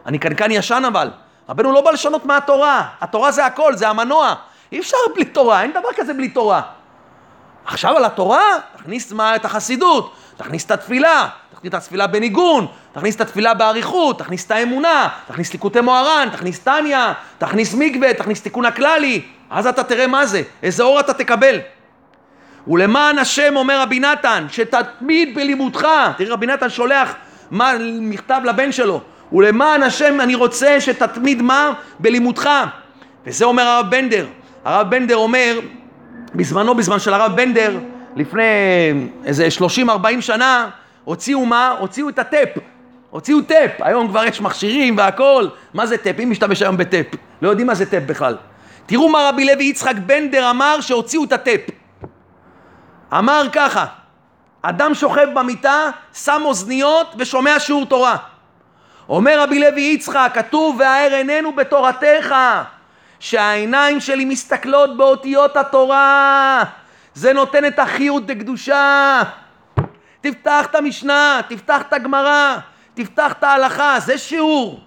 אני 0.05 0.19
קנקן 0.19 0.51
ישן 0.51 0.83
אבל. 0.87 1.09
רבנו 1.49 1.71
לא 1.71 1.81
בא 1.81 1.91
לשנות 1.91 2.25
מהתורה, 2.25 2.87
התורה 3.01 3.31
זה 3.31 3.45
הכל, 3.45 3.75
זה 3.75 3.87
המנוע. 3.87 4.33
אי 4.71 4.79
אפשר 4.79 4.97
בלי 5.15 5.25
תורה, 5.25 5.61
אין 5.61 5.71
דבר 5.71 5.89
כזה 5.95 6.13
בלי 6.13 6.29
תורה. 6.29 6.61
עכשיו 7.71 7.97
על 7.97 8.05
התורה, 8.05 8.43
תכניס 8.77 9.11
מה 9.11 9.35
את 9.35 9.45
החסידות, 9.45 10.15
תכניס 10.37 10.65
את 10.65 10.71
התפילה, 10.71 11.27
תכניס 11.53 11.69
את 11.69 11.73
התפילה 11.73 12.07
בניגון, 12.07 12.67
תכניס 12.91 13.15
את 13.15 13.21
התפילה 13.21 13.53
באריכות, 13.53 14.19
תכניס 14.19 14.45
את 14.45 14.51
האמונה, 14.51 15.07
תכניס 15.27 15.53
ליקוטי 15.53 15.81
מוהר"ן, 15.81 16.29
תכניס 16.31 16.59
טניה, 16.59 17.13
תכניס 17.37 17.73
מקווה, 17.73 18.13
תכניס 18.13 18.41
תיקון 18.41 18.65
הכללי, 18.65 19.21
אז 19.49 19.67
אתה 19.67 19.83
תראה 19.83 20.07
מה 20.07 20.25
זה, 20.25 20.41
איזה 20.63 20.83
אור 20.83 20.99
אתה 20.99 21.13
תקבל. 21.13 21.59
ולמען 22.67 23.17
השם 23.17 23.55
אומר 23.55 23.81
רבי 23.81 23.99
נתן, 23.99 24.45
שתתמיד 24.51 25.35
בלימודך, 25.35 25.87
תראה 26.17 26.33
רבי 26.33 26.47
נתן 26.47 26.69
שולח 26.69 27.15
מה, 27.51 27.73
מכתב 28.01 28.41
לבן 28.45 28.71
שלו, 28.71 29.01
ולמען 29.33 29.83
השם 29.83 30.21
אני 30.21 30.35
רוצה 30.35 30.81
שתתמיד 30.81 31.41
מה? 31.41 31.71
בלימודך. 31.99 32.49
וזה 33.25 33.45
אומר 33.45 33.63
הרב 33.63 33.85
בנדר. 33.89 34.25
הרב 34.65 34.89
בנדר 34.89 35.15
אומר, 35.15 35.59
בזמנו, 36.35 36.75
בזמן 36.75 36.99
של 36.99 37.13
הרב 37.13 37.35
בנדר, 37.35 37.77
לפני 38.15 38.43
איזה 39.25 39.47
30-40 39.87 40.21
שנה, 40.21 40.69
הוציאו 41.03 41.45
מה? 41.45 41.75
הוציאו 41.79 42.09
את 42.09 42.19
הטייפ. 42.19 42.49
הוציאו 43.09 43.41
טייפ. 43.41 43.71
היום 43.79 44.07
כבר 44.07 44.23
יש 44.23 44.41
מכשירים 44.41 44.97
והכל. 44.97 45.47
מה 45.73 45.85
זה 45.85 45.97
טייפ? 45.97 46.17
מי 46.17 46.25
משתמש 46.25 46.61
היום 46.61 46.77
בטייפ? 46.77 47.05
לא 47.41 47.49
יודעים 47.49 47.67
מה 47.67 47.75
זה 47.75 47.85
טייפ 47.85 48.03
בכלל. 48.03 48.37
תראו 48.85 49.09
מה 49.09 49.29
רבי 49.29 49.45
לוי 49.45 49.63
יצחק 49.63 49.95
בנדר 50.05 50.49
אמר 50.49 50.81
שהוציאו 50.81 51.23
את 51.23 51.33
הטייפ. 51.33 51.61
אמר 53.13 53.43
ככה, 53.51 53.85
אדם 54.61 54.93
שוכב 54.93 55.27
במיטה, 55.33 55.89
שם 56.13 56.41
אוזניות 56.45 57.15
ושומע 57.17 57.59
שיעור 57.59 57.85
תורה. 57.85 58.17
אומר 59.09 59.41
רבי 59.41 59.59
לוי 59.59 59.81
יצחק, 59.81 60.31
כתוב 60.33 60.77
והער 60.79 61.13
עינינו 61.13 61.55
בתורתך, 61.55 62.35
שהעיניים 63.19 63.99
שלי 63.99 64.25
מסתכלות 64.25 64.97
באותיות 64.97 65.57
התורה. 65.57 66.63
זה 67.13 67.33
נותן 67.33 67.65
את 67.65 67.79
החיות 67.79 68.25
דקדושה. 68.25 69.21
תפתח 70.21 70.65
את 70.65 70.75
המשנה, 70.75 71.41
תפתח 71.49 71.81
את 71.81 71.93
הגמרא, 71.93 72.57
תפתח 72.93 73.31
את 73.31 73.43
ההלכה, 73.43 73.99
זה 73.99 74.17
שיעור. 74.17 74.79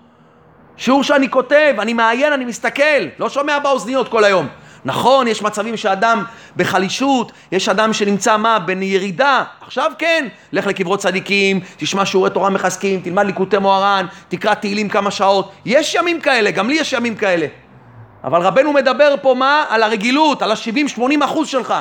שיעור 0.76 1.04
שאני 1.04 1.30
כותב, 1.30 1.74
אני 1.78 1.92
מעיין, 1.92 2.32
אני 2.32 2.44
מסתכל, 2.44 3.02
לא 3.18 3.28
שומע 3.28 3.58
באוזניות 3.58 4.08
כל 4.08 4.24
היום. 4.24 4.48
נכון, 4.84 5.28
יש 5.28 5.42
מצבים 5.42 5.76
שאדם 5.76 6.24
בחלישות, 6.56 7.32
יש 7.52 7.68
אדם 7.68 7.92
שנמצא 7.92 8.36
מה? 8.36 8.58
בין 8.58 8.82
ירידה. 8.82 9.44
עכשיו 9.60 9.92
כן, 9.98 10.28
לך 10.52 10.66
לקברות 10.66 11.00
צדיקים, 11.00 11.60
תשמע 11.76 12.06
שיעורי 12.06 12.30
תורה 12.30 12.50
מחזקים, 12.50 13.00
תלמד 13.00 13.26
ליקוטי 13.26 13.58
מוהר"ן, 13.58 14.06
תקרא 14.28 14.54
תהילים 14.54 14.88
כמה 14.88 15.10
שעות. 15.10 15.52
יש 15.64 15.94
ימים 15.94 16.20
כאלה, 16.20 16.50
גם 16.50 16.68
לי 16.68 16.74
יש 16.74 16.92
ימים 16.92 17.14
כאלה. 17.14 17.46
אבל 18.24 18.42
רבנו 18.42 18.72
מדבר 18.72 19.14
פה 19.22 19.34
מה? 19.34 19.64
על 19.68 19.82
הרגילות, 19.82 20.42
על 20.42 20.52
ה-70-80 20.52 21.24
אחוז 21.24 21.48
שלך. 21.48 21.74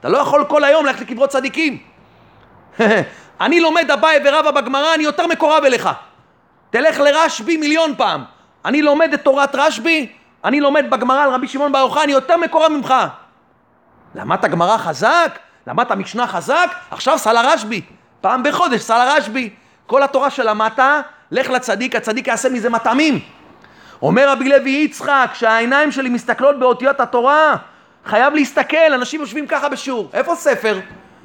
אתה 0.00 0.08
לא 0.08 0.18
יכול 0.18 0.44
כל 0.44 0.64
היום 0.64 0.86
ללכת 0.86 1.00
לקברות 1.00 1.30
צדיקים. 1.30 1.78
אני 3.40 3.60
לומד 3.60 3.90
אביי 3.90 4.20
ורבא 4.24 4.50
בגמרא, 4.50 4.94
אני 4.94 5.04
יותר 5.04 5.26
מקורב 5.26 5.64
אליך. 5.64 5.88
תלך 6.70 7.00
לרשב"י 7.00 7.56
מיליון 7.56 7.94
פעם. 7.96 8.24
אני 8.64 8.82
לומד 8.82 9.12
את 9.12 9.22
תורת 9.22 9.54
רשב"י, 9.54 10.12
אני 10.44 10.60
לומד 10.60 10.90
בגמרא 10.90 11.22
על 11.22 11.30
רבי 11.30 11.48
שמעון 11.48 11.72
בר 11.72 11.78
יוחאי, 11.78 12.04
אני 12.04 12.12
יותר 12.12 12.36
מקורב 12.36 12.72
ממך. 12.72 12.94
למדת 14.14 14.44
גמרא 14.44 14.76
חזק? 14.76 15.38
למדת 15.66 15.92
משנה 15.92 16.26
חזק? 16.26 16.74
עכשיו 16.90 17.18
סל 17.18 17.36
הרשב"י. 17.36 17.82
פעם 18.20 18.42
בחודש 18.42 18.80
סל 18.80 18.94
הרשב"י. 18.94 19.50
כל 19.86 20.02
התורה 20.02 20.30
שלמדת, 20.30 20.78
לך 21.30 21.50
לצדיק, 21.50 21.96
הצדיק 21.96 22.26
יעשה 22.26 22.48
מזה 22.48 22.70
מטעמים. 22.70 23.20
אומר 24.02 24.30
רבי 24.30 24.48
לוי 24.48 24.70
יצחק, 24.70 25.30
שהעיניים 25.34 25.92
שלי 25.92 26.08
מסתכלות 26.08 26.58
באותיות 26.58 27.00
התורה, 27.00 27.56
חייב 28.04 28.34
להסתכל, 28.34 28.92
אנשים 28.94 29.20
יושבים 29.20 29.46
ככה 29.46 29.68
בשיעור. 29.68 30.10
איפה 30.12 30.34
ספר? 30.34 30.80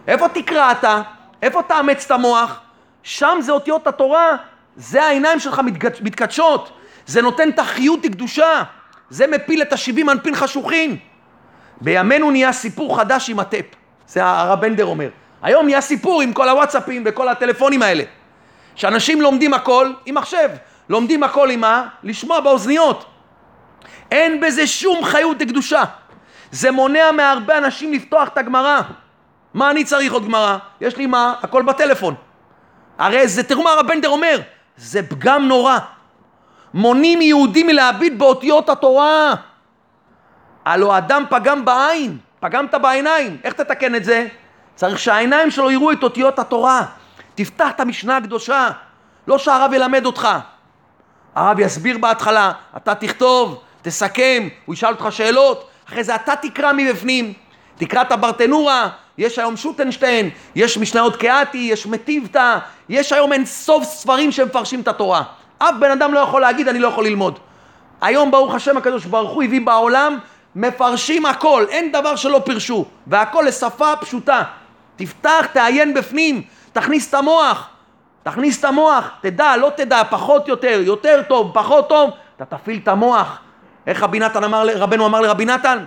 איפה 0.07 0.29
תקרא 0.29 0.71
אתה? 0.71 1.01
איפה 1.41 1.61
תאמץ 1.63 2.05
את 2.05 2.11
המוח? 2.11 2.59
שם 3.03 3.37
זה 3.41 3.51
אותיות 3.51 3.87
התורה, 3.87 4.35
זה 4.75 5.03
העיניים 5.03 5.39
שלך 5.39 5.61
מתקדשות, 6.01 6.71
זה 7.05 7.21
נותן 7.21 7.49
את 7.49 7.59
החיות 7.59 8.05
לקדושה, 8.05 8.63
זה 9.09 9.27
מפיל 9.27 9.61
את 9.61 9.73
השבעים 9.73 10.09
אנפין 10.09 10.35
חשוכים. 10.35 10.97
בימינו 11.81 12.31
נהיה 12.31 12.53
סיפור 12.53 12.97
חדש 12.97 13.29
עם 13.29 13.39
הטפ, 13.39 13.65
זה 14.07 14.25
הרב 14.25 14.61
בנדר 14.61 14.85
אומר. 14.85 15.09
היום 15.41 15.65
נהיה 15.65 15.81
סיפור 15.81 16.21
עם 16.21 16.33
כל 16.33 16.49
הוואטסאפים 16.49 17.03
וכל 17.05 17.29
הטלפונים 17.29 17.81
האלה. 17.81 18.03
שאנשים 18.75 19.21
לומדים 19.21 19.53
הכל 19.53 19.91
עם 20.05 20.15
מחשב, 20.15 20.49
לומדים 20.89 21.23
הכל 21.23 21.49
עם 21.49 21.61
מה? 21.61 21.87
לשמוע 22.03 22.39
באוזניות. 22.39 23.05
אין 24.11 24.41
בזה 24.41 24.67
שום 24.67 25.03
חיות 25.03 25.41
לקדושה. 25.41 25.83
זה 26.51 26.71
מונע 26.71 27.11
מהרבה 27.11 27.57
אנשים 27.57 27.93
לפתוח 27.93 28.27
את 28.27 28.37
הגמרא. 28.37 28.81
מה 29.53 29.71
אני 29.71 29.83
צריך 29.83 30.13
עוד 30.13 30.25
גמרא? 30.25 30.57
יש 30.81 30.97
לי 30.97 31.05
מה? 31.05 31.33
הכל 31.43 31.61
בטלפון. 31.61 32.15
הרי 32.97 33.27
זה, 33.27 33.43
תראו 33.43 33.63
מה 33.63 33.69
הרב 33.69 33.87
בנדר 33.87 34.09
אומר, 34.09 34.39
זה 34.77 35.09
פגם 35.09 35.47
נורא. 35.47 35.77
מונים 36.73 37.21
יהודים 37.21 37.67
מלהביט 37.67 38.13
באותיות 38.13 38.69
התורה. 38.69 39.33
הלא 40.65 40.97
אדם 40.97 41.23
פגם 41.29 41.65
בעין, 41.65 42.17
פגמת 42.39 42.73
בעיניים, 42.75 43.37
איך 43.43 43.53
תתקן 43.53 43.95
את 43.95 44.03
זה? 44.03 44.27
צריך 44.75 44.99
שהעיניים 44.99 45.51
שלו 45.51 45.71
יראו 45.71 45.91
את 45.91 46.03
אותיות 46.03 46.39
התורה. 46.39 46.85
תפתח 47.35 47.69
את 47.69 47.79
המשנה 47.79 48.17
הקדושה, 48.17 48.69
לא 49.27 49.37
שהרב 49.37 49.73
ילמד 49.73 50.05
אותך. 50.05 50.27
הרב 51.35 51.59
יסביר 51.59 51.97
בהתחלה, 51.97 52.51
אתה 52.77 52.95
תכתוב, 52.95 53.61
תסכם, 53.81 54.47
הוא 54.65 54.73
ישאל 54.73 54.89
אותך 54.89 55.07
שאלות, 55.09 55.69
אחרי 55.87 56.03
זה 56.03 56.15
אתה 56.15 56.33
תקרא 56.35 56.73
מבפנים. 56.73 57.33
תקרא 57.77 58.01
את 58.01 58.11
הברטנורה, 58.11 58.89
יש 59.17 59.39
היום 59.39 59.57
שוטנשטיין, 59.57 60.29
יש 60.55 60.77
משניות 60.77 61.15
קהתי, 61.15 61.57
יש 61.57 61.87
מטיבתא, 61.87 62.57
יש 62.89 63.13
היום 63.13 63.33
אין 63.33 63.45
סוף 63.45 63.83
ספרים 63.83 64.31
שמפרשים 64.31 64.81
את 64.81 64.87
התורה. 64.87 65.23
אף 65.57 65.75
בן 65.79 65.91
אדם 65.91 66.13
לא 66.13 66.19
יכול 66.19 66.41
להגיד 66.41 66.67
אני 66.67 66.79
לא 66.79 66.87
יכול 66.87 67.05
ללמוד. 67.05 67.39
היום 68.01 68.31
ברוך 68.31 68.55
השם 68.55 68.77
הקדוש 68.77 69.05
ברוך 69.05 69.31
הוא 69.31 69.43
הביא 69.43 69.61
בעולם, 69.61 70.17
מפרשים 70.55 71.25
הכל, 71.25 71.65
אין 71.69 71.91
דבר 71.91 72.15
שלא 72.15 72.41
פירשו, 72.45 72.85
והכל 73.07 73.43
לשפה 73.47 73.95
פשוטה. 74.01 74.43
תפתח, 74.95 75.45
תעיין 75.53 75.93
בפנים, 75.93 76.41
תכניס 76.73 77.09
את 77.09 77.13
המוח, 77.13 77.67
תכניס 78.23 78.59
את 78.59 78.65
המוח, 78.65 79.11
תדע, 79.21 79.57
לא 79.57 79.71
תדע, 79.75 80.03
פחות 80.09 80.47
יותר, 80.47 80.79
יותר 80.81 81.21
טוב, 81.27 81.51
פחות 81.53 81.89
טוב, 81.89 82.11
אתה 82.35 82.45
תפעיל 82.45 82.79
את 82.83 82.87
המוח. 82.87 83.39
איך 83.87 84.03
רבי 84.03 84.19
נתן 84.19 84.43
אמר, 84.43 84.67
רבנו 84.75 85.05
אמר 85.05 85.21
לרבי 85.21 85.45
נתן? 85.45 85.85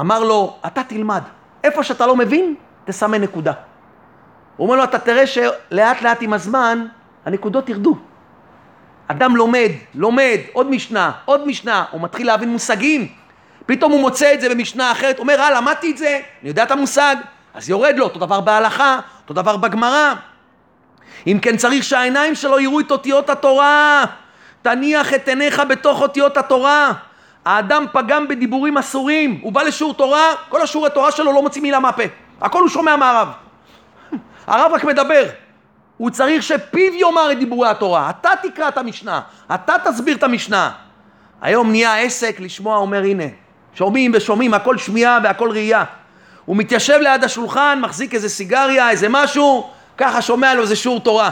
אמר 0.00 0.24
לו, 0.24 0.56
אתה 0.66 0.82
תלמד, 0.82 1.22
איפה 1.64 1.82
שאתה 1.82 2.06
לא 2.06 2.16
מבין, 2.16 2.54
תסמן 2.84 3.20
נקודה. 3.20 3.52
הוא 4.56 4.66
אומר 4.66 4.76
לו, 4.76 4.84
אתה 4.84 4.98
תראה 4.98 5.26
שלאט 5.26 6.02
לאט 6.02 6.22
עם 6.22 6.32
הזמן, 6.32 6.86
הנקודות 7.26 7.68
ירדו. 7.68 7.96
אדם 9.08 9.36
לומד, 9.36 9.70
לומד, 9.94 10.38
עוד 10.52 10.70
משנה, 10.70 11.12
עוד 11.24 11.46
משנה, 11.46 11.84
הוא 11.90 12.00
מתחיל 12.00 12.26
להבין 12.26 12.48
מושגים. 12.48 13.08
פתאום 13.66 13.92
הוא 13.92 14.00
מוצא 14.00 14.34
את 14.34 14.40
זה 14.40 14.48
במשנה 14.48 14.92
אחרת, 14.92 15.18
אומר, 15.18 15.40
אה, 15.40 15.50
למדתי 15.50 15.90
את 15.90 15.98
זה, 15.98 16.20
אני 16.42 16.48
יודע 16.48 16.62
את 16.62 16.70
המושג, 16.70 17.16
אז 17.54 17.70
יורד 17.70 17.94
לו, 17.96 18.04
אותו 18.04 18.18
דבר 18.18 18.40
בהלכה, 18.40 19.00
אותו 19.22 19.34
דבר 19.34 19.56
בגמרא. 19.56 20.14
אם 21.26 21.38
כן 21.42 21.56
צריך 21.56 21.84
שהעיניים 21.84 22.34
שלו 22.34 22.60
יראו 22.60 22.80
את 22.80 22.90
אותיות 22.90 23.30
התורה, 23.30 24.04
תניח 24.62 25.14
את 25.14 25.28
עיניך 25.28 25.62
בתוך 25.68 26.00
אותיות 26.00 26.36
התורה. 26.36 26.92
האדם 27.44 27.86
פגם 27.92 28.28
בדיבורים 28.28 28.78
אסורים, 28.78 29.38
הוא 29.42 29.52
בא 29.52 29.62
לשיעור 29.62 29.94
תורה, 29.94 30.34
כל 30.48 30.62
השיעורי 30.62 30.90
תורה 30.90 31.12
שלו 31.12 31.32
לא 31.32 31.42
מוציא 31.42 31.62
מילה 31.62 31.80
מהפה, 31.80 32.02
הכל 32.40 32.60
הוא 32.60 32.68
שומע 32.68 32.96
מהרב. 32.96 33.28
הרב 34.46 34.72
רק 34.72 34.84
מדבר, 34.84 35.24
הוא 35.96 36.10
צריך 36.10 36.42
שפיו 36.42 36.94
יאמר 36.94 37.32
את 37.32 37.38
דיבורי 37.38 37.68
התורה, 37.68 38.10
אתה 38.10 38.30
תקרא 38.42 38.68
את 38.68 38.78
המשנה, 38.78 39.20
אתה 39.54 39.74
תסביר 39.84 40.16
את 40.16 40.22
המשנה. 40.22 40.70
היום 41.40 41.70
נהיה 41.70 41.98
עסק 41.98 42.40
לשמוע, 42.40 42.76
אומר 42.76 43.02
הנה, 43.02 43.24
שומעים 43.74 44.10
ושומעים, 44.14 44.54
הכל 44.54 44.78
שמיעה 44.78 45.18
והכל 45.22 45.50
ראייה. 45.50 45.84
הוא 46.44 46.56
מתיישב 46.56 46.98
ליד 47.00 47.24
השולחן, 47.24 47.78
מחזיק 47.82 48.14
איזה 48.14 48.28
סיגריה, 48.28 48.90
איזה 48.90 49.06
משהו, 49.10 49.70
ככה 49.98 50.22
שומע 50.22 50.54
לו 50.54 50.62
איזה 50.62 50.76
שיעור 50.76 51.00
תורה. 51.00 51.30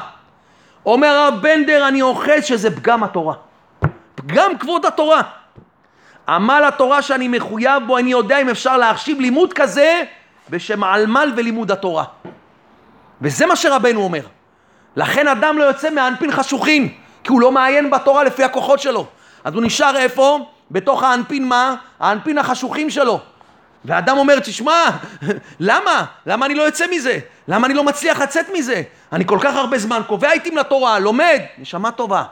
אומר 0.86 1.08
הרב 1.08 1.34
בנדר, 1.42 1.88
אני 1.88 2.02
אוחז 2.02 2.44
שזה 2.44 2.76
פגם 2.76 3.04
התורה. 3.04 3.34
פגם 4.14 4.58
כבוד 4.58 4.86
התורה. 4.86 5.22
עמל 6.28 6.64
התורה 6.68 7.02
שאני 7.02 7.28
מחויב 7.28 7.82
בו, 7.86 7.98
אני 7.98 8.10
יודע 8.10 8.38
אם 8.40 8.48
אפשר 8.48 8.76
להחשיב 8.76 9.20
לימוד 9.20 9.52
כזה 9.52 10.02
בשם 10.50 10.84
עלמל 10.84 11.32
ולימוד 11.36 11.70
התורה. 11.70 12.04
וזה 13.22 13.46
מה 13.46 13.56
שרבנו 13.56 14.00
אומר. 14.00 14.20
לכן 14.96 15.28
אדם 15.28 15.58
לא 15.58 15.64
יוצא 15.64 15.90
מהאנפין 15.90 16.32
חשוכים, 16.32 16.94
כי 17.24 17.32
הוא 17.32 17.40
לא 17.40 17.52
מעיין 17.52 17.90
בתורה 17.90 18.24
לפי 18.24 18.44
הכוחות 18.44 18.80
שלו. 18.80 19.06
אז 19.44 19.54
הוא 19.54 19.62
נשאר 19.62 19.96
איפה? 19.96 20.46
בתוך 20.70 21.02
האנפין 21.02 21.48
מה? 21.48 21.74
האנפין 22.00 22.38
החשוכים 22.38 22.90
שלו. 22.90 23.20
ואדם 23.84 24.18
אומר, 24.18 24.38
תשמע, 24.40 24.84
למה? 25.60 26.04
למה 26.26 26.46
אני 26.46 26.54
לא 26.54 26.62
יוצא 26.62 26.84
מזה? 26.90 27.18
למה 27.48 27.66
אני 27.66 27.74
לא 27.74 27.84
מצליח 27.84 28.20
לצאת 28.20 28.46
מזה? 28.54 28.82
אני 29.12 29.26
כל 29.26 29.38
כך 29.40 29.54
הרבה 29.56 29.78
זמן 29.78 30.00
קובע 30.06 30.30
עיתים 30.30 30.56
לתורה, 30.56 30.98
לומד. 30.98 31.40
נשמה 31.58 31.90
טובה, 31.90 32.24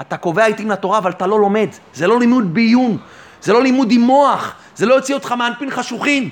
אתה 0.00 0.16
קובע 0.16 0.44
עיתים 0.44 0.70
לתורה 0.70 0.98
אבל 0.98 1.10
אתה 1.10 1.26
לא 1.26 1.40
לומד. 1.40 1.68
זה 1.94 2.06
לא 2.06 2.20
לימוד 2.20 2.54
בעיון, 2.54 2.98
זה 3.40 3.52
לא 3.52 3.62
לימוד 3.62 3.90
עם 3.90 4.00
מוח, 4.00 4.54
זה 4.74 4.86
לא 4.86 4.94
יוציא 4.94 5.14
אותך 5.14 5.32
מאנפין 5.32 5.70
חשוכים. 5.70 6.30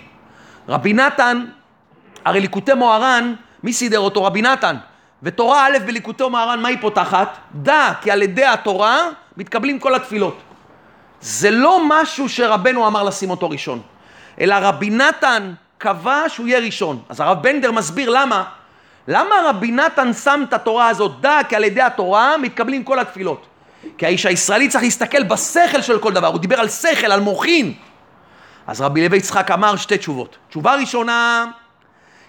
רבי 0.68 0.92
נתן, 0.92 1.44
הרי 2.24 2.40
ליקוטי 2.40 2.74
מוהר"ן, 2.74 3.34
מי 3.62 3.72
סידר 3.72 3.98
אותו? 3.98 4.24
רבי 4.24 4.42
נתן. 4.42 4.76
ותורה 5.22 5.66
א' 5.66 5.78
בליקוטי 5.86 6.24
מוהר"ן, 6.30 6.60
מה 6.60 6.68
היא 6.68 6.78
פותחת? 6.80 7.36
דע 7.54 7.92
כי 8.00 8.10
על 8.10 8.22
ידי 8.22 8.44
התורה 8.44 8.98
מתקבלים 9.36 9.78
כל 9.78 9.94
התפילות. 9.94 10.38
זה 11.20 11.50
לא 11.50 11.80
משהו 11.88 12.28
שרבנו 12.28 12.86
אמר 12.86 13.02
לשים 13.02 13.30
אותו 13.30 13.50
ראשון, 13.50 13.80
אלא 14.40 14.54
רבי 14.60 14.90
נתן 14.90 15.52
קבע 15.78 16.22
שהוא 16.28 16.46
יהיה 16.46 16.58
ראשון. 16.58 17.02
אז 17.08 17.20
הרב 17.20 17.42
בנדר 17.42 17.72
מסביר 17.72 18.10
למה. 18.10 18.44
למה 19.08 19.34
רבי 19.44 19.70
נתן 19.72 20.12
שם 20.12 20.44
את 20.48 20.52
התורה 20.52 20.88
הזאת? 20.88 21.20
דע 21.20 21.38
כי 21.48 21.56
על 21.56 21.64
ידי 21.64 21.82
התורה 21.82 22.36
מתקבלים 22.36 22.84
כל 22.84 22.98
התפילות. 22.98 23.46
כי 23.98 24.06
האיש 24.06 24.26
הישראלי 24.26 24.68
צריך 24.68 24.84
להסתכל 24.84 25.22
בשכל 25.22 25.82
של 25.82 25.98
כל 25.98 26.12
דבר, 26.12 26.26
הוא 26.26 26.38
דיבר 26.38 26.60
על 26.60 26.68
שכל, 26.68 27.12
על 27.12 27.20
מוחין. 27.20 27.74
אז 28.66 28.80
רבי 28.80 29.08
לוי 29.08 29.18
יצחק 29.18 29.50
אמר 29.50 29.76
שתי 29.76 29.98
תשובות. 29.98 30.36
תשובה 30.48 30.74
ראשונה, 30.74 31.46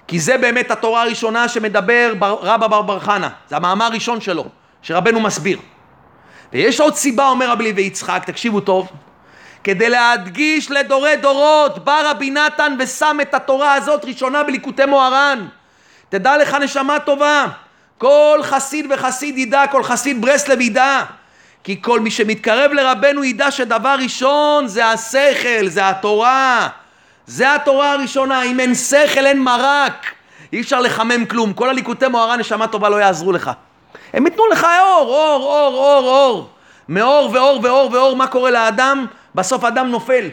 כי 0.08 0.20
זה 0.20 0.38
באמת 0.38 0.72
התורה 0.72 1.02
הראשונה 1.02 1.48
שמדבר 1.48 2.14
רבא 2.20 2.68
בר 2.68 2.82
בר 2.82 3.00
חנה, 3.00 3.30
זה 3.50 3.56
המאמר 3.56 3.86
הראשון 3.86 4.22
שלו, 4.22 4.46
שרבנו 4.82 5.20
מסביר. 5.20 5.60
ויש 6.54 6.80
עוד 6.80 6.96
סיבה, 6.96 7.30
אומר 7.30 7.50
רבי 7.52 7.72
לוי 7.72 7.82
יצחק, 7.82 8.24
תקשיבו 8.26 8.60
טוב, 8.60 8.88
כדי 9.68 9.90
להדגיש 9.90 10.72
לדורי 10.72 11.16
דורות, 11.16 11.86
בא 11.86 12.02
רבי 12.06 12.30
נתן 12.30 12.76
ושם 12.80 13.18
את 13.22 13.34
התורה 13.34 13.74
הזאת 13.74 14.06
ראשונה 14.06 14.44
בליקוטי 14.44 14.86
מוהר"ן. 14.86 15.48
תדע 16.10 16.38
לך 16.38 16.54
נשמה 16.54 17.00
טובה, 17.00 17.46
כל 17.98 18.40
חסיד 18.44 18.86
וחסיד 18.90 19.38
ידע, 19.38 19.68
כל 19.68 19.84
חסיד 19.84 20.22
ברסלב 20.22 20.62
ידע, 20.62 21.04
כי 21.64 21.82
כל 21.82 22.00
מי 22.00 22.12
שמתקרב 22.12 22.72
לרבנו 22.72 23.24
ידע 23.24 23.52
שדבר 23.52 23.96
ראשון 24.00 24.68
זה 24.68 24.86
השכל, 24.86 25.68
זה 25.68 25.90
התורה. 25.90 26.68
זה 27.26 27.56
התורה 27.56 27.92
הראשונה, 27.92 28.44
אם 28.44 28.60
אין 28.60 28.76
שכל 28.76 29.26
אין 29.26 29.42
מרק. 29.42 30.06
אי 30.54 30.62
אפשר 30.62 30.80
לחמם 30.80 31.26
כלום. 31.26 31.54
כל 31.54 31.70
הליקוטי 31.70 32.08
מוהרה 32.08 32.38
נשמה 32.38 32.68
טובה 32.68 32.90
לא 32.90 32.96
יעזרו 32.96 33.32
לך. 33.32 33.52
הם 34.14 34.26
ייתנו 34.26 34.48
לך 34.48 34.68
אור, 34.82 35.10
אור, 35.10 35.44
אור, 35.44 35.76
אור, 35.76 36.10
אור. 36.10 36.50
מאור 36.90 37.30
ואור 37.34 37.60
ואור 37.64 37.90
ואור, 37.94 38.16
מה 38.16 38.28
קורה 38.28 38.52
לאדם? 38.52 39.06
בסוף 39.38 39.64
אדם 39.64 39.88
נופל. 39.88 40.30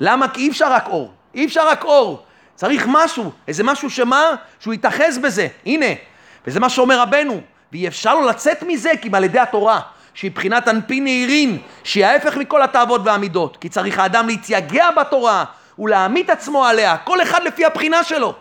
למה? 0.00 0.28
כי 0.28 0.40
אי 0.40 0.50
אפשר 0.50 0.72
רק 0.72 0.88
אור. 0.88 1.12
אי 1.34 1.46
אפשר 1.46 1.68
רק 1.68 1.84
אור. 1.84 2.22
צריך 2.54 2.86
משהו, 2.88 3.32
איזה 3.48 3.64
משהו 3.64 3.90
שמה? 3.90 4.22
שהוא 4.60 4.74
יתאחז 4.74 5.18
בזה. 5.18 5.48
הנה, 5.66 5.86
וזה 6.46 6.60
מה 6.60 6.70
שאומר 6.70 7.00
רבנו. 7.00 7.40
ואי 7.72 7.88
אפשר 7.88 8.14
לו 8.14 8.26
לצאת 8.26 8.62
מזה 8.62 8.90
כי 9.02 9.08
על 9.12 9.24
ידי 9.24 9.38
התורה, 9.38 9.80
שהיא 10.14 10.30
בחינת 10.30 10.68
אנפין 10.68 11.04
נהירין, 11.04 11.58
שהיא 11.84 12.06
ההפך 12.06 12.36
מכל 12.36 12.62
התאוות 12.62 13.00
והמידות. 13.04 13.56
כי 13.56 13.68
צריך 13.68 13.98
האדם 13.98 14.26
להתייגע 14.26 14.90
בתורה 14.90 15.44
ולהעמיד 15.78 16.30
עצמו 16.30 16.64
עליה, 16.64 16.96
כל 16.96 17.22
אחד 17.22 17.42
לפי 17.42 17.64
הבחינה 17.64 18.04
שלו. 18.04 18.34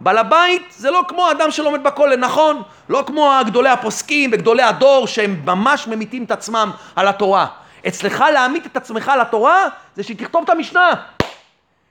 בעל 0.00 0.18
הבית 0.18 0.62
זה 0.76 0.90
לא 0.90 1.02
כמו 1.08 1.30
אדם 1.30 1.50
שלומד 1.50 1.82
בכולל, 1.82 2.16
נכון? 2.16 2.62
לא 2.88 3.04
כמו 3.06 3.32
גדולי 3.46 3.68
הפוסקים 3.68 4.30
וגדולי 4.32 4.62
הדור 4.62 5.06
שהם 5.06 5.40
ממש 5.44 5.86
ממיתים 5.86 6.24
את 6.24 6.30
עצמם 6.30 6.70
על 6.96 7.08
התורה. 7.08 7.46
אצלך 7.88 8.24
להמית 8.32 8.66
את 8.66 8.76
עצמך 8.76 9.08
על 9.08 9.20
התורה 9.20 9.64
זה 9.96 10.02
שתכתוב 10.02 10.42
את 10.44 10.50
המשנה. 10.50 10.90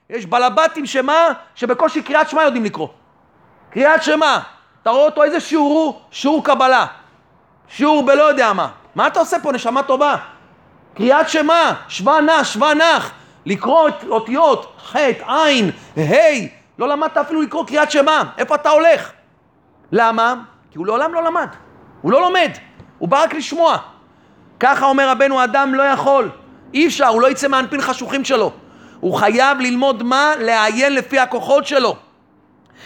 יש 0.09 0.25
בלבטים 0.25 0.85
שמה? 0.85 1.27
שבקושי 1.55 2.01
קריאת 2.01 2.29
שמע 2.29 2.43
יודעים 2.43 2.63
לקרוא. 2.63 2.87
קריאת 3.71 4.03
שמע. 4.03 4.39
אתה 4.81 4.89
רואה 4.89 5.05
אותו 5.05 5.23
איזה 5.23 5.39
שיעור 5.39 5.73
הוא? 5.73 6.01
שיעור 6.11 6.43
קבלה. 6.43 6.85
שיעור 7.67 8.05
בלא 8.05 8.23
יודע 8.23 8.53
מה. 8.53 8.67
מה 8.95 9.07
אתה 9.07 9.19
עושה 9.19 9.37
פה, 9.39 9.51
נשמה 9.51 9.83
טובה? 9.83 10.15
קריאת 10.95 11.29
שמע, 11.29 11.71
שווה 11.87 12.21
נח, 12.21 12.43
שווה 12.43 12.73
נח. 12.73 13.11
לקרוא 13.45 13.89
אותיות 14.07 14.75
ח', 14.91 14.95
ע', 15.25 15.39
ה', 15.97 16.47
לא 16.79 16.87
למדת 16.87 17.17
אפילו 17.17 17.41
לקרוא 17.41 17.65
קריאת 17.65 17.91
שמע. 17.91 18.23
איפה 18.37 18.55
אתה 18.55 18.69
הולך? 18.69 19.11
למה? 19.91 20.35
כי 20.71 20.77
הוא 20.77 20.87
לעולם 20.87 21.13
לא 21.13 21.23
למד. 21.23 21.49
הוא 22.01 22.11
לא 22.11 22.21
לומד. 22.21 22.51
הוא 22.97 23.09
בא 23.09 23.23
רק 23.23 23.33
לשמוע. 23.33 23.77
ככה 24.59 24.85
אומר 24.85 25.09
רבנו, 25.09 25.43
אדם 25.43 25.75
לא 25.75 25.83
יכול. 25.83 26.29
אי 26.73 26.87
אפשר, 26.87 27.07
הוא 27.07 27.21
לא 27.21 27.31
יצא 27.31 27.47
מהאנפין 27.47 27.81
חשוכים 27.81 28.25
שלו. 28.25 28.51
הוא 28.99 29.15
חייב 29.15 29.59
ללמוד 29.59 30.03
מה? 30.03 30.33
לעיין 30.39 30.95
לפי 30.95 31.19
הכוחות 31.19 31.67
שלו. 31.67 31.95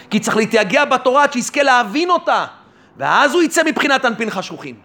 כי 0.09 0.19
צריך 0.19 0.37
להתייגע 0.37 0.85
בתורה 0.85 1.23
עד 1.23 1.33
שיזכה 1.33 1.63
להבין 1.63 2.09
אותה, 2.09 2.45
ואז 2.97 3.33
הוא 3.33 3.41
יצא 3.41 3.61
מבחינת 3.65 4.05
אנפין 4.05 4.29
חשוכים. 4.29 4.75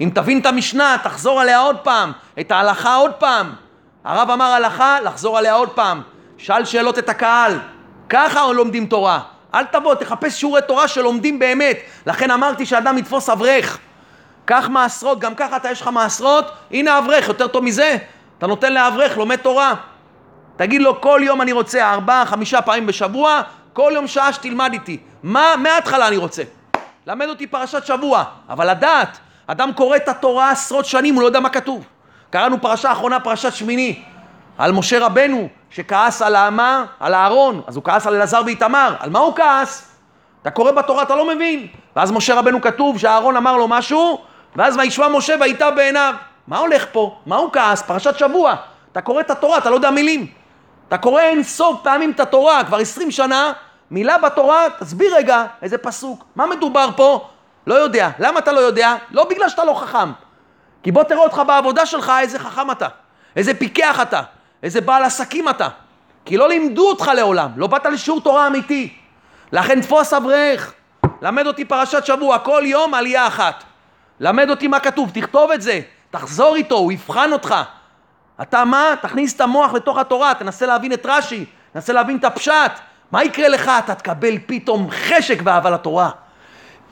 אם 0.00 0.10
תבין 0.14 0.38
את 0.40 0.46
המשנה, 0.46 0.96
תחזור 1.02 1.40
עליה 1.40 1.58
עוד 1.58 1.76
פעם, 1.76 2.12
את 2.40 2.50
ההלכה 2.50 2.94
עוד 2.94 3.12
פעם. 3.12 3.52
הרב 4.04 4.30
אמר 4.30 4.44
הלכה, 4.44 5.00
לחזור 5.00 5.38
עליה 5.38 5.54
עוד 5.54 5.68
פעם. 5.68 6.02
שאל 6.36 6.64
שאלות 6.64 6.98
את 6.98 7.08
הקהל. 7.08 7.58
ככה 8.08 8.52
לומדים 8.52 8.86
תורה. 8.86 9.20
אל 9.54 9.64
תבוא, 9.64 9.94
תחפש 9.94 10.40
שיעורי 10.40 10.60
תורה 10.68 10.88
שלומדים 10.88 11.38
באמת. 11.38 11.78
לכן 12.06 12.30
אמרתי 12.30 12.66
שאדם 12.66 12.98
יתפוס 12.98 13.30
אברך. 13.30 13.78
קח 14.48 14.68
מעשרות, 14.68 15.20
גם 15.20 15.34
ככה 15.34 15.56
אתה 15.56 15.70
יש 15.70 15.80
לך 15.80 15.88
מעשרות, 15.88 16.44
הנה 16.70 16.98
אברך, 16.98 17.28
יותר 17.28 17.46
טוב 17.46 17.64
מזה. 17.64 17.96
אתה 18.38 18.46
נותן 18.46 18.72
לאברך, 18.72 19.16
לומד 19.16 19.36
תורה. 19.36 19.74
תגיד 20.56 20.82
לו, 20.82 21.00
כל 21.00 21.20
יום 21.24 21.42
אני 21.42 21.52
רוצה 21.52 21.92
ארבעה, 21.92 22.26
חמישה 22.26 22.62
פעמים 22.62 22.86
בשבוע, 22.86 23.42
כל 23.72 23.92
יום 23.94 24.06
שעה 24.06 24.32
שתלמד 24.32 24.72
איתי. 24.72 24.98
מה 25.22 25.54
מההתחלה 25.58 26.08
אני 26.08 26.16
רוצה? 26.16 26.42
למד 27.06 27.28
אותי 27.28 27.46
פרשת 27.46 27.86
שבוע, 27.86 28.24
אבל 28.48 28.70
לדעת, 28.70 29.18
אדם 29.46 29.72
קורא 29.72 29.96
את 29.96 30.08
התורה 30.08 30.50
עשרות 30.50 30.86
שנים, 30.86 31.14
הוא 31.14 31.22
לא 31.22 31.26
יודע 31.26 31.40
מה 31.40 31.48
כתוב. 31.48 31.84
קראנו 32.30 32.60
פרשה 32.60 32.92
אחרונה, 32.92 33.20
פרשת 33.20 33.52
שמיני, 33.52 34.02
על 34.58 34.72
משה 34.72 35.06
רבנו, 35.06 35.48
שכעס 35.70 36.22
על 36.22 36.36
האמה, 36.36 36.84
על 37.00 37.14
הארון, 37.14 37.62
אז 37.66 37.76
הוא 37.76 37.84
כעס 37.84 38.06
על 38.06 38.14
אלעזר 38.14 38.42
ואיתמר. 38.46 38.94
על 38.98 39.10
מה 39.10 39.18
הוא 39.18 39.36
כעס? 39.36 39.94
אתה 40.42 40.50
קורא 40.50 40.72
בתורה, 40.72 41.02
אתה 41.02 41.16
לא 41.16 41.34
מבין. 41.34 41.66
ואז 41.96 42.12
משה 42.12 42.34
רבנו 42.34 42.60
כתוב 42.60 42.98
שהארון 42.98 43.36
אמר 43.36 43.56
לו 43.56 43.68
משהו, 43.68 44.27
ואז 44.56 44.76
וישמע 44.76 45.08
משה 45.08 45.34
ויטע 45.40 45.70
בעיניו. 45.70 46.14
מה 46.46 46.58
הולך 46.58 46.86
פה? 46.92 47.18
מה 47.26 47.36
הוא 47.36 47.52
כעס? 47.52 47.82
פרשת 47.82 48.18
שבוע. 48.18 48.54
אתה 48.92 49.00
קורא 49.00 49.20
את 49.20 49.30
התורה, 49.30 49.58
אתה 49.58 49.70
לא 49.70 49.74
יודע 49.74 49.90
מילים. 49.90 50.26
אתה 50.88 50.98
קורא 50.98 51.22
אין 51.22 51.42
סוף 51.42 51.80
פעמים 51.82 52.10
את 52.10 52.20
התורה, 52.20 52.64
כבר 52.64 52.76
עשרים 52.76 53.10
שנה, 53.10 53.52
מילה 53.90 54.18
בתורה, 54.18 54.64
תסביר 54.80 55.16
רגע 55.16 55.44
איזה 55.62 55.78
פסוק. 55.78 56.24
מה 56.36 56.46
מדובר 56.46 56.88
פה? 56.96 57.28
לא 57.66 57.74
יודע. 57.74 58.10
למה 58.18 58.38
אתה 58.38 58.52
לא 58.52 58.60
יודע? 58.60 58.94
לא 59.10 59.24
בגלל 59.24 59.48
שאתה 59.48 59.64
לא 59.64 59.74
חכם. 59.74 60.12
כי 60.82 60.92
בוא 60.92 61.02
תראה 61.02 61.20
אותך 61.20 61.42
בעבודה 61.46 61.86
שלך 61.86 62.12
איזה 62.20 62.38
חכם 62.38 62.70
אתה, 62.70 62.88
איזה 63.36 63.54
פיקח 63.54 64.00
אתה, 64.02 64.22
איזה 64.62 64.80
בעל 64.80 65.04
עסקים 65.04 65.48
אתה. 65.48 65.68
כי 66.24 66.36
לא 66.36 66.48
לימדו 66.48 66.88
אותך 66.88 67.10
לעולם, 67.14 67.50
לא 67.56 67.66
באת 67.66 67.86
לשיעור 67.86 68.20
תורה 68.20 68.46
אמיתי. 68.46 68.94
לכן 69.52 69.80
תפוס 69.80 70.12
אברך, 70.12 70.72
למד 71.22 71.46
אותי 71.46 71.64
פרשת 71.64 72.06
שבוע, 72.06 72.38
כל 72.38 72.62
יום 72.64 72.94
עלייה 72.94 73.26
אחת. 73.26 73.64
למד 74.20 74.50
אותי 74.50 74.68
מה 74.68 74.80
כתוב, 74.80 75.10
תכתוב 75.14 75.50
את 75.50 75.62
זה, 75.62 75.80
תחזור 76.10 76.56
איתו, 76.56 76.74
הוא 76.74 76.92
יבחן 76.92 77.32
אותך. 77.32 77.54
אתה 78.42 78.64
מה? 78.64 78.84
תכניס 79.02 79.34
את 79.36 79.40
המוח 79.40 79.72
לתוך 79.72 79.98
התורה, 79.98 80.34
תנסה 80.34 80.66
להבין 80.66 80.92
את 80.92 81.06
רש"י, 81.06 81.44
תנסה 81.72 81.92
להבין 81.92 82.16
את 82.16 82.24
הפשט. 82.24 82.72
מה 83.12 83.24
יקרה 83.24 83.48
לך? 83.48 83.70
אתה 83.84 83.94
תקבל 83.94 84.38
פתאום 84.46 84.90
חשק 84.90 85.38
ואהבה 85.44 85.70
לתורה. 85.70 86.10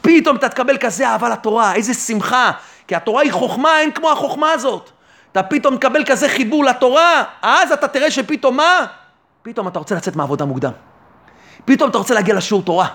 פתאום 0.01 0.37
אתה 0.37 0.49
תקבל 0.49 0.77
כזה 0.79 1.09
אהבה 1.09 1.29
לתורה, 1.29 1.75
איזה 1.75 1.95
שמחה. 1.95 2.51
כי 2.89 2.95
התורה 2.95 3.23
היא 3.23 3.33
חוכמה, 3.33 3.81
אין 3.81 3.93
כמו 3.93 4.11
החוכמה 4.13 4.53
הזאת. 4.53 4.91
אתה 5.33 5.43
פתאום 5.43 5.77
תקבל 5.77 6.05
כזה 6.05 6.29
חיבור 6.29 6.65
לתורה, 6.65 7.25
אז 7.43 7.73
אתה 7.73 7.89
תראה 7.89 8.11
שפתאום 8.11 8.57
מה? 8.57 8.87
פתאום 9.43 9.69
אתה 9.69 9.79
רוצה 9.79 9.95
לצאת 9.95 10.17
מעבודה 10.17 10.45
מוקדם. 10.45 10.73
פתאום 11.65 11.91
אתה 11.91 11.99
רוצה 11.99 12.15
להגיע 12.15 12.35
לשיעור 12.35 12.63
תורה. 12.63 12.89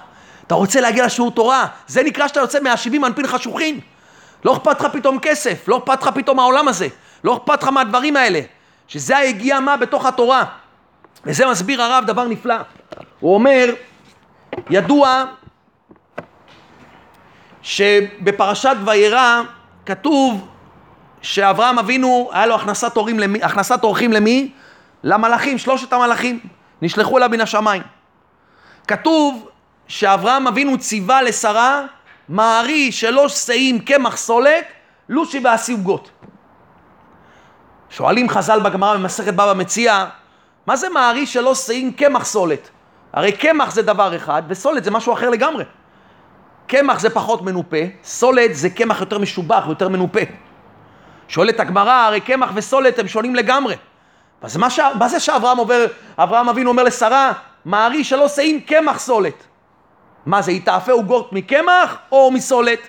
אתה 0.47 0.55
רוצה 0.55 0.81
להגיע 0.81 1.05
לשיעור 1.05 1.31
תורה, 1.31 1.65
זה 1.87 2.03
נקרא 2.03 2.27
שאתה 2.27 2.39
יוצא 2.39 2.59
מהשבעים 2.59 3.05
אנפין 3.05 3.27
חשוכים. 3.27 3.79
לא 4.45 4.53
אכפת 4.53 4.81
לך 4.81 4.87
פתאום 4.93 5.19
כסף, 5.19 5.67
לא 5.67 5.77
אכפת 5.77 6.01
לך 6.01 6.09
פתאום 6.15 6.39
העולם 6.39 6.67
הזה, 6.67 6.87
לא 7.23 7.37
אכפת 7.37 7.63
לך 7.63 7.69
מהדברים 7.69 8.17
האלה. 8.17 8.41
שזה 8.91 9.17
היגיעה 9.17 9.59
מה 9.59 9.77
בתוך 9.77 10.05
התורה. 10.05 10.45
וזה 11.25 11.45
מסביר 11.47 11.81
הרב 11.81 12.03
דבר 12.05 12.27
נפלא. 12.27 12.55
הוא 13.19 13.33
אומר, 13.33 13.73
ידוע 14.69 15.23
שבפרשת 17.61 18.75
וירא 18.85 19.41
כתוב 19.85 20.47
שאברהם 21.21 21.79
אבינו, 21.79 22.29
היה 22.33 22.45
לו 22.45 22.55
הכנסת, 22.55 22.97
אורחים 22.97 23.19
למי, 23.19 23.43
הכנסת 23.43 23.83
אורחים 23.83 24.13
למי? 24.13 24.51
למלאכים, 25.03 25.57
שלושת 25.57 25.93
המלאכים, 25.93 26.39
נשלחו 26.81 27.17
אליו 27.17 27.29
מן 27.29 27.41
השמיים. 27.41 27.81
כתוב 28.87 29.49
שאברהם 29.87 30.47
אבינו 30.47 30.77
ציווה 30.77 31.21
לשרה, 31.21 31.81
מערי 32.31 32.91
שלוש 32.91 33.33
שאים 33.33 33.79
קמח 33.79 34.17
סולת, 34.17 34.65
לושי 35.09 35.39
ועשי 35.43 35.71
עוגות. 35.71 36.11
שואלים 37.89 38.29
חז"ל 38.29 38.59
בגמרא 38.59 38.97
במסכת 38.97 39.33
בבא 39.33 39.53
מציע, 39.55 40.05
מה 40.67 40.75
זה 40.75 40.89
מערי 40.89 41.25
שלוש 41.25 41.59
שאים 41.59 41.91
קמח 41.93 42.25
סולת? 42.25 42.69
הרי 43.13 43.31
קמח 43.31 43.71
זה 43.71 43.81
דבר 43.81 44.15
אחד, 44.15 44.43
וסולת 44.47 44.83
זה 44.83 44.91
משהו 44.91 45.13
אחר 45.13 45.29
לגמרי. 45.29 45.63
קמח 46.67 46.99
זה 46.99 47.09
פחות 47.09 47.41
מנופה, 47.41 47.77
סולת 48.03 48.55
זה 48.55 48.69
קמח 48.69 48.99
יותר 48.99 49.19
משובח, 49.19 49.63
יותר 49.67 49.89
מנופה. 49.89 50.19
שואלת 51.27 51.59
הגמרא, 51.59 52.05
הרי 52.05 52.21
קמח 52.21 52.49
וסולת 52.53 52.99
הם 52.99 53.07
שונים 53.07 53.35
לגמרי. 53.35 53.75
אז 54.41 54.57
מה, 54.57 54.69
ש... 54.69 54.79
מה 54.99 55.07
זה 55.07 55.19
שאברהם 55.19 55.57
עובר, 55.57 55.85
אברהם 56.17 56.49
אבינו 56.49 56.69
אומר 56.69 56.83
לשרה, 56.83 57.31
מערי 57.65 58.03
שלא 58.03 58.27
שאים 58.27 58.61
קמח 58.61 58.99
סולת. 58.99 59.50
מה 60.25 60.41
זה, 60.41 60.51
היא 60.51 60.61
תאפה 60.65 60.91
עוגות 60.91 61.33
מקמח 61.33 61.97
או 62.11 62.31
מסולת? 62.31 62.79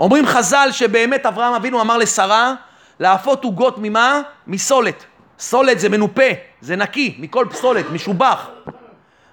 אומרים 0.00 0.26
חז"ל 0.26 0.68
שבאמת 0.72 1.26
אברהם 1.26 1.54
אבינו 1.54 1.80
אמר 1.80 1.98
לשרה, 1.98 2.54
לאפות 3.00 3.44
עוגות 3.44 3.74
ממה? 3.78 4.20
מסולת. 4.46 5.04
סולת 5.38 5.80
זה 5.80 5.88
מנופה, 5.88 6.30
זה 6.60 6.76
נקי, 6.76 7.16
מכל 7.18 7.46
פסולת, 7.50 7.90
משובח. 7.90 8.48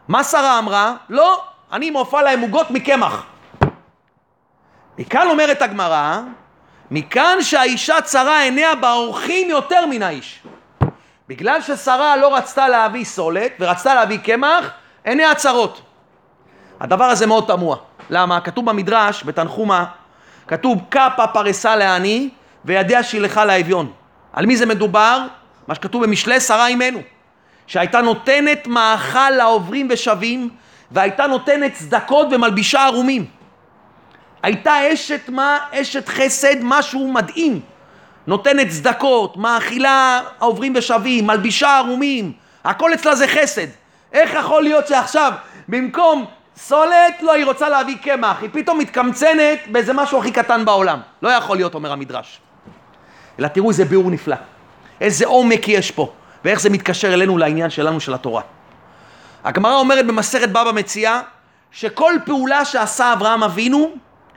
מה 0.08 0.24
שרה 0.24 0.60
אמרה? 0.60 0.96
לא, 1.10 1.44
אני 1.72 1.90
מופע 1.90 2.22
להם 2.22 2.42
עוגות 2.42 2.72
מקמח. 2.72 3.24
מכאן 4.98 5.28
אומרת 5.30 5.62
הגמרא, 5.62 6.20
מכאן 6.92 7.38
שהאישה 7.42 8.02
צרה 8.02 8.42
עיניה 8.42 8.76
באורחים 8.76 9.50
יותר 9.50 9.86
מן 9.86 10.04
האיש. 10.04 10.44
בגלל 11.28 11.62
ששרה 11.62 12.18
לא 12.18 12.36
רצתה 12.36 12.68
להביא 12.68 13.06
סולת 13.06 13.52
ורצתה 13.60 13.96
להביא 13.96 14.18
קמח, 14.18 14.70
עיניה 15.04 15.36
צרות. 15.36 15.82
הדבר 16.80 17.04
הזה 17.04 17.26
מאוד 17.26 17.44
תמוה. 17.48 17.78
למה? 18.10 18.42
כתוב 18.42 18.66
במדרש, 18.66 19.24
בתנחומה, 19.24 19.86
כתוב 20.48 20.82
קפה 20.90 21.28
פרסה 21.28 21.76
לעני 21.76 22.30
וידיה 22.66 23.04
שילחה 23.04 23.46
לאביון. 23.46 23.92
על 24.34 24.46
מי 24.46 24.58
זה 24.58 24.66
מדובר? 24.66 25.22
מה 25.68 25.76
שכתוב 25.76 26.04
במשלי 26.04 26.40
שרה 26.40 26.68
אימנו. 26.68 27.00
שהייתה 27.68 28.02
נותנת 28.02 28.68
מאכל 28.68 29.30
לעוברים 29.30 29.88
ושבים 29.92 30.50
והייתה 30.92 31.28
נותנת 31.28 31.74
צדקות 31.74 32.28
ומלבישה 32.32 32.86
ערומים. 32.86 33.26
הייתה 34.44 34.94
אשת 34.94 35.30
מה? 35.30 35.58
אשת 35.72 36.10
חסד, 36.10 36.56
משהו 36.62 37.12
מדהים. 37.12 37.60
נותנת 38.28 38.68
צדקות, 38.70 39.38
מאכילה 39.38 40.22
העוברים 40.40 40.74
ושבים, 40.76 41.28
מלבישה 41.28 41.78
ערומים, 41.78 42.32
הכל 42.64 42.94
אצלה 42.94 43.16
זה 43.16 43.28
חסד. 43.28 43.68
איך 44.14 44.34
יכול 44.34 44.64
להיות 44.64 44.88
שעכשיו, 44.88 45.34
במקום 45.68 46.26
סולת, 46.58 47.22
לא, 47.22 47.34
היא 47.34 47.46
רוצה 47.46 47.70
להביא 47.70 47.98
קמח, 47.98 48.42
היא 48.42 48.50
פתאום 48.54 48.78
מתקמצנת 48.80 49.60
באיזה 49.72 49.94
משהו 49.94 50.20
הכי 50.20 50.32
קטן 50.32 50.66
בעולם. 50.66 51.00
לא 51.22 51.30
יכול 51.30 51.58
להיות, 51.58 51.76
אומר 51.76 51.92
המדרש. 51.92 52.40
אלא 53.40 53.48
תראו 53.48 53.70
איזה 53.70 53.86
ביאור 53.86 54.12
נפלא, 54.12 54.36
איזה 55.02 55.26
עומק 55.26 55.68
יש 55.68 55.92
פה, 55.92 56.12
ואיך 56.46 56.62
זה 56.62 56.70
מתקשר 56.70 57.14
אלינו 57.14 57.38
לעניין 57.38 57.70
שלנו 57.70 58.00
של 58.00 58.14
התורה. 58.14 58.42
הגמרא 59.44 59.76
אומרת 59.76 60.08
במסכת 60.08 60.50
בבא 60.50 60.72
מציאה, 60.76 61.22
שכל 61.72 62.14
פעולה 62.26 62.66
שעשה 62.66 63.14
אברהם 63.14 63.44
אבינו 63.44 63.92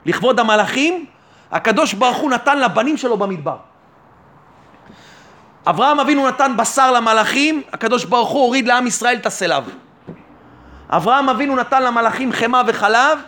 לכבוד 0.05 0.39
המלאכים, 0.39 1.05
הקדוש 1.51 1.93
ברוך 1.93 2.17
הוא 2.17 2.31
נתן 2.31 2.59
לבנים 2.59 2.97
שלו 2.97 3.17
במדבר. 3.17 3.57
אברהם 5.67 5.99
אבינו 5.99 6.27
נתן 6.27 6.57
בשר 6.57 6.91
למלאכים, 6.91 7.61
הקדוש 7.73 8.05
ברוך 8.05 8.29
הוא 8.29 8.41
הוריד 8.41 8.67
לעם 8.67 8.87
ישראל 8.87 9.15
את 9.15 9.25
הסלב. 9.25 9.63
אברהם 10.91 11.29
אבינו 11.29 11.55
נתן 11.55 11.83
למלאכים 11.83 12.31
חמאה 12.31 12.61
וחלב, 12.67 13.19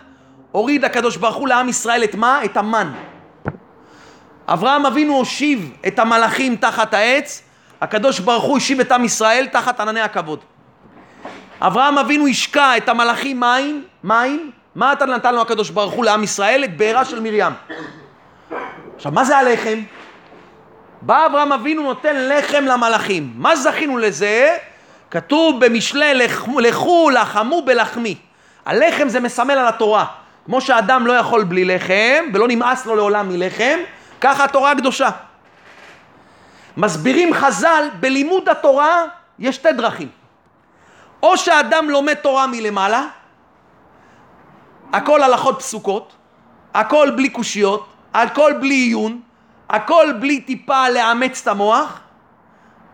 הוריד 0.52 0.86
הקדוש 0.86 1.18
ברוך 1.18 1.36
הוא 1.36 1.48
לעם 1.48 1.70
ישראל 1.70 2.04
את 2.04 2.16
מה? 2.16 2.46
את 2.46 2.58
המן. 2.58 2.92
אברהם 4.48 4.86
אבינו 4.86 5.14
הושיב 5.14 5.72
את 5.88 6.00
המלאכים 6.00 6.56
תחת 6.56 6.94
העץ, 6.94 7.44
הקדוש 7.82 8.20
ברוך 8.20 8.44
הוא 8.44 8.58
השיב 8.58 8.80
את 8.80 8.92
עם 8.92 9.06
ישראל 9.06 9.48
תחת 9.52 9.80
ענני 9.80 10.02
הכבוד. 10.02 10.40
אברהם 11.62 11.98
אבינו 11.98 12.28
השקע 12.28 12.78
את 12.78 12.90
המלאכים 12.90 13.40
מים, 13.40 13.84
מים, 14.04 14.52
מה 14.76 14.94
אתה 14.94 15.06
נתן 15.06 15.36
לו 15.36 15.42
הקדוש 15.42 15.70
ברוך 15.70 15.94
הוא 15.94 16.06
לעם 16.06 16.24
ישראל? 16.24 16.64
את 16.64 16.78
בעירה 16.78 17.06
של 17.06 17.20
מרים. 17.20 17.54
עכשיו, 18.96 19.12
מה 19.12 19.24
זה 19.24 19.38
הלחם? 19.38 19.80
בא 21.02 21.26
אברהם 21.26 21.54
אבינו 21.54 21.84
נותן 21.84 22.16
לחם 22.16 22.64
למלאכים. 22.68 23.34
מה 23.36 23.56
זכינו 23.56 23.98
לזה? 23.98 24.58
כתוב 25.14 25.66
במשלי 25.66 26.28
לכו 26.60 27.10
לחמו 27.10 27.62
בלחמי. 27.62 28.16
הלחם 28.66 29.10
זה 29.10 29.20
מסמל 29.20 29.52
על 29.54 29.68
התורה. 29.68 30.06
כמו 30.46 30.62
שאדם 30.62 31.08
לא 31.08 31.14
יכול 31.14 31.44
בלי 31.44 31.66
לחם 31.66 32.26
ולא 32.34 32.48
נמאס 32.48 32.86
לו 32.86 32.96
לעולם 32.96 33.30
מלחם, 33.30 33.78
ככה 34.22 34.44
התורה 34.44 34.72
הקדושה. 34.72 35.10
מסבירים 36.78 37.34
חז"ל, 37.34 37.88
בלימוד 38.00 38.50
התורה 38.50 39.04
יש 39.40 39.56
שתי 39.56 39.72
דרכים. 39.72 40.10
או 41.24 41.38
שאדם 41.38 41.90
לומד 41.90 42.14
תורה 42.14 42.48
מלמעלה, 42.48 43.06
הכל 44.94 45.24
הלכות 45.24 45.60
פסוקות, 45.60 46.16
הכל 46.74 47.10
בלי 47.16 47.30
קושיות, 47.30 47.88
הכל 48.14 48.54
בלי 48.60 48.76
עיון, 48.76 49.22
הכל 49.70 50.14
בלי 50.20 50.42
טיפה 50.42 50.90
לאמץ 50.90 51.42
את 51.42 51.48
המוח, 51.48 52.00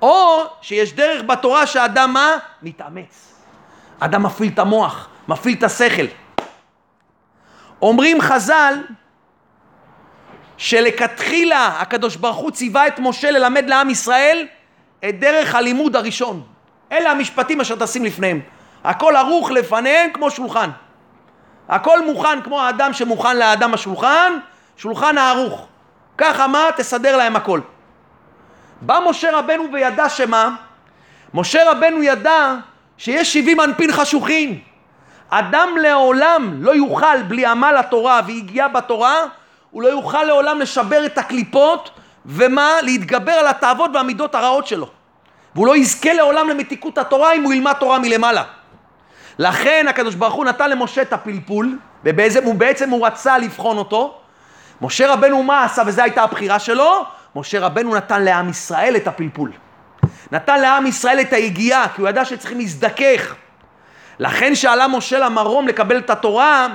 או 0.01 0.43
שיש 0.61 0.93
דרך 0.93 1.23
בתורה 1.23 1.67
שאדם 1.67 2.13
מה? 2.13 2.31
מתאמץ. 2.61 3.33
אדם 3.99 4.23
מפעיל 4.23 4.51
את 4.53 4.59
המוח, 4.59 5.09
מפעיל 5.27 5.57
את 5.57 5.63
השכל. 5.63 6.05
אומרים 7.81 8.21
חז"ל 8.21 8.73
שלכתחילה 10.57 11.67
הקדוש 11.67 12.15
ברוך 12.15 12.37
הוא 12.37 12.51
ציווה 12.51 12.87
את 12.87 12.99
משה 12.99 13.31
ללמד 13.31 13.69
לעם 13.69 13.89
ישראל 13.89 14.47
את 15.09 15.19
דרך 15.19 15.55
הלימוד 15.55 15.95
הראשון. 15.95 16.43
אלה 16.91 17.11
המשפטים 17.11 17.61
אשר 17.61 17.75
תשים 17.75 18.05
לפניהם. 18.05 18.39
הכל 18.83 19.15
ערוך 19.15 19.51
לפניהם 19.51 20.09
כמו 20.13 20.31
שולחן. 20.31 20.69
הכל 21.69 22.05
מוכן 22.05 22.41
כמו 22.41 22.61
האדם 22.61 22.93
שמוכן 22.93 23.37
לאדם 23.37 23.73
השולחן, 23.73 24.33
שולחן 24.77 25.17
הערוך. 25.17 25.67
ככה 26.17 26.47
מה? 26.47 26.65
תסדר 26.77 27.17
להם 27.17 27.35
הכל. 27.35 27.59
בא 28.81 28.99
משה 29.09 29.37
רבנו 29.37 29.63
וידע 29.73 30.09
שמה? 30.09 30.55
משה 31.33 31.71
רבנו 31.71 32.03
ידע 32.03 32.55
שיש 32.97 33.33
שבעים 33.33 33.61
אנפין 33.61 33.91
חשוכים. 33.91 34.59
אדם 35.29 35.69
לעולם 35.81 36.53
לא 36.63 36.71
יוכל 36.71 37.21
בלי 37.21 37.45
עמל 37.45 37.75
התורה 37.79 38.21
והגיעה 38.27 38.67
בתורה, 38.67 39.15
הוא 39.71 39.81
לא 39.81 39.87
יוכל 39.87 40.23
לעולם 40.23 40.59
לשבר 40.59 41.05
את 41.05 41.17
הקליפות 41.17 41.89
ומה? 42.25 42.69
להתגבר 42.81 43.31
על 43.31 43.47
התאוות 43.47 43.91
והמידות 43.93 44.35
הרעות 44.35 44.67
שלו. 44.67 44.89
והוא 45.55 45.67
לא 45.67 45.77
יזכה 45.77 46.13
לעולם 46.13 46.49
למתיקות 46.49 46.97
התורה 46.97 47.33
אם 47.33 47.43
הוא 47.43 47.53
ילמד 47.53 47.73
תורה 47.73 47.99
מלמעלה. 47.99 48.43
לכן 49.39 49.85
הקדוש 49.89 50.15
ברוך 50.15 50.33
הוא 50.33 50.45
נתן 50.45 50.69
למשה 50.69 51.01
את 51.01 51.13
הפלפול, 51.13 51.77
ובעצם 52.03 52.89
הוא 52.89 53.07
רצה 53.07 53.37
לבחון 53.37 53.77
אותו. 53.77 54.17
משה 54.81 55.13
רבנו 55.13 55.43
מה 55.43 55.63
עשה, 55.63 55.81
וזו 55.85 56.01
הייתה 56.01 56.23
הבחירה 56.23 56.59
שלו? 56.59 57.05
משה 57.35 57.59
רבנו 57.59 57.95
נתן 57.95 58.23
לעם 58.23 58.49
ישראל 58.49 58.95
את 58.95 59.07
הפלפול. 59.07 59.51
נתן 60.31 60.61
לעם 60.61 60.87
ישראל 60.87 61.19
את 61.19 61.33
היגיעה, 61.33 61.87
כי 61.95 62.01
הוא 62.01 62.09
ידע 62.09 62.25
שצריכים 62.25 62.57
להזדכך. 62.57 63.35
לכן 64.19 64.55
שאלה 64.55 64.87
משה 64.87 65.19
למרום 65.19 65.67
לקבל 65.67 65.97
את 65.97 66.09
התורה, 66.09 66.67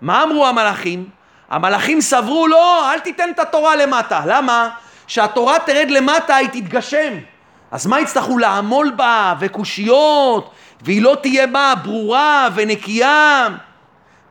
מה 0.00 0.22
אמרו 0.22 0.46
המלאכים? 0.46 1.08
המלאכים 1.50 2.00
סברו, 2.00 2.46
לא, 2.48 2.92
אל 2.92 2.98
תיתן 2.98 3.30
את 3.30 3.38
התורה 3.38 3.76
למטה. 3.76 4.20
למה? 4.26 4.68
שהתורה 5.06 5.58
תרד 5.58 5.90
למטה, 5.90 6.36
היא 6.36 6.48
תתגשם. 6.48 7.14
אז 7.70 7.86
מה 7.86 8.00
יצטרכו 8.00 8.38
לעמול 8.38 8.90
בה, 8.90 9.34
וקושיות, 9.40 10.50
והיא 10.82 11.02
לא 11.02 11.16
תהיה 11.22 11.46
בה 11.46 11.74
ברורה 11.82 12.48
ונקייה? 12.54 13.48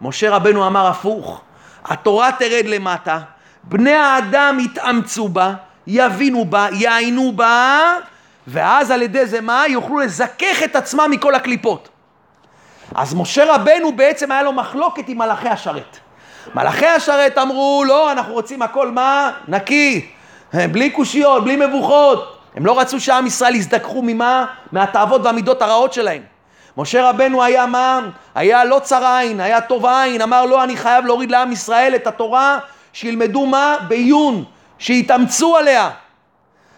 משה 0.02 0.36
רבנו 0.36 0.68
אמר 0.68 0.88
הפוך, 0.88 1.42
התורה 1.86 2.32
תרד 2.32 2.66
למטה, 2.66 3.20
בני 3.64 3.94
האדם 3.94 4.58
יתאמצו 4.60 5.28
בה, 5.28 5.54
יבינו 5.88 6.46
בה, 6.46 6.68
יעיינו 6.72 7.32
בה, 7.32 7.80
ואז 8.48 8.92
על 8.92 9.02
ידי 9.02 9.26
זה 9.26 9.42
מה? 9.42 9.64
יוכלו 9.68 10.00
לזכך 10.00 10.64
את 10.64 10.76
עצמם 10.76 11.08
מכל 11.12 11.36
הקליפות. 11.36 11.90
אז 12.96 13.14
משה 13.14 13.56
רבנו 13.56 13.92
בעצם 13.92 14.32
היה 14.32 14.44
לו 14.44 14.54
מחלוקת 14.54 15.04
עם 15.08 15.18
מלאכי 15.18 15.50
השרת. 15.50 15.98
מלאכי 16.56 16.88
השרת 16.88 17.38
אמרו, 17.38 17.84
לא, 17.88 18.12
אנחנו 18.12 18.34
רוצים 18.34 18.62
הכל 18.62 18.92
מה? 18.92 19.32
נקי, 19.48 20.10
בלי 20.54 20.90
קושיות, 20.90 21.44
בלי 21.44 21.56
מבוכות. 21.56 22.38
הם 22.56 22.66
לא 22.66 22.80
רצו 22.80 23.00
שעם 23.00 23.28
ישראל 23.28 23.56
יזדככו 23.56 24.02
ממה? 24.02 24.46
מהתאוות 24.72 25.22
והמידות 25.24 25.62
הרעות 25.62 25.94
שלהם. 25.94 26.22
משה 26.78 27.10
רבנו 27.10 27.44
היה 27.44 27.66
מה? 27.66 28.00
היה 28.36 28.66
לא 28.66 28.80
צר 28.80 29.06
עין, 29.06 29.40
היה 29.40 29.62
טוב 29.62 29.86
עין, 29.86 30.22
אמר 30.22 30.46
לא, 30.46 30.64
אני 30.64 30.78
חייב 30.78 31.06
להוריד 31.06 31.32
לעם 31.32 31.52
ישראל 31.52 31.96
את 31.96 32.08
התורה, 32.08 32.60
שילמדו 32.94 33.46
מה? 33.46 33.76
בעיון, 33.88 34.44
שיתאמצו 34.80 35.58
עליה. 35.58 35.90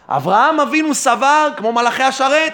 אברהם 0.10 0.60
אבינו 0.60 0.96
סבר 0.96 1.50
כמו 1.58 1.74
מלאכי 1.74 2.04
השרת. 2.04 2.54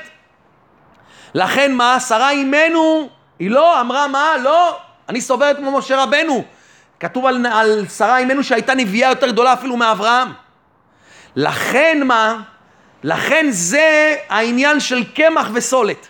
לכן 1.34 1.74
מה? 1.74 2.00
שרה 2.00 2.30
אימנו, 2.30 3.10
היא 3.40 3.52
לא 3.52 3.82
אמרה 3.82 4.08
מה? 4.08 4.30
לא, 4.44 4.78
אני 5.10 5.22
סוברת 5.22 5.58
כמו 5.58 5.78
משה 5.78 6.04
רבנו. 6.04 6.44
כתוב 7.00 7.26
על, 7.26 7.46
על 7.46 7.86
שרה 7.88 8.18
אימנו 8.18 8.44
שהייתה 8.44 8.76
נביאה 8.76 9.10
יותר 9.10 9.30
גדולה 9.30 9.54
אפילו 9.54 9.78
מאברהם. 9.78 10.34
לכן 11.36 12.02
מה? 12.06 12.42
לכן 13.04 13.46
זה 13.50 14.16
העניין 14.30 14.80
של 14.80 15.04
קמח 15.04 15.50
וסולת. 15.54 16.08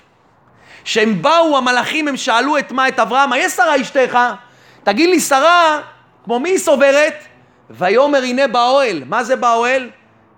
שהם 0.84 1.22
באו, 1.22 1.58
המלאכים, 1.58 2.08
הם 2.08 2.18
שאלו 2.18 2.58
את 2.58 2.72
מה? 2.72 2.88
את 2.88 3.00
אברהם, 3.00 3.34
היש 3.34 3.54
שרה 3.54 3.82
אשתך? 3.82 4.20
תגיד 4.84 5.10
לי, 5.10 5.20
שרה, 5.20 5.80
כמו 6.24 6.40
מי 6.40 6.50
היא 6.50 6.58
סוברת? 6.58 7.14
ויאמר 7.74 8.24
הנה 8.24 8.48
באוהל. 8.48 9.04
מה 9.06 9.24
זה 9.24 9.36
באוהל? 9.36 9.90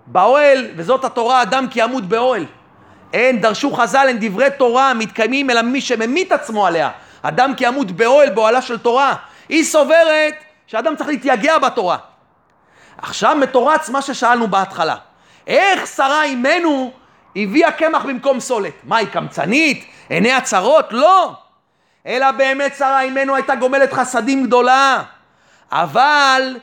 באוהל, 0.06 0.66
וזאת 0.76 1.04
התורה, 1.04 1.42
אדם 1.42 1.66
כי 1.70 1.82
ימות 1.82 2.04
באוהל. 2.04 2.44
אין, 3.12 3.40
דרשו 3.40 3.72
חז"ל, 3.72 4.04
אין 4.08 4.16
דברי 4.20 4.48
תורה 4.58 4.94
מתקיימים 4.94 5.50
אלא 5.50 5.62
מי 5.62 5.80
שממית 5.80 6.32
עצמו 6.32 6.66
עליה. 6.66 6.90
אדם 7.22 7.54
כי 7.54 7.66
ימות 7.66 7.90
באוהל, 7.90 8.30
באוהלה 8.30 8.62
של 8.62 8.78
תורה. 8.78 9.14
היא 9.48 9.64
סוברת 9.64 10.34
שאדם 10.66 10.96
צריך 10.96 11.08
להתייגע 11.08 11.58
בתורה. 11.58 11.96
עכשיו 12.98 13.36
מתורץ 13.36 13.88
מה 13.88 14.02
ששאלנו 14.02 14.48
בהתחלה. 14.48 14.96
איך 15.46 15.86
שרה 15.86 16.22
אימנו 16.22 16.92
הביאה 17.36 17.72
קמח 17.72 18.04
במקום 18.04 18.40
סולת? 18.40 18.72
מה, 18.84 18.96
היא 18.96 19.08
קמצנית? 19.08 19.84
עיני 20.08 20.32
הצרות? 20.32 20.86
לא. 20.90 21.32
אלא 22.06 22.30
באמת 22.30 22.74
שרה 22.78 23.00
אימנו 23.00 23.34
הייתה 23.34 23.54
גומלת 23.54 23.92
חסדים 23.92 24.46
גדולה. 24.46 25.02
אבל 25.72 26.56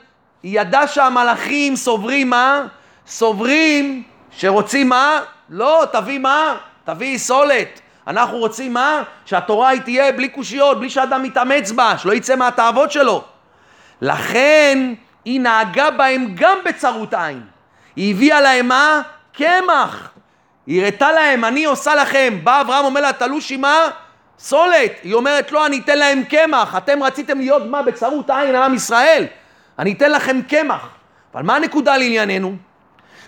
היא 0.44 0.62
ידעה 0.62 0.88
שהמלאכים 0.88 1.76
סוברים 1.76 2.30
מה? 2.30 2.62
סוברים 3.08 4.04
שרוצים 4.32 4.90
מה? 4.90 5.20
לא, 5.50 5.84
תביא 5.92 6.20
מה? 6.20 6.56
תביא 6.84 7.18
סולת. 7.18 7.82
אנחנו 8.08 8.38
רוצים 8.38 8.74
מה? 8.74 9.04
שהתורה 9.26 9.70
היא 9.70 9.82
תהיה 9.82 10.12
בלי 10.12 10.28
קושיות, 10.28 10.80
בלי 10.80 10.90
שאדם 10.90 11.26
יתאמץ 11.26 11.72
בה, 11.72 11.98
שלא 11.98 12.14
יצא 12.14 12.36
מהתאוות 12.36 12.92
שלו. 12.92 13.24
לכן 14.02 14.94
היא 15.26 15.42
נהגה 15.42 15.92
בהם 15.92 16.28
גם 16.36 16.58
בצרות 16.66 17.14
עין. 17.14 17.42
היא 17.96 18.16
הביאה 18.16 18.42
להם 18.42 18.68
מה? 18.68 19.02
קמח. 19.34 20.12
היא 20.68 20.82
הראתה 20.82 21.12
להם, 21.12 21.46
אני 21.46 21.66
עושה 21.66 21.96
לכם. 21.96 22.38
בא 22.44 22.62
אברהם 22.62 22.86
אומר 22.86 23.02
לה, 23.02 23.14
תלושי 23.14 23.58
מה? 23.58 23.88
סולת. 24.40 24.92
היא 25.04 25.14
אומרת, 25.14 25.52
לא, 25.52 25.66
אני 25.66 25.80
אתן 25.80 25.98
להם 25.98 26.24
קמח. 26.24 26.76
אתם 26.78 27.04
רציתם 27.04 27.38
להיות 27.38 27.64
מה? 27.66 27.82
בצרות 27.82 28.30
עין 28.30 28.56
עם 28.56 28.74
ישראל. 28.74 29.26
אני 29.80 29.94
אתן 29.94 30.12
לכם 30.12 30.42
קמח. 30.42 30.88
אבל 31.34 31.44
מה 31.44 31.56
הנקודה 31.56 31.98
לענייננו? 31.98 32.56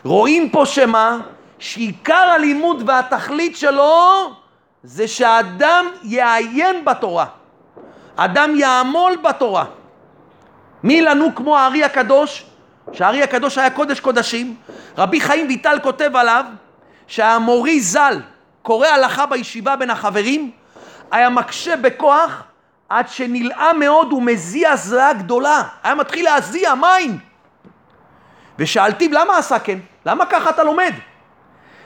רואים 0.04 0.50
פה 0.50 0.66
שמה? 0.66 1.20
שעיקר 1.60 2.30
הלימוד 2.36 2.90
והתכלית 2.90 3.58
שלו 3.58 4.34
זה 4.84 5.08
שאדם 5.08 5.86
יעיין 6.04 6.86
בתורה. 6.86 7.26
אדם 8.16 8.56
יעמול 8.56 9.16
בתורה. 9.16 9.66
מי 10.84 11.02
לנו 11.02 11.36
כמו 11.36 11.58
הארי 11.58 11.84
הקדוש? 11.84 12.46
שהארי 12.92 13.24
הקדוש 13.24 13.58
היה 13.58 13.70
קודש 13.70 14.00
קודשים. 14.00 14.56
רבי 14.98 15.22
חיים 15.22 15.48
ויטל 15.48 15.78
כותב 15.84 16.16
עליו 16.16 16.46
שהמורי 17.08 17.80
ז"ל 17.80 18.20
קורא 18.62 18.88
הלכה 18.88 19.26
בישיבה 19.26 19.76
בין 19.76 19.90
החברים, 19.90 20.52
היה 21.12 21.30
מקשה 21.30 21.76
בכוח 21.76 22.44
עד 22.94 23.10
שנלאה 23.10 23.74
מאוד 23.74 24.14
ומזיע 24.14 24.76
זרעה 24.76 25.14
גדולה. 25.14 25.64
היה 25.84 25.96
מתחיל 25.96 26.26
להזיע 26.26 26.76
מים. 26.76 27.20
ושאלתיו 28.60 29.10
למה 29.14 29.38
עשה 29.38 29.60
כן? 29.60 29.80
למה 30.06 30.26
ככה 30.26 30.50
אתה 30.50 30.64
לומד? 30.64 30.94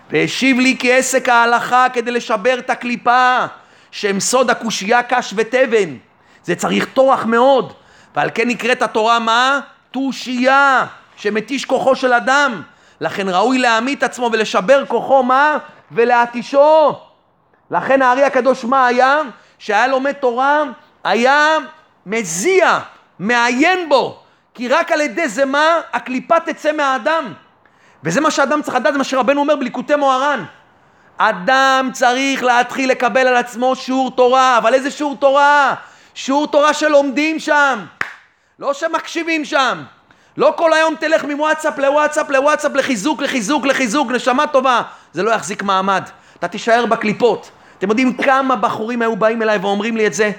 והשיב 0.09 0.59
לי 0.59 0.75
כי 0.79 0.93
עסק 0.93 1.29
ההלכה 1.29 1.85
כדי 1.93 2.11
לשבר 2.11 2.59
את 2.59 2.69
הקליפה 2.69 3.45
שהם 3.91 4.19
סוד 4.19 4.49
הקושייה 4.49 5.03
קש 5.03 5.33
ותבן 5.37 5.97
זה 6.43 6.55
צריך 6.55 6.85
טורח 6.85 7.25
מאוד 7.25 7.73
ועל 8.15 8.29
כן 8.35 8.47
נקראת 8.47 8.81
התורה 8.81 9.19
מה? 9.19 9.59
תושייה 9.91 10.85
שמתיש 11.15 11.65
כוחו 11.65 11.95
של 11.95 12.13
אדם 12.13 12.61
לכן 13.01 13.29
ראוי 13.29 13.57
להעמיד 13.57 14.03
עצמו 14.03 14.29
ולשבר 14.33 14.85
כוחו 14.85 15.23
מה? 15.23 15.57
ולהתישו 15.91 16.99
לכן 17.71 18.01
הארי 18.01 18.23
הקדוש 18.23 18.65
מה 18.65 18.85
היה? 18.87 19.19
שהיה 19.59 19.87
לומד 19.87 20.11
תורה 20.11 20.63
היה 21.07 21.57
מזיע, 22.05 22.79
מעיין 23.19 23.89
בו 23.89 24.19
כי 24.53 24.67
רק 24.67 24.91
על 24.91 25.01
ידי 25.01 25.29
זה 25.29 25.45
מה? 25.45 25.81
הקליפה 25.93 26.39
תצא 26.39 26.71
מהאדם 26.71 27.33
וזה 28.03 28.21
מה 28.21 28.31
שאדם 28.31 28.61
צריך 28.61 28.75
לדעת, 28.75 28.93
זה 28.93 28.97
מה 28.97 29.03
שרבנו 29.03 29.41
אומר 29.41 29.55
בליקוטי 29.55 29.95
מוהר"ן. 29.95 30.43
אדם 31.17 31.89
צריך 31.93 32.43
להתחיל 32.43 32.89
לקבל 32.91 33.27
על 33.27 33.35
עצמו 33.35 33.75
שיעור 33.75 34.11
תורה, 34.11 34.57
אבל 34.57 34.73
איזה 34.73 34.91
שיעור 34.91 35.15
תורה? 35.15 35.75
שיעור 36.13 36.47
תורה 36.47 36.73
שלומדים 36.73 37.39
שם, 37.39 37.85
לא 38.59 38.73
שמקשיבים 38.73 39.45
שם. 39.45 39.83
לא 40.37 40.53
כל 40.57 40.73
היום 40.73 40.95
תלך 40.95 41.23
מוואטסאפ 41.23 41.79
לוואטסאפ 41.79 42.29
לוואטסאפ 42.29 42.71
לחיזוק, 42.75 43.21
לחיזוק, 43.21 43.65
לחיזוק, 43.65 44.11
נשמה 44.11 44.47
טובה. 44.47 44.81
זה 45.13 45.23
לא 45.23 45.31
יחזיק 45.31 45.63
מעמד. 45.63 46.03
אתה 46.39 46.47
תישאר 46.47 46.85
בקליפות. 46.85 47.51
אתם 47.77 47.89
יודעים 47.89 48.17
כמה 48.17 48.55
בחורים 48.55 49.01
היו 49.01 49.15
באים 49.15 49.41
אליי 49.41 49.57
ואומרים 49.57 49.97
לי 49.97 50.07
את 50.07 50.13
זה? 50.13 50.31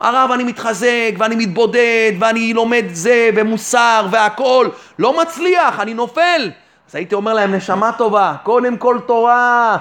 הרב, 0.00 0.30
אני 0.32 0.44
מתחזק, 0.44 1.12
ואני 1.18 1.36
מתבודד, 1.36 2.12
ואני 2.20 2.52
לומד 2.52 2.84
זה, 2.92 3.30
ומוסר, 3.36 4.06
והכול. 4.10 4.70
לא 4.98 5.20
מצליח, 5.20 5.80
אני 5.80 5.94
נופל. 5.94 6.50
אז 6.88 6.94
הייתי 6.96 7.14
אומר 7.14 7.34
להם, 7.34 7.54
נשמה 7.54 7.92
טובה, 7.92 8.34
קודם 8.42 8.76
כל 8.76 8.98
תורה. 9.06 9.76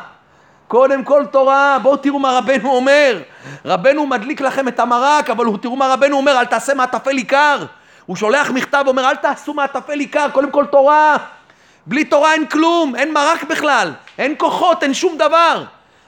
קודם 0.68 1.04
כל 1.04 1.26
תורה, 1.32 1.78
בואו 1.82 1.98
תראו 1.98 2.20
מה 2.20 2.38
רבנו 2.38 2.76
אומר. 2.76 3.22
רבנו 3.66 4.06
מדליק 4.06 4.42
לכם 4.42 4.68
את 4.68 4.80
המרק, 4.80 5.30
אבל 5.30 5.46
תראו 5.62 5.76
מה 5.76 5.94
רבנו 5.94 6.18
אומר, 6.18 6.40
אל 6.40 6.46
תעשה 6.46 6.74
מהטפל 6.74 7.18
עיקר. 7.18 7.66
הוא 8.06 8.16
שולח 8.16 8.52
מכתב, 8.52 8.84
אומר, 8.88 9.10
אל 9.10 9.16
תעשו 9.16 9.54
מהטפל 9.54 10.00
עיקר, 10.00 10.28
קודם 10.32 10.52
כל 10.52 10.66
תורה. 10.66 11.18
בלי 11.86 12.04
תורה 12.04 12.34
אין 12.34 12.46
כלום, 12.46 12.96
אין 12.96 13.14
מרק 13.14 13.44
בכלל, 13.44 13.94
אין 14.18 14.36
כוחות, 14.38 14.84
אין 14.84 14.94
שום 14.94 15.18
דבר. 15.18 15.64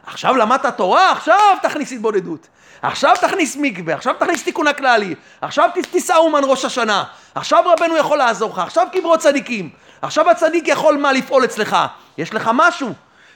עכשיו 0.05 0.36
למדת 0.36 0.78
תורה, 0.78 1.12
עכשיו 1.12 1.57
תכניס 1.62 1.91
התבודדות. 1.91 2.47
עכשיו 2.82 3.15
תכניס 3.21 3.57
מקווה, 3.59 3.93
עכשיו 3.93 4.15
תכניס 4.19 4.43
תיקון 4.43 4.67
הכללי, 4.67 5.15
עכשיו 5.41 5.69
תישא 5.91 6.15
אומן 6.15 6.41
ראש 6.43 6.65
השנה, 6.65 7.03
עכשיו 7.36 7.63
רבנו 7.65 7.97
יכול 7.97 8.17
לעזור 8.17 8.51
לך, 8.51 8.59
עכשיו 8.59 8.88
קברות 8.93 9.19
צדיקים, 9.19 9.69
עכשיו 10.01 10.30
הצדיק 10.30 10.67
יכול 10.67 10.97
מה 10.97 11.13
לפעול 11.13 11.43
אצלך, 11.43 11.77
יש 12.17 12.34
לך 12.34 12.51
משהו. 12.53 12.93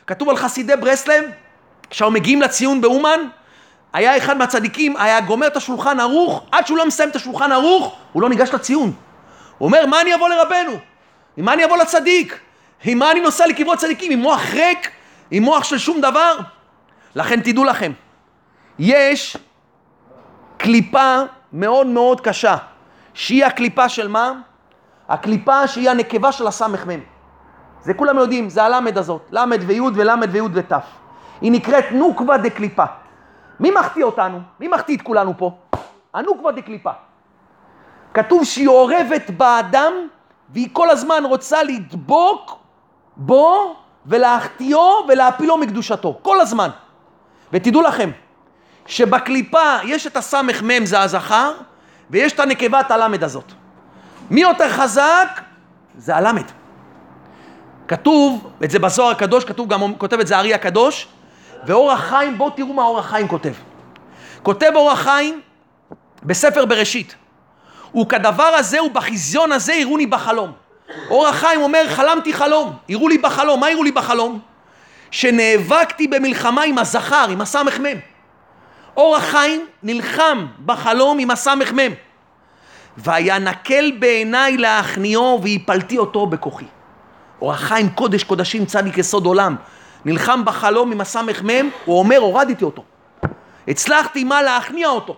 כתוב 0.08 0.30
על 0.30 0.38
חסידי 0.38 0.76
ברסלב, 0.76 1.24
כשהם 1.90 2.14
מגיעים 2.14 2.42
לציון 2.42 2.82
באומן, 2.82 3.20
היה 3.94 4.18
אחד 4.18 4.38
מהצדיקים, 4.38 4.98
היה 4.98 5.22
גומר 5.22 5.48
את 5.48 5.58
השולחן 5.58 6.00
ערוך, 6.00 6.44
עד 6.52 6.68
שהוא 6.68 6.78
לא 6.78 6.86
מסיים 6.86 7.10
את 7.10 7.16
השולחן 7.16 7.52
ערוך, 7.52 7.96
הוא 8.14 8.22
לא 8.22 8.30
ניגש 8.30 8.50
לציון. 8.54 8.94
הוא 9.58 9.68
אומר, 9.68 9.86
מה 9.86 10.02
אני 10.02 10.16
אבוא 10.16 10.30
לרבנו? 10.30 10.72
עם 11.38 11.46
מה 11.46 11.54
אני 11.54 11.66
אבוא 11.66 11.78
לצדיק? 11.78 12.40
עם 12.84 13.00
מה 13.00 13.12
אני 13.12 13.20
נוסע 13.20 13.48
לקברות 13.48 13.78
צדיקים? 13.78 14.12
עם 14.12 14.20
מוח 14.20 14.42
ריק? 14.54 14.92
עם 15.32 15.44
מוח 15.44 15.64
של 15.64 15.78
שום 15.78 16.02
דבר? 16.02 16.38
לכן 17.16 17.42
תדעו 17.42 17.64
לכם, 17.64 17.92
יש 18.80 19.38
קליפה 20.58 21.16
מאוד 21.54 21.88
מאוד 21.88 22.22
קשה, 22.22 22.58
שהיא 23.14 23.46
הקליפה 23.46 23.90
של 23.90 24.08
מה? 24.08 24.32
הקליפה 25.10 25.68
שהיא 25.68 25.90
הנקבה 25.90 26.32
של 26.32 26.48
הסמ"ם. 26.48 27.00
זה 27.82 27.94
כולם 27.94 28.18
יודעים, 28.18 28.50
זה 28.50 28.64
הלמד 28.64 28.98
הזאת, 28.98 29.22
למד 29.32 29.60
וי' 29.68 29.82
ולמד 29.82 30.30
וי' 30.32 30.42
ות'. 30.42 30.72
היא 31.42 31.52
נקראת 31.52 31.86
נוקבה 31.92 32.38
דקליפה. 32.38 32.86
מי 33.60 33.72
מחטיא 33.72 34.04
אותנו? 34.04 34.40
מי 34.60 34.68
מחטיא 34.68 34.98
את 34.98 35.02
כולנו 35.02 35.34
פה? 35.38 35.52
הנוקבה 36.14 36.52
דקליפה. 36.52 36.92
כתוב 38.14 38.44
שהיא 38.44 38.68
אורבת 38.68 39.30
באדם 39.30 39.94
והיא 40.50 40.70
כל 40.74 40.90
הזמן 40.90 41.24
רוצה 41.26 41.64
לדבוק 41.64 42.58
בו 43.18 43.76
ולהחטיאו 44.06 45.06
ולהפילו 45.08 45.58
מקדושתו. 45.58 46.20
כל 46.22 46.40
הזמן. 46.40 46.70
ותדעו 47.54 47.82
לכם, 47.82 48.10
שבקליפה 48.86 49.78
יש 49.84 50.08
את 50.08 50.18
הסמ"ם 50.18 50.86
זה 50.86 51.02
הזכר 51.02 51.52
ויש 52.10 52.34
את 52.34 52.40
הנקבה 52.40 52.80
את 52.80 52.92
הלמד 52.92 53.24
הזאת. 53.24 53.52
מי 54.30 54.42
יותר 54.42 54.70
חזק? 54.70 55.42
זה 55.98 56.16
הלמד. 56.16 56.44
כתוב, 57.88 58.52
את 58.64 58.72
זה 58.72 58.80
בזוהר 58.80 59.12
הקדוש, 59.12 59.46
כתוב 59.46 59.70
גם, 59.70 59.96
כותב 59.96 60.20
את 60.20 60.28
זה 60.28 60.38
הארי 60.38 60.54
הקדוש, 60.54 61.08
ואור 61.66 61.92
החיים, 61.92 62.38
בואו 62.38 62.50
תראו 62.50 62.74
מה 62.74 62.84
אור 62.84 63.00
החיים 63.00 63.28
כותב. 63.28 63.54
כותב 64.44 64.72
אור 64.76 64.92
החיים 64.92 65.42
בספר 66.24 66.66
בראשית, 66.66 67.16
וכדבר 68.02 68.44
הזה 68.44 68.84
ובחיזיון 68.84 69.52
הזה 69.52 69.74
יראוני 69.74 70.06
בחלום. 70.06 70.52
אור 71.10 71.28
החיים 71.28 71.62
אומר, 71.62 71.86
חלמתי 71.90 72.34
חלום, 72.34 72.74
יראו 72.90 73.10
לי 73.10 73.18
בחלום. 73.18 73.60
מה 73.60 73.70
יראו 73.70 73.84
לי 73.84 73.92
בחלום? 73.92 74.40
שנאבקתי 75.12 76.08
במלחמה 76.08 76.64
עם 76.64 76.78
הזכר, 76.78 77.26
עם 77.30 77.42
הסמ"ם. 77.42 78.13
אור 78.98 79.16
החיים 79.16 79.68
נלחם 79.84 80.46
בחלום 80.66 81.20
עם 81.20 81.32
הסמ"ם. 81.32 81.92
והיה 82.98 83.40
נקל 83.40 83.92
בעיניי 84.00 84.58
להכניעו 84.58 85.42
והפלתי 85.44 85.98
אותו 85.98 86.26
בכוחי. 86.26 86.66
אור 87.42 87.54
החיים 87.54 87.90
קודש 87.90 88.24
קודשים 88.24 88.66
צדיק 88.66 88.98
יסוד 88.98 89.26
עולם. 89.26 89.56
נלחם 90.06 90.46
בחלום 90.46 90.92
עם 90.92 91.02
הסמ"ם, 91.02 91.70
הוא 91.86 92.00
אומר 92.00 92.18
הורדתי 92.18 92.66
אותו. 92.66 92.84
הצלחתי 93.68 94.24
מה 94.24 94.42
להכניע 94.42 94.88
אותו. 94.88 95.16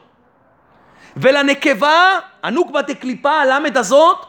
ולנקבה, 1.17 2.19
הנוקבה 2.43 2.81
דקליפה, 2.81 3.31
הלמד 3.31 3.77
הזאת, 3.77 4.25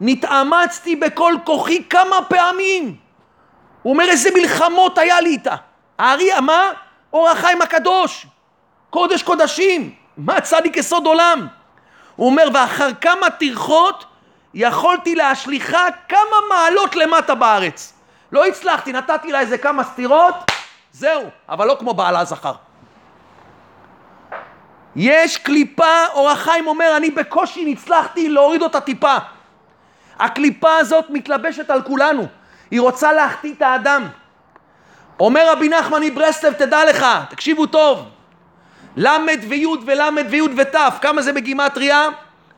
נתאמצתי 0.00 0.96
בכל 0.96 1.34
כוחי 1.44 1.84
כמה 1.90 2.16
פעמים. 2.28 2.96
הוא 3.82 3.92
אומר 3.92 4.04
איזה 4.04 4.30
מלחמות 4.34 4.98
היה 4.98 5.20
לי 5.20 5.30
איתה. 5.30 5.54
הארי, 5.98 6.40
מה? 6.40 6.62
אור 7.12 7.28
החיים 7.28 7.62
הקדוש. 7.62 8.26
קודש 8.94 9.22
קודשים. 9.22 9.94
מה 10.16 10.40
צדיק 10.40 10.76
יסוד 10.76 11.06
עולם? 11.06 11.46
הוא 12.16 12.26
אומר, 12.26 12.48
ואחר 12.54 12.88
כמה 13.00 13.30
טרחות 13.30 14.04
יכולתי 14.54 15.14
להשליכה 15.14 15.86
כמה 16.08 16.36
מעלות 16.48 16.96
למטה 16.96 17.34
בארץ. 17.34 17.92
לא 18.32 18.46
הצלחתי, 18.46 18.92
נתתי 18.92 19.32
לה 19.32 19.40
איזה 19.40 19.58
כמה 19.58 19.84
סטירות, 19.84 20.34
זהו, 20.92 21.22
אבל 21.48 21.66
לא 21.66 21.76
כמו 21.80 21.94
בעלה 21.94 22.24
זכר. 22.24 22.52
יש 24.96 25.36
קליפה, 25.36 26.06
אור 26.12 26.30
החיים 26.30 26.66
אומר, 26.66 26.96
אני 26.96 27.10
בקושי 27.10 27.72
הצלחתי 27.72 28.28
להוריד 28.28 28.62
אותה 28.62 28.80
טיפה. 28.80 29.16
הקליפה 30.18 30.76
הזאת 30.76 31.04
מתלבשת 31.10 31.70
על 31.70 31.82
כולנו, 31.82 32.26
היא 32.70 32.80
רוצה 32.80 33.12
להחטיא 33.12 33.54
את 33.54 33.62
האדם. 33.62 34.08
אומר 35.20 35.52
רבי 35.52 35.68
נחמן 35.68 36.02
מברסלב, 36.02 36.52
תדע 36.52 36.84
לך, 36.84 37.06
תקשיבו 37.30 37.66
טוב, 37.66 38.13
ל' 38.96 39.08
וי' 39.48 39.66
ול' 39.86 40.00
וי' 40.30 40.42
ות', 40.56 40.76
כמה 41.00 41.22
זה 41.22 41.32
בגימטריה? 41.32 42.08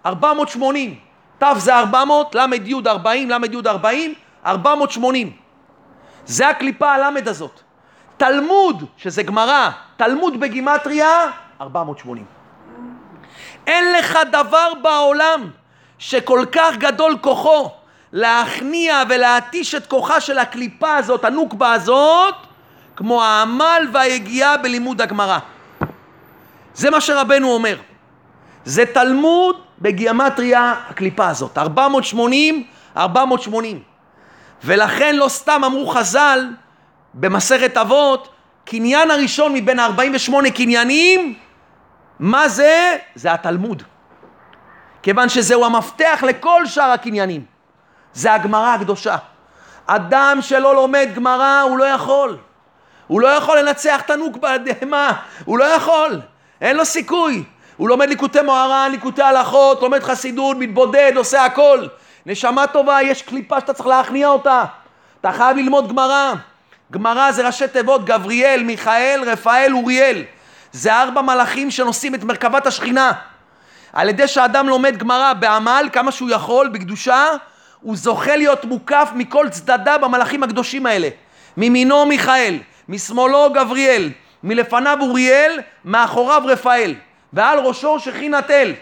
480. 0.07 0.95
ת' 1.39 1.45
זה 1.57 1.75
400, 1.75 2.35
ל' 2.35 2.47
י' 2.65 2.75
40, 2.87 3.31
ל' 3.31 3.35
י' 3.53 3.69
40, 3.69 4.15
480. 4.47 5.33
זה 6.27 6.49
הקליפה 6.49 6.93
הלמד 6.93 7.29
הזאת. 7.29 7.61
תלמוד, 8.17 8.85
שזה 8.97 9.23
גמרא, 9.23 9.71
תלמוד 9.97 10.41
בגימטריה, 10.41 11.11
480. 11.61 12.25
אין 13.67 13.93
לך 13.93 14.19
דבר 14.33 14.73
בעולם 14.83 15.51
שכל 15.99 16.45
כך 16.53 16.77
גדול 16.77 17.17
כוחו 17.21 17.71
להכניע 18.13 19.03
ולהתיש 19.09 19.75
את 19.75 19.87
כוחה 19.87 20.21
של 20.21 20.39
הקליפה 20.39 20.97
הזאת, 20.97 21.25
הנוקבה 21.25 21.73
הזאת, 21.73 22.35
כמו 22.97 23.23
העמל 23.23 23.89
והיגיעה 23.93 24.57
בלימוד 24.57 25.01
הגמרא. 25.01 25.39
זה 26.77 26.91
מה 26.91 27.01
שרבנו 27.01 27.51
אומר. 27.51 27.77
זה 28.65 28.87
תלמוד 28.87 29.61
בגימטריה 29.79 30.75
הקליפה 30.89 31.29
הזאת. 31.29 31.59
480, 31.59 32.67
480. 32.97 33.83
ולכן 34.65 35.17
לא 35.17 35.29
סתם 35.29 35.63
אמרו 35.65 35.87
חז"ל 35.87 36.49
במסכת 37.15 37.77
אבות, 37.77 38.29
קניין 38.65 39.11
הראשון 39.11 39.53
מבין 39.55 39.81
48 39.81 40.51
קניינים, 40.51 41.35
מה 42.19 42.49
זה? 42.49 42.97
זה 43.15 43.33
התלמוד. 43.33 43.83
כיוון 45.03 45.29
שזהו 45.29 45.65
המפתח 45.65 46.25
לכל 46.27 46.67
שאר 46.67 46.91
הקניינים. 46.91 47.45
זה 48.13 48.33
הגמרא 48.33 48.75
הקדושה. 48.75 49.17
אדם 49.87 50.39
שלא 50.41 50.75
לומד 50.75 51.09
גמרא, 51.15 51.61
הוא 51.61 51.79
לא 51.79 51.85
יכול. 51.85 52.39
הוא 53.07 53.21
לא 53.21 53.29
יכול 53.29 53.59
לנצח 53.59 54.01
תנוק 54.07 54.37
בהמה, 54.37 55.13
הוא 55.45 55.59
לא 55.59 55.65
יכול. 55.65 56.21
אין 56.61 56.77
לו 56.77 56.85
סיכוי. 56.85 57.43
הוא 57.77 57.89
לומד 57.89 58.09
ליקוטי 58.09 58.43
מוהר"ן, 58.43 58.89
ליקוטי 58.91 59.23
הלכות, 59.23 59.83
לומד 59.83 60.03
חסידות, 60.03 60.57
מתבודד, 60.57 61.13
עושה 61.17 61.45
הכל. 61.45 61.87
נשמה 62.27 62.67
טובה, 62.67 63.03
יש 63.03 63.23
קליפה 63.23 63.61
שאתה 63.61 63.73
צריך 63.73 63.87
להכניע 63.87 64.29
אותה. 64.29 64.65
אתה 65.21 65.33
חייב 65.33 65.57
ללמוד 65.57 65.89
גמרא. 65.89 66.33
גמרא 66.93 67.33
זה 67.33 67.47
ראשי 67.47 67.69
תיבות, 67.69 68.05
גבריאל, 68.05 68.63
מיכאל, 68.63 69.23
רפאל, 69.27 69.73
אוריאל. 69.73 70.23
זה 70.73 70.95
ארבע 70.95 71.23
מלאכים 71.23 71.71
שנושאים 71.71 72.15
את 72.15 72.25
מרכבת 72.25 72.67
השכינה. 72.67 73.13
על 73.93 74.09
ידי 74.09 74.29
שאדם 74.29 74.69
לומד 74.69 74.97
גמרא 74.97 75.33
בעמל, 75.33 75.89
כמה 75.93 76.13
שהוא 76.13 76.31
יכול, 76.31 76.69
בקדושה, 76.69 77.27
הוא 77.81 77.97
זוכה 77.97 78.37
להיות 78.37 78.65
מוקף 78.65 79.11
מכל 79.15 79.49
צדדיו 79.49 79.99
במלאכים 80.03 80.43
הקדושים 80.43 80.87
האלה. 80.87 81.09
מימינו 81.57 82.07
מיכאל, 82.07 82.59
משמאלו 82.89 83.51
גבריאל, 83.55 84.11
מלפניו 84.47 84.99
אוריאל, 85.01 85.61
מאחוריו 85.85 86.43
רפאל, 86.45 86.95
ועל 87.33 87.59
ראשו 87.59 88.01
שכינת 88.01 88.51
אל. 88.51 88.75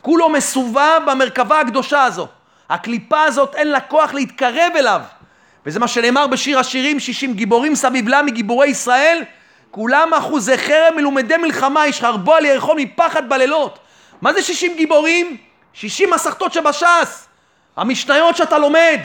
כולו 0.00 0.28
מסובב 0.28 1.00
במרכבה 1.06 1.60
הקדושה 1.60 2.04
הזו. 2.04 2.28
הקליפה 2.70 3.22
הזאת 3.22 3.54
אין 3.54 3.68
לה 3.70 3.80
כוח 3.80 4.14
להתקרב 4.14 4.72
אליו. 4.76 5.00
וזה 5.66 5.80
מה 5.80 5.88
שנאמר 5.88 6.26
בשיר 6.26 6.58
השירים, 6.58 7.00
שישים 7.00 7.34
גיבורים 7.34 7.74
סביב 7.74 8.08
לה 8.08 8.22
מגיבורי 8.22 8.66
ישראל, 8.66 9.22
כולם 9.70 10.14
אחוזי 10.14 10.58
חרם 10.58 10.96
מלומדי 10.96 11.36
מלחמה, 11.36 11.86
ישחרבו 11.86 12.34
על 12.34 12.44
ירחו 12.44 12.74
מפחד 12.74 13.28
בלילות. 13.28 13.78
מה 14.22 14.32
זה 14.32 14.42
שישים 14.42 14.76
גיבורים? 14.76 15.36
שישים 15.72 16.10
מסכתות 16.10 16.52
שבש"ס, 16.52 17.28
המשניות 17.76 18.36
שאתה 18.36 18.58
לומד. 18.58 19.00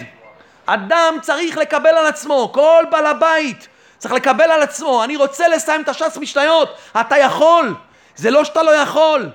אדם 0.65 1.17
צריך 1.21 1.57
לקבל 1.57 1.89
על 1.89 2.05
עצמו, 2.05 2.49
כל 2.53 2.83
בעל 2.91 3.05
הבית 3.05 3.67
צריך 3.97 4.13
לקבל 4.13 4.51
על 4.51 4.61
עצמו, 4.61 5.03
אני 5.03 5.15
רוצה 5.15 5.47
לסיים 5.47 5.81
את 5.81 5.89
הש"ס 5.89 6.17
משניות, 6.17 6.75
אתה 7.01 7.17
יכול, 7.17 7.75
זה 8.15 8.31
לא 8.31 8.43
שאתה 8.43 8.63
לא 8.63 8.71
יכול, 8.71 9.29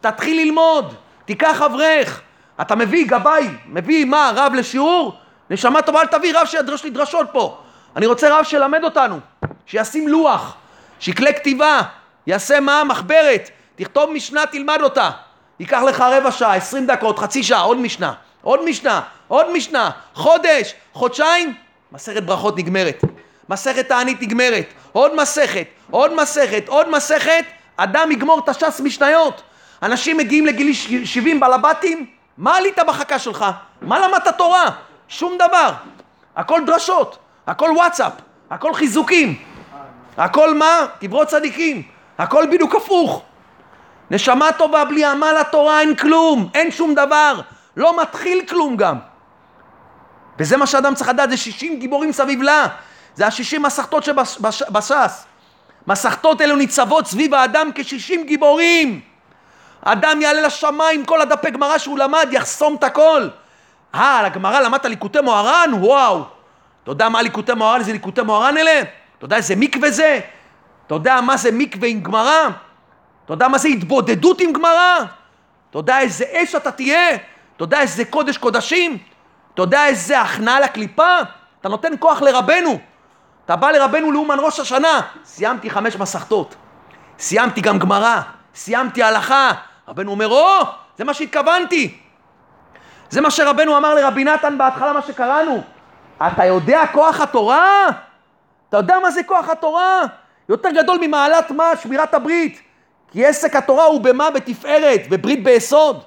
תתחיל 0.00 0.40
ללמוד, 0.40 0.94
תיקח 1.24 1.62
אברך, 1.62 2.20
אתה 2.60 2.76
מביא 2.76 3.06
גבאי, 3.06 3.48
מביא 3.66 4.04
מה, 4.04 4.32
רב 4.34 4.54
לשיעור? 4.54 5.14
נשמה 5.50 5.82
טובה, 5.82 6.00
אל 6.00 6.06
תביא 6.06 6.38
רב 6.38 6.46
שידרש 6.46 6.84
לי 6.84 6.90
דרשות 6.90 7.26
פה. 7.32 7.58
אני 7.96 8.06
רוצה 8.06 8.38
רב 8.38 8.44
שילמד 8.44 8.84
אותנו, 8.84 9.18
שישים 9.66 10.08
לוח, 10.08 10.56
שיקלה 11.00 11.32
כתיבה, 11.32 11.80
יעשה 12.26 12.60
מה? 12.60 12.84
מחברת, 12.84 13.50
תכתוב 13.76 14.10
משנה, 14.10 14.46
תלמד 14.46 14.78
אותה. 14.82 15.10
ייקח 15.60 15.82
לך 15.82 16.00
רבע 16.00 16.30
שעה, 16.30 16.54
עשרים 16.54 16.86
דקות, 16.86 17.18
חצי 17.18 17.42
שעה, 17.42 17.60
עוד 17.60 17.78
משנה, 17.78 18.12
עוד 18.42 18.64
משנה, 18.64 19.00
עוד 19.28 19.52
משנה, 19.52 19.90
חודש, 20.14 20.74
חודשיים, 20.92 21.54
מסכת 21.92 22.22
ברכות 22.22 22.58
נגמרת. 22.58 23.04
מסכת 23.50 23.88
תענית 23.88 24.22
נגמרת, 24.22 24.66
עוד 24.92 25.16
מסכת, 25.16 25.66
עוד 25.90 26.14
מסכת, 26.14 26.68
עוד 26.68 26.90
מסכת, 26.90 27.44
אדם 27.76 28.12
יגמור 28.12 28.38
את 28.38 28.48
הש"ס 28.48 28.80
משניות. 28.80 29.42
אנשים 29.82 30.16
מגיעים 30.16 30.46
לגיל 30.46 30.72
70 31.04 31.40
בלבטים, 31.40 32.06
מה 32.38 32.56
עלית 32.56 32.78
בחכה 32.86 33.18
שלך? 33.18 33.44
מה 33.82 33.98
למדת 33.98 34.28
תורה? 34.38 34.64
שום 35.08 35.34
דבר. 35.34 35.72
הכל 36.36 36.60
דרשות, 36.66 37.18
הכל 37.46 37.70
וואטסאפ, 37.76 38.12
הכל 38.50 38.74
חיזוקים. 38.74 39.38
הכל 40.16 40.54
מה? 40.54 40.86
קברות 41.00 41.28
צדיקים. 41.28 41.82
הכל 42.18 42.46
בדיוק 42.52 42.74
הפוך. 42.74 43.22
נשמה 44.10 44.52
טובה 44.52 44.84
בלי 44.84 45.04
עמל 45.04 45.36
התורה 45.40 45.80
אין 45.80 45.96
כלום, 45.96 46.48
אין 46.54 46.70
שום 46.70 46.94
דבר. 46.94 47.40
לא 47.76 48.02
מתחיל 48.02 48.46
כלום 48.48 48.76
גם. 48.76 48.98
וזה 50.38 50.56
מה 50.56 50.66
שאדם 50.66 50.94
צריך 50.94 51.08
לדעת, 51.10 51.30
זה 51.30 51.36
60 51.36 51.78
גיבורים 51.78 52.12
סביב 52.12 52.42
לה. 52.42 52.66
זה 53.20 53.26
השישים 53.26 53.62
מסכתות 53.62 54.04
שבש"ס. 54.04 55.24
מסכתות 55.86 56.40
אלו 56.40 56.56
ניצבות 56.56 57.06
סביב 57.06 57.34
האדם 57.34 57.70
כשישים 57.74 58.26
גיבורים. 58.26 59.00
אדם 59.84 60.20
יעלה 60.22 60.40
לשמיים, 60.40 61.04
כל 61.04 61.20
הדפי 61.20 61.50
גמרא 61.50 61.78
שהוא 61.78 61.98
למד, 61.98 62.28
יחסום 62.32 62.74
את 62.74 62.84
הכל. 62.84 63.28
אה, 63.94 64.18
על 64.18 64.24
הגמרא 64.26 64.60
למדת 64.60 64.84
ליקוטי 64.84 65.20
מוהר"ן? 65.20 65.70
וואו. 65.74 66.24
אתה 66.82 66.90
יודע 66.90 67.08
מה 67.08 67.22
ליקוטי 67.22 67.54
מוהר"ן? 67.54 67.78
איזה 67.78 67.92
ליקוטי 67.92 68.22
מוהר"ן 68.22 68.56
אלה? 68.56 68.80
אתה 69.18 69.24
יודע 69.24 69.36
איזה 69.36 69.56
מקווה 69.56 69.90
זה? 69.90 70.20
אתה 70.86 70.94
יודע 70.94 71.20
מה 71.20 71.36
זה 71.36 71.50
מקווה 71.52 71.88
עם 71.88 72.00
גמרא? 72.00 72.48
אתה 73.24 73.32
יודע 73.32 73.48
מה 73.48 73.58
זה 73.58 73.68
התבודדות 73.68 74.40
עם 74.40 74.52
גמרא? 74.52 74.98
אתה 75.70 75.78
יודע 75.78 76.00
איזה 76.00 76.24
אש 76.32 76.54
אתה 76.54 76.70
תהיה? 76.70 77.14
אתה 77.56 77.64
יודע 77.64 77.80
איזה 77.80 78.04
קודש 78.04 78.36
קודשים? 78.36 78.98
אתה 79.54 79.62
יודע 79.62 79.86
איזה 79.86 80.20
הכנעה 80.20 80.60
לקליפה? 80.60 81.16
אתה 81.60 81.68
נותן 81.68 81.92
כוח 81.98 82.22
לרבנו. 82.22 82.89
אתה 83.50 83.58
בא 83.58 83.70
לרבנו 83.70 84.12
לאומן 84.12 84.36
ראש 84.40 84.60
השנה, 84.60 85.00
סיימתי 85.24 85.70
חמש 85.70 85.96
מסכתות, 85.96 86.54
סיימתי 87.18 87.60
גם 87.60 87.78
גמרא, 87.78 88.20
סיימתי 88.54 89.02
הלכה. 89.02 89.52
רבנו 89.88 90.10
אומר, 90.10 90.28
או, 90.28 90.60
זה 90.98 91.04
מה 91.04 91.14
שהתכוונתי. 91.14 91.98
זה 93.10 93.20
מה 93.20 93.30
שרבנו 93.30 93.76
אמר 93.76 93.94
לרבי 93.94 94.24
נתן 94.24 94.58
בהתחלה, 94.58 94.92
מה 94.92 95.02
שקראנו. 95.02 95.62
אתה 96.26 96.44
יודע 96.44 96.82
כוח 96.92 97.20
התורה? 97.20 97.86
אתה 98.68 98.76
יודע 98.76 98.98
מה 99.02 99.10
זה 99.10 99.22
כוח 99.22 99.48
התורה? 99.48 100.02
יותר 100.48 100.70
גדול 100.70 100.98
ממעלת 101.00 101.50
מה? 101.50 101.70
שמירת 101.82 102.14
הברית. 102.14 102.60
כי 103.12 103.26
עסק 103.26 103.56
התורה 103.56 103.84
הוא 103.84 104.00
במה? 104.00 104.30
בתפארת, 104.30 105.08
בברית 105.08 105.44
ביסוד. 105.44 106.02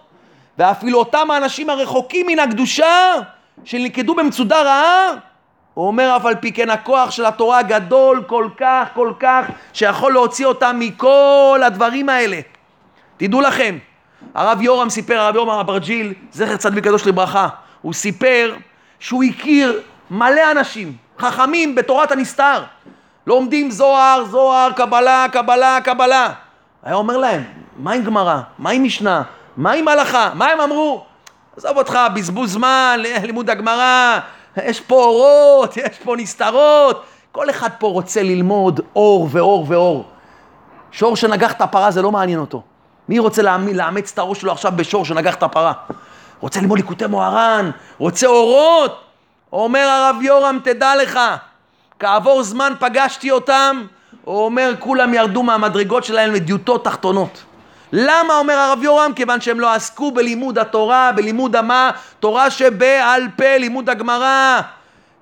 ואפילו 0.57 0.99
אותם 0.99 1.31
האנשים 1.31 1.69
הרחוקים 1.69 2.27
מן 2.27 2.39
הקדושה, 2.39 3.13
שנלכדו 3.63 4.15
במצודה 4.15 4.61
רעה, 4.61 5.11
הוא 5.73 5.87
אומר 5.87 6.17
אף 6.17 6.25
על 6.25 6.35
פי 6.35 6.51
כן 6.51 6.69
הכוח 6.69 7.11
של 7.11 7.25
התורה 7.25 7.61
גדול 7.61 8.23
כל 8.27 8.49
כך 8.57 8.87
כל 8.93 9.13
כך 9.19 9.45
שיכול 9.73 10.13
להוציא 10.13 10.45
אותם 10.45 10.75
מכל 10.79 11.61
הדברים 11.65 12.09
האלה. 12.09 12.39
תדעו 13.17 13.41
לכם, 13.41 13.77
הרב 14.35 14.61
יורם 14.61 14.89
סיפר, 14.89 15.19
הרב 15.19 15.35
יורם 15.35 15.59
אברג'יל, 15.59 16.13
זכר 16.31 16.57
צדיק 16.57 16.83
קדוש 16.83 17.07
לברכה, 17.07 17.47
הוא 17.81 17.93
סיפר 17.93 18.55
שהוא 18.99 19.23
הכיר 19.23 19.81
מלא 20.09 20.51
אנשים, 20.51 20.93
חכמים 21.19 21.75
בתורת 21.75 22.11
הנסתר, 22.11 22.63
לומדים 23.27 23.71
זוהר, 23.71 24.25
זוהר, 24.25 24.71
קבלה, 24.71 25.25
קבלה, 25.31 25.81
קבלה. 25.83 26.29
היה 26.83 26.95
אומר 26.95 27.17
להם, 27.17 27.43
מה 27.77 27.93
עם 27.93 28.03
גמרא? 28.03 28.39
מה 28.59 28.69
עם 28.69 28.83
משנה? 28.83 29.21
מה 29.57 29.71
עם 29.71 29.87
הלכה? 29.87 30.29
מה 30.33 30.45
הם 30.45 30.59
אמרו? 30.61 31.05
עזוב 31.57 31.77
אותך, 31.77 31.99
בזבוז 32.13 32.53
זמן, 32.53 32.99
לימוד 32.99 33.49
הגמרא, 33.49 34.19
יש 34.57 34.81
פה 34.81 34.95
אורות, 34.95 35.77
יש 35.77 35.99
פה 36.03 36.15
נסתרות. 36.17 37.03
כל 37.31 37.49
אחד 37.49 37.69
פה 37.79 37.87
רוצה 37.87 38.23
ללמוד 38.23 38.79
אור 38.95 39.27
ואור 39.31 39.65
ואור. 39.67 40.05
שור 40.91 41.15
שנגח 41.15 41.51
את 41.51 41.61
הפרה 41.61 41.91
זה 41.91 42.01
לא 42.01 42.11
מעניין 42.11 42.39
אותו. 42.39 42.61
מי 43.09 43.19
רוצה 43.19 43.41
לאמץ 43.73 44.11
את 44.11 44.19
הראש 44.19 44.41
שלו 44.41 44.51
עכשיו 44.51 44.71
בשור 44.75 45.05
שנגח 45.05 45.35
את 45.35 45.43
הפרה? 45.43 45.73
רוצה 46.41 46.61
ללמוד 46.61 46.77
ליקוטי 46.77 47.07
מוהר"ן, 47.07 47.71
רוצה 47.97 48.27
אורות. 48.27 49.01
אומר 49.53 49.79
הרב 49.79 50.21
יורם, 50.21 50.59
תדע 50.63 50.95
לך, 50.95 51.19
כעבור 51.99 52.43
זמן 52.43 52.73
פגשתי 52.79 53.31
אותם, 53.31 53.83
הוא 54.23 54.45
אומר, 54.45 54.73
כולם 54.79 55.13
ירדו 55.13 55.43
מהמדרגות 55.43 56.03
שלהם 56.03 56.33
לדיוטות 56.33 56.85
תחתונות. 56.85 57.43
למה 57.95 58.37
אומר 58.37 58.53
הרב 58.53 58.83
יורם? 58.83 59.11
כיוון 59.15 59.41
שהם 59.41 59.59
לא 59.59 59.73
עסקו 59.73 60.11
בלימוד 60.11 60.57
התורה, 60.57 61.11
בלימוד 61.15 61.55
המה, 61.55 61.91
תורה 62.19 62.51
שבעל 62.51 63.27
פה, 63.37 63.57
לימוד 63.57 63.89
הגמרא. 63.89 64.61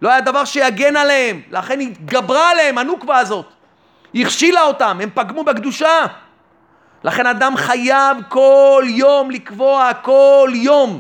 לא 0.01 0.09
היה 0.09 0.21
דבר 0.21 0.45
שיגן 0.45 0.95
עליהם, 0.95 1.41
לכן 1.51 1.79
התגברה 1.79 2.49
עליהם 2.49 2.77
הנוקבה 2.77 3.17
הזאת. 3.17 3.45
הכשילה 4.15 4.61
אותם, 4.61 4.99
הם 5.03 5.09
פגמו 5.13 5.43
בקדושה. 5.43 6.05
לכן 7.03 7.27
אדם 7.27 7.57
חייב 7.57 8.17
כל 8.29 8.83
יום 8.87 9.31
לקבוע, 9.31 9.93
כל 10.01 10.49
יום. 10.53 10.99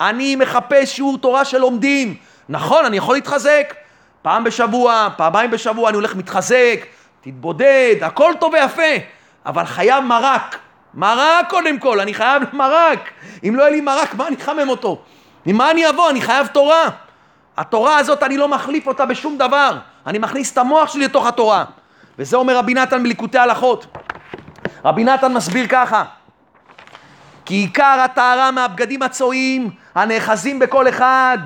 אני 0.00 0.36
מחפש 0.36 0.96
שיעור 0.96 1.18
תורה 1.18 1.44
שלומדים. 1.44 2.14
נכון, 2.48 2.84
אני 2.84 2.96
יכול 2.96 3.14
להתחזק. 3.14 3.74
פעם 4.22 4.44
בשבוע, 4.44 5.08
פעמיים 5.16 5.50
בשבוע 5.50 5.88
אני 5.88 5.96
הולך 5.96 6.14
מתחזק, 6.14 6.86
תתבודד, 7.20 7.96
הכל 8.00 8.32
טוב 8.40 8.52
ויפה, 8.52 8.92
אבל 9.46 9.64
חייב 9.64 10.04
מרק. 10.04 10.58
מרק 10.94 11.50
קודם 11.50 11.78
כל, 11.78 12.00
אני 12.00 12.14
חייב 12.14 12.42
מרק. 12.52 13.10
אם 13.48 13.54
לא 13.56 13.62
יהיה 13.62 13.70
לי 13.70 13.80
מרק, 13.80 14.14
מה 14.14 14.28
אני 14.28 14.36
אחמם 14.36 14.68
אותו? 14.68 15.02
עם 15.46 15.56
מה 15.56 15.70
אני 15.70 15.88
אבוא? 15.88 16.10
אני 16.10 16.20
חייב 16.20 16.46
תורה. 16.46 16.88
התורה 17.56 17.98
הזאת, 17.98 18.22
אני 18.22 18.36
לא 18.36 18.48
מחליף 18.48 18.86
אותה 18.86 19.06
בשום 19.06 19.38
דבר. 19.38 19.78
אני 20.06 20.18
מכניס 20.18 20.52
את 20.52 20.58
המוח 20.58 20.92
שלי 20.92 21.04
לתוך 21.04 21.26
התורה. 21.26 21.64
וזה 22.18 22.36
אומר 22.36 22.56
רבי 22.56 22.74
נתן 22.74 23.02
בליקוטי 23.02 23.38
הלכות. 23.38 23.86
רבי 24.84 25.04
נתן 25.04 25.32
מסביר 25.32 25.66
ככה: 25.68 26.04
כי 27.44 27.54
עיקר 27.54 28.00
הטהרה 28.04 28.50
מהבגדים 28.50 29.02
הצועים 29.02 29.70
הנאחזים 29.94 30.58
בכל 30.58 30.88
אחד, 30.88 31.38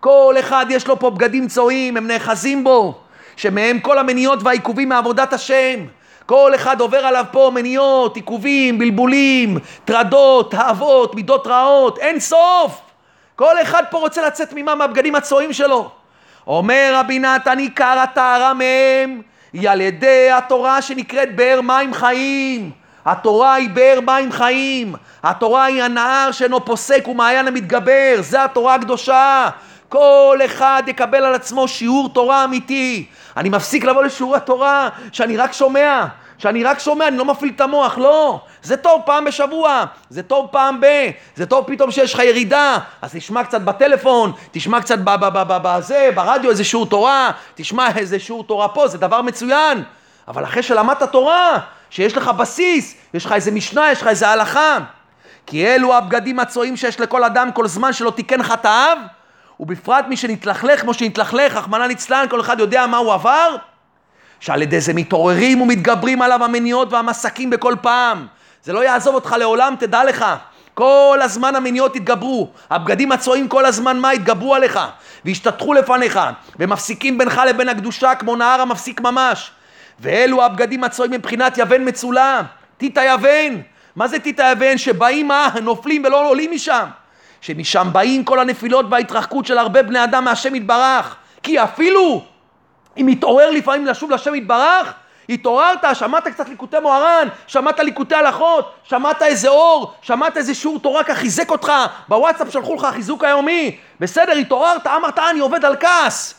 כל 0.00 0.34
אחד 0.40 0.66
יש 0.68 0.86
לו 0.86 0.98
פה 0.98 1.10
בגדים 1.10 1.48
צועים, 1.48 1.96
הם 1.96 2.06
נאחזים 2.06 2.64
בו, 2.64 3.00
שמהם 3.36 3.80
כל 3.80 3.98
המניות 3.98 4.42
והעיכובים 4.42 4.88
מעבודת 4.88 5.32
השם. 5.32 5.80
כל 6.26 6.52
אחד 6.54 6.80
עובר 6.80 7.06
עליו 7.06 7.24
פה 7.30 7.50
מניות, 7.54 8.16
עיכובים, 8.16 8.78
בלבולים, 8.78 9.58
טרדות, 9.84 10.50
תאוות, 10.50 11.14
מידות 11.14 11.46
רעות, 11.46 11.98
אין 11.98 12.20
סוף. 12.20 12.80
כל 13.36 13.62
אחד 13.62 13.82
פה 13.90 13.98
רוצה 13.98 14.26
לצאת 14.26 14.52
ממה 14.52 14.74
מהבגדים 14.74 15.14
הצועים 15.14 15.52
שלו. 15.52 15.90
אומר 16.46 16.92
רבי 16.94 17.18
נתן, 17.18 17.58
עיקר 17.58 17.98
הטהרה 18.02 18.54
מהם 18.54 19.22
היא 19.52 19.70
על 19.70 19.80
ידי 19.80 20.30
התורה 20.30 20.82
שנקראת 20.82 21.36
באר 21.36 21.60
מים 21.60 21.94
חיים. 21.94 22.70
התורה 23.04 23.54
היא 23.54 23.70
באר 23.70 23.98
מים 24.06 24.32
חיים. 24.32 24.94
התורה 25.22 25.64
היא 25.64 25.82
הנהר 25.82 26.32
שאינו 26.32 26.64
פוסק 26.64 27.08
ומעיין 27.08 27.48
המתגבר. 27.48 28.14
זה 28.20 28.44
התורה 28.44 28.74
הקדושה. 28.74 29.48
כל 29.94 30.38
אחד 30.44 30.82
יקבל 30.86 31.24
על 31.24 31.34
עצמו 31.34 31.68
שיעור 31.68 32.08
תורה 32.08 32.44
אמיתי. 32.44 33.06
אני 33.36 33.48
מפסיק 33.48 33.84
לבוא 33.84 34.02
לשיעור 34.02 34.36
התורה 34.36 34.88
שאני 35.12 35.36
רק 35.36 35.52
שומע. 35.52 36.04
שאני 36.38 36.64
רק 36.64 36.78
שומע, 36.78 37.08
אני 37.08 37.16
לא 37.18 37.24
מפעיל 37.24 37.52
את 37.56 37.60
המוח, 37.60 37.98
לא. 37.98 38.40
זה 38.62 38.76
טוב 38.76 39.02
פעם 39.06 39.24
בשבוע, 39.24 39.84
זה 40.10 40.22
טוב 40.22 40.48
פעם 40.50 40.80
ב... 40.80 40.86
זה 41.36 41.46
טוב 41.46 41.64
פתאום 41.66 41.90
שיש 41.90 42.14
לך 42.14 42.20
ירידה, 42.20 42.78
אז 43.02 43.12
תשמע 43.12 43.44
קצת 43.44 43.60
בטלפון, 43.60 44.32
תשמע 44.52 44.80
קצת 44.80 44.98
בזה, 45.62 46.10
ברדיו 46.14 46.50
איזה 46.50 46.64
שיעור 46.64 46.86
תורה, 46.86 47.30
תשמע 47.54 47.88
איזה 47.96 48.18
שיעור 48.18 48.44
תורה 48.44 48.68
פה, 48.68 48.88
זה 48.88 48.98
דבר 48.98 49.22
מצוין. 49.22 49.82
אבל 50.28 50.44
אחרי 50.44 50.62
שלמדת 50.62 51.02
תורה, 51.02 51.58
שיש 51.90 52.16
לך 52.16 52.28
בסיס, 52.28 52.94
יש 53.14 53.24
לך 53.24 53.32
איזה 53.32 53.50
משנה, 53.50 53.90
יש 53.92 54.02
לך 54.02 54.06
איזה 54.06 54.28
הלכה. 54.28 54.78
כי 55.46 55.66
אלו 55.66 55.94
הבגדים 55.94 56.40
הצועים 56.40 56.76
שיש 56.76 57.00
לכל 57.00 57.24
אדם 57.24 57.52
כל 57.52 57.66
זמן 57.66 57.92
שלא 57.92 58.10
תיקן 58.10 58.42
חטאיו, 58.42 58.98
ובפרט 59.60 60.04
מי 60.08 60.16
שנתלכלך 60.16 60.80
כמו 60.80 60.94
שנתלכלך, 60.94 61.56
רחמנא 61.56 61.84
ליצלן, 61.84 62.26
כל 62.30 62.40
אחד 62.40 62.60
יודע 62.60 62.86
מה 62.86 62.96
הוא 62.96 63.12
עבר. 63.12 63.56
שעל 64.40 64.62
ידי 64.62 64.80
זה 64.80 64.94
מתעוררים 64.94 65.60
ומתגברים 65.60 66.22
עליו 66.22 66.44
המניות 66.44 66.92
והמסקים 66.92 67.50
בכל 67.50 67.74
פעם. 67.80 68.26
זה 68.62 68.72
לא 68.72 68.84
יעזוב 68.84 69.14
אותך 69.14 69.34
לעולם, 69.38 69.74
תדע 69.78 70.04
לך. 70.04 70.24
כל 70.74 71.18
הזמן 71.22 71.56
המניות 71.56 71.96
יתגברו, 71.96 72.50
הבגדים 72.70 73.12
הצועים 73.12 73.48
כל 73.48 73.64
הזמן 73.64 73.98
מה? 73.98 74.14
יתגברו 74.14 74.54
עליך, 74.54 74.80
וישתטחו 75.24 75.74
לפניך, 75.74 76.20
ומפסיקים 76.58 77.18
בינך 77.18 77.40
לבין 77.48 77.68
הקדושה 77.68 78.14
כמו 78.14 78.36
נהר 78.36 78.60
המפסיק 78.60 79.00
ממש. 79.00 79.50
ואלו 80.00 80.44
הבגדים 80.44 80.84
הצועים 80.84 81.12
מבחינת 81.12 81.58
יבן 81.58 81.88
מצולה, 81.88 82.42
טיטה 82.76 83.04
יבן. 83.04 83.60
מה 83.96 84.08
זה 84.08 84.18
טיטה 84.18 84.50
יבן? 84.52 84.78
שבאים 84.78 85.28
מה? 85.28 85.48
נופלים 85.62 86.04
ולא 86.04 86.28
עולים 86.28 86.50
משם. 86.50 86.84
שמשם 87.44 87.88
באים 87.92 88.24
כל 88.24 88.38
הנפילות 88.38 88.86
וההתרחקות 88.90 89.46
של 89.46 89.58
הרבה 89.58 89.82
בני 89.82 90.04
אדם 90.04 90.24
מהשם 90.24 90.54
יתברך. 90.54 91.16
כי 91.42 91.62
אפילו 91.62 92.22
אם 92.96 93.06
מתעורר 93.06 93.50
לפעמים 93.50 93.86
לשוב 93.86 94.10
לשם 94.10 94.34
יתברך, 94.34 94.92
התעוררת, 95.28 95.78
שמעת 95.94 96.28
קצת 96.28 96.48
ליקוטי 96.48 96.76
מוהר"ן, 96.82 97.28
שמעת 97.46 97.80
ליקוטי 97.80 98.14
הלכות, 98.14 98.74
שמעת 98.84 99.22
איזה 99.22 99.48
אור, 99.48 99.92
שמעת 100.02 100.36
איזה 100.36 100.54
שיעור 100.54 100.78
תורה 100.78 101.04
ככה 101.04 101.14
חיזק 101.14 101.50
אותך, 101.50 101.72
בוואטסאפ 102.08 102.52
שלחו 102.52 102.74
לך 102.74 102.86
חיזוק 102.92 103.24
היומי, 103.24 103.76
בסדר, 104.00 104.32
התעוררת, 104.32 104.86
אמרת, 104.86 105.18
אני 105.18 105.40
עובד 105.40 105.64
על 105.64 105.76
כעס. 105.76 106.34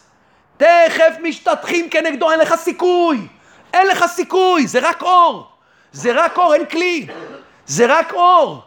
תכף 0.58 1.16
משתטחים 1.24 1.89
כנגדו, 1.89 2.32
אין 2.32 2.39
לך 2.39 2.56
סיכוי. 2.56 3.28
אין 3.74 3.88
לך 3.88 4.06
סיכוי, 4.06 4.68
זה 4.68 4.80
רק 4.89 5.01
אור. 5.01 5.47
זה 5.91 6.12
רק 6.14 6.38
אור, 6.38 6.53
אין 6.53 6.66
כלי. 6.66 7.08
זה 7.66 7.86
רק 7.89 8.14
אור. 8.14 8.62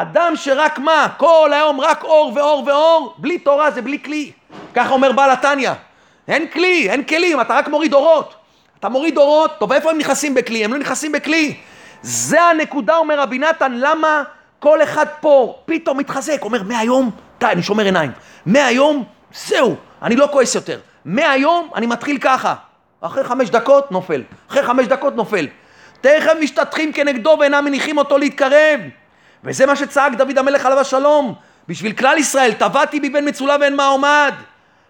אדם 0.00 0.32
שרק 0.36 0.78
מה? 0.78 1.08
כל 1.16 1.50
היום 1.52 1.80
רק 1.80 2.04
אור 2.04 2.32
ואור 2.34 2.62
ואור, 2.66 3.14
בלי 3.18 3.38
תורה 3.38 3.70
זה 3.70 3.82
בלי 3.82 3.98
כלי. 4.02 4.32
ככה 4.74 4.92
אומר 4.92 5.12
בעל 5.12 5.30
התניא. 5.30 5.70
אין 6.28 6.48
כלי, 6.48 6.90
אין 6.90 7.04
כלים, 7.04 7.40
אתה 7.40 7.54
רק 7.54 7.68
מוריד 7.68 7.94
אורות. 7.94 8.34
אתה 8.80 8.88
מוריד 8.88 9.16
אורות, 9.16 9.50
טוב, 9.58 9.72
איפה 9.72 9.90
הם 9.90 9.98
נכנסים 9.98 10.34
בכלי? 10.34 10.64
הם 10.64 10.72
לא 10.72 10.78
נכנסים 10.78 11.12
בכלי. 11.12 11.56
זה 12.02 12.42
הנקודה, 12.42 12.96
אומר 12.96 13.20
רבי 13.20 13.38
נתן, 13.38 13.72
למה 13.72 14.22
כל 14.58 14.82
אחד 14.82 15.06
פה 15.20 15.58
פתאום 15.66 15.98
מתחזק, 15.98 16.42
אומר, 16.42 16.62
מהיום, 16.62 17.10
די, 17.40 17.46
אני 17.46 17.62
שומר 17.62 17.84
עיניים. 17.84 18.10
מהיום, 18.46 19.04
זהו, 19.34 19.76
אני 20.02 20.16
לא 20.16 20.28
כועס 20.32 20.54
יותר. 20.54 20.78
מהיום 21.04 21.70
אני 21.74 21.86
מתחיל 21.86 22.18
ככה. 22.18 22.54
אחרי 23.00 23.24
חמש 23.24 23.50
דקות, 23.50 23.92
נופל. 23.92 24.22
אחרי 24.50 24.62
חמש 24.62 24.86
דקות, 24.86 25.16
נופל. 25.16 25.46
תכף 26.00 26.32
משתטחים 26.40 26.92
כנגדו 26.92 27.36
ואינם 27.40 27.64
מניחים 27.64 27.98
אותו 27.98 28.18
להתקרב. 28.18 28.80
וזה 29.44 29.66
מה 29.66 29.76
שצעק 29.76 30.12
דוד 30.14 30.38
המלך 30.38 30.66
עליו 30.66 30.78
השלום. 30.78 31.34
בשביל 31.68 31.92
כלל 31.92 32.18
ישראל, 32.18 32.52
טבעתי 32.52 32.98
מבין 33.02 33.28
מצולה 33.28 33.56
ואין 33.60 33.76
מה 33.76 33.86
עומד. 33.86 34.32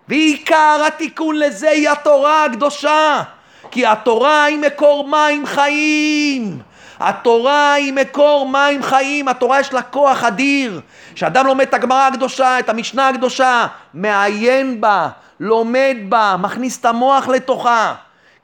ועיקר 0.08 0.82
התיקון 0.86 1.36
לזה 1.36 1.70
היא 1.70 1.90
התורה 1.90 2.44
הקדושה. 2.44 3.22
כי 3.70 3.86
התורה 3.86 4.44
היא 4.44 4.58
מקור 4.58 5.08
מים 5.08 5.46
חיים. 5.46 6.58
התורה 7.00 7.72
היא 7.72 7.92
מקור 7.92 8.48
מים 8.48 8.82
חיים, 8.82 9.28
התורה 9.28 9.60
יש 9.60 9.72
לה 9.72 9.82
כוח 9.82 10.24
אדיר. 10.24 10.80
כשאדם 11.14 11.46
לומד 11.46 11.66
את 11.66 11.74
הגמרא 11.74 12.06
הקדושה, 12.06 12.58
את 12.58 12.68
המשנה 12.68 13.08
הקדושה, 13.08 13.66
מעיין 13.94 14.80
בה, 14.80 15.08
לומד 15.40 15.96
בה, 16.08 16.36
מכניס 16.38 16.80
את 16.80 16.84
המוח 16.84 17.28
לתוכה. 17.28 17.94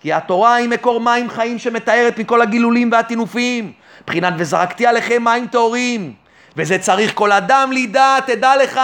כי 0.01 0.13
התורה 0.13 0.55
היא 0.55 0.69
מקור 0.69 1.01
מים 1.01 1.31
חיים 1.31 1.59
שמתארת 1.59 2.19
מכל 2.19 2.43
הגילולים 2.43 2.93
והטינופים. 2.93 3.73
מבחינת 4.03 4.35
וזרקתי 4.39 4.87
עליכם 4.87 5.25
מים 5.25 5.47
טהורים. 5.47 6.15
וזה 6.57 6.79
צריך 6.79 7.15
כל 7.15 7.33
אדם 7.33 7.73
לידע, 7.73 8.17
תדע 8.27 8.57
לך. 8.57 8.81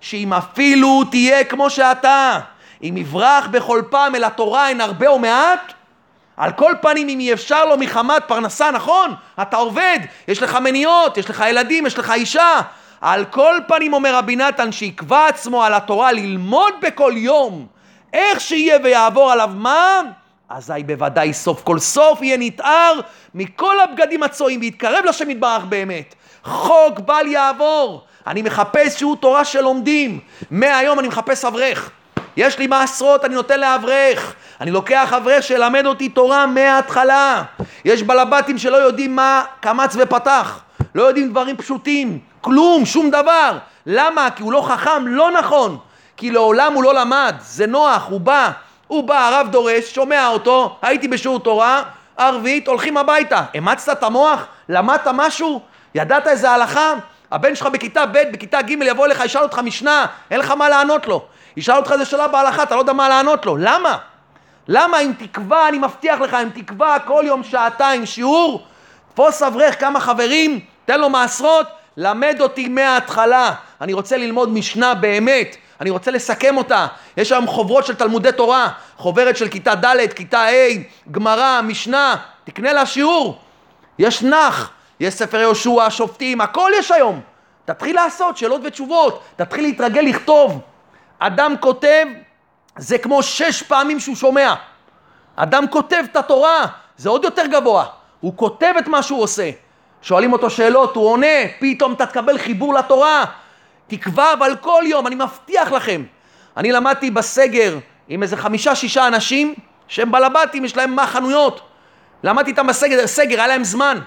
שאם 0.00 0.32
אפילו 0.32 1.04
תהיה 1.10 1.44
כמו 1.44 1.70
שאתה, 1.70 2.38
אם 2.82 2.96
יברח 2.96 3.46
בכל 3.46 3.82
פעם 3.90 4.14
אל 4.14 4.24
התורה 4.24 4.68
אין 4.68 4.80
הרבה 4.80 5.08
או 5.08 5.18
מעט, 5.18 5.72
על 6.36 6.52
כל 6.52 6.72
פנים 6.80 7.08
אם 7.08 7.20
אי 7.20 7.32
אפשר 7.32 7.64
לו 7.64 7.78
מחמת 7.78 8.22
פרנסה, 8.26 8.70
נכון? 8.70 9.14
אתה 9.42 9.56
עובד, 9.56 9.98
יש 10.28 10.42
לך 10.42 10.54
מניות, 10.54 11.16
יש 11.16 11.30
לך 11.30 11.44
ילדים, 11.48 11.86
יש 11.86 11.98
לך 11.98 12.10
אישה. 12.10 12.60
על 13.00 13.24
כל 13.24 13.56
פנים 13.68 13.92
אומר 13.92 14.14
רבי 14.14 14.36
נתן 14.36 14.72
שיקבע 14.72 15.26
עצמו 15.26 15.64
על 15.64 15.74
התורה 15.74 16.12
ללמוד 16.12 16.74
בכל 16.82 17.12
יום 17.16 17.66
איך 18.12 18.40
שיהיה 18.40 18.78
ויעבור 18.84 19.32
עליו 19.32 19.50
מה? 19.54 20.00
אזי 20.48 20.82
בוודאי 20.86 21.32
סוף 21.32 21.62
כל 21.62 21.78
סוף 21.78 22.22
יהיה 22.22 22.36
נתער 22.36 23.00
מכל 23.34 23.80
הבגדים 23.80 24.22
הצועים 24.22 24.60
ויתקרב 24.60 25.04
לשם 25.04 25.30
יתברך 25.30 25.64
באמת. 25.64 26.14
חוק 26.44 26.98
בל 26.98 27.26
יעבור. 27.26 28.04
אני 28.26 28.42
מחפש 28.42 28.98
שיעור 28.98 29.16
תורה 29.16 29.44
שלומדים. 29.44 30.20
מהיום 30.50 30.98
אני 30.98 31.08
מחפש 31.08 31.44
אברך. 31.44 31.90
יש 32.36 32.58
לי 32.58 32.66
מעשרות, 32.66 33.24
אני 33.24 33.34
נותן 33.34 33.60
לאברך. 33.60 34.34
אני 34.60 34.70
לוקח 34.70 35.12
אברך 35.12 35.42
שילמד 35.42 35.86
אותי 35.86 36.08
תורה 36.08 36.46
מההתחלה. 36.46 37.42
יש 37.84 38.02
בלבטים 38.02 38.58
שלא 38.58 38.76
יודעים 38.76 39.16
מה 39.16 39.44
קמץ 39.60 39.96
ופתח. 39.98 40.60
לא 40.94 41.02
יודעים 41.02 41.30
דברים 41.30 41.56
פשוטים. 41.56 42.18
כלום, 42.40 42.86
שום 42.86 43.10
דבר. 43.10 43.58
למה? 43.86 44.28
כי 44.30 44.42
הוא 44.42 44.52
לא 44.52 44.62
חכם, 44.68 45.06
לא 45.06 45.30
נכון. 45.30 45.78
כי 46.16 46.30
לעולם 46.30 46.72
הוא 46.72 46.84
לא 46.84 46.94
למד. 46.94 47.34
זה 47.40 47.66
נוח, 47.66 48.06
הוא 48.08 48.20
בא. 48.20 48.50
הוא 48.94 49.04
בא, 49.04 49.28
הרב 49.28 49.48
דורש, 49.50 49.94
שומע 49.94 50.28
אותו, 50.28 50.76
הייתי 50.82 51.08
בשיעור 51.08 51.40
תורה, 51.40 51.82
ערבית, 52.16 52.68
הולכים 52.68 52.96
הביתה. 52.96 53.42
אמצת 53.58 53.98
את 53.98 54.02
המוח? 54.02 54.46
למדת 54.68 55.06
משהו? 55.14 55.60
ידעת 55.94 56.26
איזה 56.26 56.50
הלכה? 56.50 56.94
הבן 57.30 57.54
שלך 57.54 57.66
בכיתה 57.66 58.06
ב', 58.06 58.22
בכיתה 58.32 58.62
ג', 58.62 58.70
יבוא 58.70 59.06
אליך, 59.06 59.24
ישאל 59.24 59.42
אותך 59.42 59.58
משנה, 59.58 60.06
אין 60.30 60.40
לך 60.40 60.50
מה 60.50 60.68
לענות 60.68 61.06
לו. 61.06 61.24
ישאל 61.56 61.76
אותך 61.76 61.92
איזה 61.92 62.04
שאלה 62.04 62.28
בהלכה, 62.28 62.62
אתה 62.62 62.74
לא 62.74 62.80
יודע 62.80 62.92
מה 62.92 63.08
לענות 63.08 63.46
לו. 63.46 63.56
למה? 63.56 63.98
למה 64.68 65.00
אם 65.00 65.12
תקבע, 65.18 65.68
אני 65.68 65.78
מבטיח 65.78 66.20
לך, 66.20 66.34
אם 66.34 66.48
תקבע 66.48 66.98
כל 66.98 67.22
יום 67.26 67.44
שעתיים 67.44 68.06
שיעור, 68.06 68.66
תפוס 69.12 69.42
אברך 69.42 69.80
כמה 69.80 70.00
חברים, 70.00 70.60
תן 70.84 71.00
לו 71.00 71.10
מעשרות, 71.10 71.66
למד 71.96 72.36
אותי 72.40 72.68
מההתחלה. 72.68 73.52
אני 73.80 73.92
רוצה 73.92 74.16
ללמוד 74.16 74.48
משנה 74.48 74.94
באמת. 74.94 75.56
אני 75.80 75.90
רוצה 75.90 76.10
לסכם 76.10 76.56
אותה. 76.56 76.86
יש 77.16 77.32
היום 77.32 77.46
חוברות 77.46 77.86
של 77.86 77.94
תלמודי 77.94 78.32
תורה, 78.32 78.68
חוברת 78.96 79.36
של 79.36 79.48
כיתה 79.48 79.74
ד', 79.74 80.12
כיתה 80.12 80.40
ה', 80.40 80.52
גמרא, 81.10 81.60
משנה, 81.62 82.16
תקנה 82.44 82.72
לה 82.72 82.86
שיעור. 82.86 83.38
יש 83.98 84.22
נח, 84.22 84.70
יש 85.00 85.14
ספר 85.14 85.40
יהושע, 85.40 85.86
שופטים, 85.90 86.40
הכל 86.40 86.70
יש 86.74 86.90
היום. 86.90 87.20
תתחיל 87.64 87.96
לעשות 87.96 88.36
שאלות 88.36 88.60
ותשובות, 88.64 89.22
תתחיל 89.36 89.64
להתרגל 89.64 90.00
לכתוב. 90.00 90.60
אדם 91.18 91.54
כותב, 91.60 92.06
זה 92.78 92.98
כמו 92.98 93.22
שש 93.22 93.62
פעמים 93.62 94.00
שהוא 94.00 94.16
שומע. 94.16 94.54
אדם 95.36 95.64
כותב 95.70 96.02
את 96.10 96.16
התורה, 96.16 96.66
זה 96.96 97.08
עוד 97.08 97.24
יותר 97.24 97.46
גבוה. 97.46 97.84
הוא 98.20 98.36
כותב 98.36 98.72
את 98.78 98.88
מה 98.88 99.02
שהוא 99.02 99.22
עושה. 99.22 99.50
שואלים 100.02 100.32
אותו 100.32 100.50
שאלות, 100.50 100.96
הוא 100.96 101.08
עונה, 101.08 101.36
פתאום 101.60 101.92
אתה 101.92 102.06
תקבל 102.06 102.38
חיבור 102.38 102.74
לתורה. 102.74 103.24
תקבע 103.86 104.32
אבל 104.32 104.56
כל 104.60 104.82
יום, 104.86 105.06
אני 105.06 105.14
מבטיח 105.14 105.72
לכם. 105.72 106.02
אני 106.56 106.72
למדתי 106.72 107.10
בסגר 107.10 107.78
עם 108.08 108.22
איזה 108.22 108.36
חמישה-שישה 108.36 109.06
אנשים 109.06 109.54
שהם 109.88 110.12
בלבטים, 110.12 110.64
יש 110.64 110.76
להם 110.76 110.90
מה 110.96 111.06
חנויות. 111.06 111.60
למדתי 112.22 112.50
איתם 112.50 112.66
בסגר, 112.66 113.06
סגר, 113.06 113.38
היה 113.38 113.46
להם 113.46 113.64
זמן. 113.64 113.98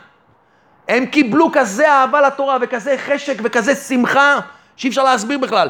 הם 0.88 1.06
קיבלו 1.06 1.50
כזה 1.54 1.92
אהבה 1.92 2.22
לתורה 2.22 2.58
וכזה 2.62 2.96
חשק 2.98 3.38
וכזה 3.44 3.76
שמחה 3.76 4.40
שאי 4.76 4.90
אפשר 4.90 5.04
להסביר 5.04 5.38
בכלל. 5.38 5.70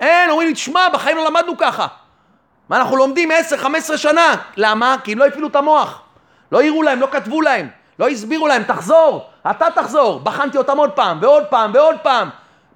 אין, 0.00 0.30
אומרים 0.30 0.48
לי, 0.48 0.54
תשמע, 0.54 0.88
בחיים 0.88 1.16
לא 1.16 1.24
למדנו 1.24 1.58
ככה. 1.58 1.86
מה, 2.68 2.76
אנחנו 2.76 2.96
לומדים 2.96 3.30
10-15 3.92 3.96
שנה. 3.96 4.34
למה? 4.56 4.96
כי 5.04 5.12
הם 5.12 5.18
לא 5.18 5.26
הפעילו 5.26 5.48
את 5.48 5.56
המוח. 5.56 6.02
לא 6.52 6.62
הראו 6.62 6.82
להם, 6.82 7.00
לא 7.00 7.08
כתבו 7.12 7.40
להם, 7.40 7.68
לא 7.98 8.08
הסבירו 8.08 8.48
להם, 8.48 8.62
תחזור, 8.62 9.30
אתה 9.50 9.66
תחזור. 9.74 10.20
בחנתי 10.20 10.58
אותם 10.58 10.76
עוד 10.76 10.90
פעם, 10.90 11.18
ועוד 11.20 11.44
פעם, 11.46 11.70
ועוד 11.74 11.96
פעם. 12.02 12.28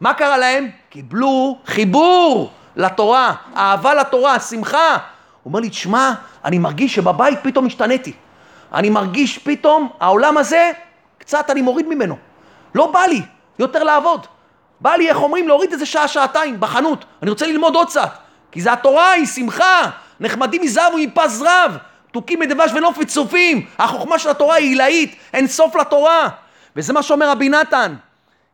מה 0.02 0.14
קרה 0.14 0.38
להם? 0.38 0.70
קיבלו 0.90 1.58
חיבור 1.66 2.50
לתורה, 2.76 3.34
אהבה 3.56 3.94
לתורה, 3.94 4.40
שמחה. 4.40 4.90
הוא 4.90 4.98
אומר 5.44 5.60
לי, 5.60 5.68
תשמע, 5.68 6.12
אני 6.44 6.58
מרגיש 6.58 6.94
שבבית 6.94 7.38
פתאום 7.42 7.66
השתניתי. 7.66 8.12
אני 8.74 8.90
מרגיש 8.90 9.38
פתאום, 9.38 9.88
העולם 10.00 10.38
הזה, 10.38 10.72
קצת 11.18 11.50
אני 11.50 11.62
מוריד 11.62 11.88
ממנו. 11.88 12.16
לא 12.74 12.86
בא 12.86 13.00
לי 13.00 13.22
יותר 13.58 13.82
לעבוד. 13.82 14.26
בא 14.80 14.94
לי, 14.94 15.08
איך 15.08 15.16
אומרים, 15.16 15.48
להוריד 15.48 15.72
איזה 15.72 15.86
שעה, 15.86 16.08
שעתיים 16.08 16.60
בחנות. 16.60 17.04
אני 17.22 17.30
רוצה 17.30 17.46
ללמוד 17.46 17.74
עוד 17.74 17.88
קצת. 17.88 18.10
כי 18.52 18.60
זה 18.60 18.72
התורה, 18.72 19.12
היא 19.12 19.26
שמחה. 19.26 19.90
נחמדים 20.20 20.62
מזהב 20.62 20.94
ומפז 20.94 21.42
רב. 21.42 21.76
תוכים 22.12 22.40
מדבש 22.40 22.70
ונופת 22.74 23.08
צופים. 23.08 23.66
החוכמה 23.78 24.18
של 24.18 24.28
התורה 24.28 24.54
היא 24.54 24.68
עילאית, 24.68 25.16
אין 25.32 25.46
סוף 25.46 25.76
לתורה. 25.76 26.28
וזה 26.76 26.92
מה 26.92 27.02
שאומר 27.02 27.30
רבי 27.30 27.48
נתן. 27.48 27.94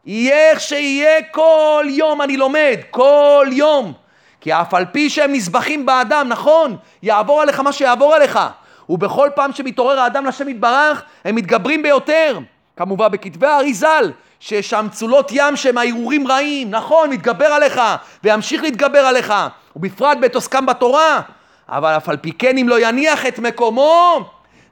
יהיה 0.08 0.50
איך 0.50 0.60
שיהיה 0.60 1.22
כל 1.30 1.84
יום 1.88 2.22
אני 2.22 2.36
לומד, 2.36 2.76
כל 2.90 3.46
יום. 3.52 3.92
כי 4.40 4.52
אף 4.52 4.74
על 4.74 4.84
פי 4.84 5.10
שהם 5.10 5.32
נזבחים 5.32 5.86
באדם, 5.86 6.26
נכון, 6.28 6.76
יעבור 7.02 7.42
עליך 7.42 7.60
מה 7.60 7.72
שיעבור 7.72 8.14
עליך. 8.14 8.38
ובכל 8.88 9.30
פעם 9.34 9.52
שמתעורר 9.52 10.00
האדם 10.00 10.26
לשם 10.26 10.48
יתברך, 10.48 11.02
הם 11.24 11.34
מתגברים 11.34 11.82
ביותר. 11.82 12.38
כמובן 12.76 13.08
בכתבי 13.10 13.46
האריזל, 13.46 14.12
שיש 14.40 14.70
שם 14.70 14.86
צולות 14.92 15.30
ים 15.32 15.56
שהם 15.56 15.78
הערעורים 15.78 16.26
רעים, 16.26 16.70
נכון, 16.70 17.10
מתגבר 17.10 17.46
עליך, 17.46 17.80
וימשיך 18.24 18.62
להתגבר 18.62 18.98
עליך, 18.98 19.34
ובפרט 19.76 20.18
בעת 20.20 20.34
עוסקם 20.34 20.66
בתורה. 20.66 21.20
אבל 21.68 21.96
אף 21.96 22.08
על 22.08 22.16
פי 22.16 22.32
כן 22.32 22.58
אם 22.58 22.68
לא 22.68 22.80
יניח 22.80 23.26
את 23.26 23.38
מקומו, 23.38 24.24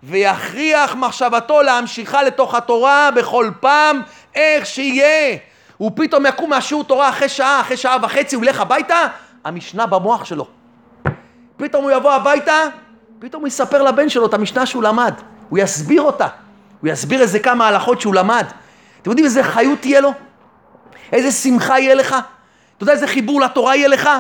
ויכריח 0.03 0.95
מחשבתו 0.95 1.63
להמשיכה 1.63 2.23
לתוך 2.23 2.55
התורה 2.55 3.11
בכל 3.15 3.51
פעם, 3.61 4.03
איך 4.37 4.67
שיהיה. 4.67 5.37
הוא 5.77 5.91
פתאום 5.95 6.27
יקום 6.27 6.51
מהשיעור 6.51 6.85
תורה 6.85 7.09
אחרי 7.09 7.29
שעה, 7.29 7.61
אחרי 7.61 7.77
שעה 7.77 7.97
וחצי, 8.03 8.37
הוא 8.37 8.45
ילך 8.45 8.61
הביתה, 8.61 9.07
המשנה 9.45 9.87
במוח 9.87 10.25
שלו. 10.25 10.47
פתאום 11.57 11.85
הוא 11.85 11.91
יבוא 11.91 12.13
הביתה, 12.13 12.63
פתאום 13.19 13.43
הוא 13.43 13.49
יספר 13.49 13.83
לבן 13.83 14.09
שלו 14.09 14.27
את 14.27 14.35
המשנה 14.35 14.67
שהוא 14.67 14.83
למד. 14.83 15.15
הוא 15.49 15.59
יסביר 15.59 16.03
אותה. 16.03 16.27
הוא 16.81 16.91
יסביר 16.91 17.21
איזה 17.21 17.39
כמה 17.39 17.69
הלכות 17.69 18.01
שהוא 18.01 18.15
למד. 18.15 18.47
אתם 19.03 19.11
יודעים 19.11 19.25
איזה 19.25 19.43
חיות 19.43 19.81
תהיה 19.81 20.01
לו? 20.01 20.13
איזה 21.13 21.33
שמחה 21.33 21.79
יהיה 21.79 21.95
לך? 21.95 22.17
אתה 22.77 22.83
יודע 22.83 22.93
איזה 22.93 23.07
חיבור 23.07 23.41
לתורה 23.41 23.77
יהיה 23.77 23.89
לך? 23.89 24.11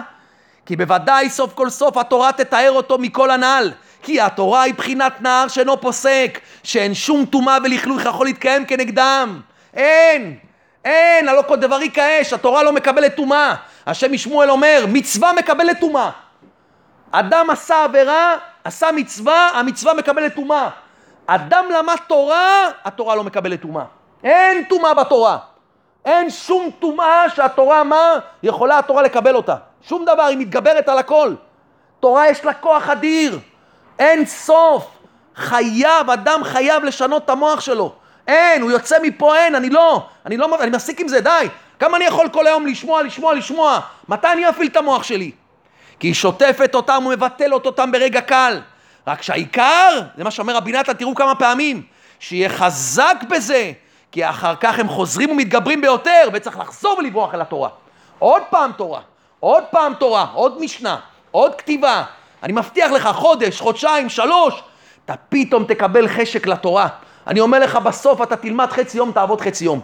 כי 0.66 0.76
בוודאי 0.76 1.30
סוף 1.30 1.54
כל 1.54 1.70
סוף 1.70 1.96
התורה 1.96 2.32
תתאר 2.32 2.70
אותו 2.70 2.98
מכל 2.98 3.30
הנ"ל. 3.30 3.70
כי 4.02 4.20
התורה 4.20 4.62
היא 4.62 4.74
בחינת 4.74 5.20
נער 5.20 5.48
שאינו 5.48 5.80
פוסק, 5.80 6.40
שאין 6.62 6.94
שום 6.94 7.24
טומאה 7.24 7.58
ולכלוך 7.64 8.00
יכול 8.04 8.26
להתקיים 8.26 8.64
כנגדם. 8.64 9.40
אין, 9.76 10.36
אין, 10.84 11.28
הלא 11.28 11.42
כל 11.48 11.56
דברי 11.56 11.90
כאש, 11.90 12.32
התורה 12.32 12.62
לא 12.62 12.72
מקבלת 12.72 13.16
טומאה. 13.16 13.54
השם 13.86 14.12
משמואל 14.12 14.50
אומר, 14.50 14.84
מצווה 14.88 15.32
מקבלת 15.32 15.80
טומאה. 15.80 16.10
אדם 17.10 17.50
עשה 17.50 17.84
עבירה, 17.84 18.36
עשה 18.64 18.92
מצווה, 18.92 19.50
המצווה 19.54 19.94
מקבלת 19.94 20.34
טומאה. 20.34 20.68
אדם 21.26 21.64
למד 21.78 21.96
תורה, 22.06 22.70
התורה 22.84 23.14
לא 23.14 23.24
מקבלת 23.24 23.62
טומאה. 23.62 23.84
אין 24.24 24.64
טומאה 24.64 24.94
בתורה. 24.94 25.38
אין 26.04 26.30
שום 26.30 26.70
טומאה 26.78 27.30
שהתורה, 27.30 27.84
מה? 27.84 28.12
יכולה 28.42 28.78
התורה 28.78 29.02
לקבל 29.02 29.36
אותה. 29.36 29.56
שום 29.82 30.04
דבר, 30.04 30.22
היא 30.22 30.38
מתגברת 30.38 30.88
על 30.88 30.98
הכל. 30.98 31.34
תורה 32.00 32.28
יש 32.28 32.44
לה 32.44 32.54
כוח 32.54 32.88
אדיר. 32.88 33.38
אין 33.98 34.26
סוף. 34.26 34.88
חייב, 35.36 36.10
אדם 36.10 36.44
חייב 36.44 36.84
לשנות 36.84 37.24
את 37.24 37.30
המוח 37.30 37.60
שלו. 37.60 37.92
אין, 38.26 38.62
הוא 38.62 38.70
יוצא 38.70 38.96
מפה, 39.02 39.36
אין, 39.36 39.54
אני 39.54 39.70
לא. 39.70 40.06
אני 40.26 40.36
לא, 40.36 40.58
אני 40.60 40.70
מפסיק 40.70 41.00
עם 41.00 41.08
זה, 41.08 41.20
די. 41.20 41.48
כמה 41.78 41.96
אני 41.96 42.04
יכול 42.04 42.28
כל 42.28 42.46
היום 42.46 42.66
לשמוע, 42.66 43.02
לשמוע, 43.02 43.34
לשמוע? 43.34 43.80
מתי 44.08 44.26
אני 44.32 44.48
אפעיל 44.48 44.68
את 44.68 44.76
המוח 44.76 45.02
שלי? 45.02 45.30
כי 46.00 46.06
היא 46.06 46.14
שוטפת 46.14 46.74
אותם 46.74 47.02
ומבטלת 47.06 47.66
אותם 47.66 47.92
ברגע 47.92 48.20
קל. 48.20 48.60
רק 49.06 49.22
שהעיקר, 49.22 50.00
זה 50.16 50.24
מה 50.24 50.30
שאומר 50.30 50.56
רבי 50.56 50.72
נתן, 50.72 50.92
תראו 50.92 51.14
כמה 51.14 51.34
פעמים, 51.34 51.82
שיהיה 52.18 52.48
חזק 52.48 53.16
בזה, 53.30 53.72
כי 54.12 54.28
אחר 54.28 54.54
כך 54.56 54.78
הם 54.78 54.88
חוזרים 54.88 55.30
ומתגברים 55.30 55.80
ביותר, 55.80 56.28
וצריך 56.32 56.58
לחזור 56.58 56.98
ולברוח 56.98 57.34
אל 57.34 57.40
התורה. 57.40 57.68
עוד 58.18 58.42
פעם 58.50 58.72
תורה, 58.76 59.00
עוד 59.40 59.64
פעם 59.70 59.94
תורה, 59.94 60.26
עוד 60.34 60.60
משנה, 60.60 60.96
עוד 61.30 61.54
כתיבה. 61.54 62.04
אני 62.42 62.52
מבטיח 62.52 62.90
לך, 62.90 63.08
חודש, 63.12 63.60
חודשיים, 63.60 64.08
שלוש, 64.08 64.62
אתה 65.04 65.14
פתאום 65.28 65.64
תקבל 65.64 66.08
חשק 66.08 66.46
לתורה. 66.46 66.88
אני 67.26 67.40
אומר 67.40 67.58
לך, 67.58 67.76
בסוף 67.76 68.22
אתה 68.22 68.36
תלמד 68.36 68.70
חצי 68.70 68.98
יום, 68.98 69.12
תעבוד 69.12 69.40
חצי 69.40 69.64
יום. 69.64 69.80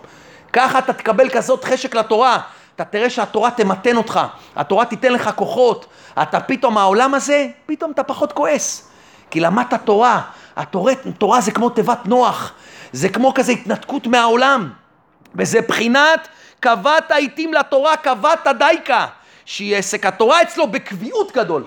ככה 0.52 0.78
אתה 0.78 0.92
תקבל 0.92 1.28
כזאת 1.28 1.64
חשק 1.64 1.94
לתורה. 1.94 2.38
אתה 2.76 2.84
תראה 2.84 3.10
שהתורה 3.10 3.50
תמתן 3.50 3.96
אותך, 3.96 4.20
התורה 4.56 4.84
תיתן 4.84 5.12
לך 5.12 5.30
כוחות. 5.36 5.86
אתה 6.22 6.40
פתאום, 6.40 6.78
העולם 6.78 7.14
הזה, 7.14 7.46
פתאום 7.66 7.90
אתה 7.90 8.02
פחות 8.02 8.32
כועס. 8.32 8.88
כי 9.30 9.40
למדת 9.40 9.74
תורה, 9.84 10.20
התורה, 10.56 10.92
תורה 11.18 11.40
זה 11.40 11.50
כמו 11.50 11.70
תיבת 11.70 12.06
נוח, 12.06 12.52
זה 12.92 13.08
כמו 13.08 13.34
כזה 13.34 13.52
התנתקות 13.52 14.06
מהעולם. 14.06 14.70
וזה 15.34 15.60
בחינת 15.60 16.28
קבעת 16.60 17.10
עיתים 17.10 17.54
לתורה, 17.54 17.96
קבעת 17.96 18.46
דייקה. 18.58 19.06
שיהיה 19.44 19.78
עסק 19.78 20.06
התורה 20.06 20.42
אצלו 20.42 20.66
בקביעות 20.66 21.32
גדול. 21.32 21.64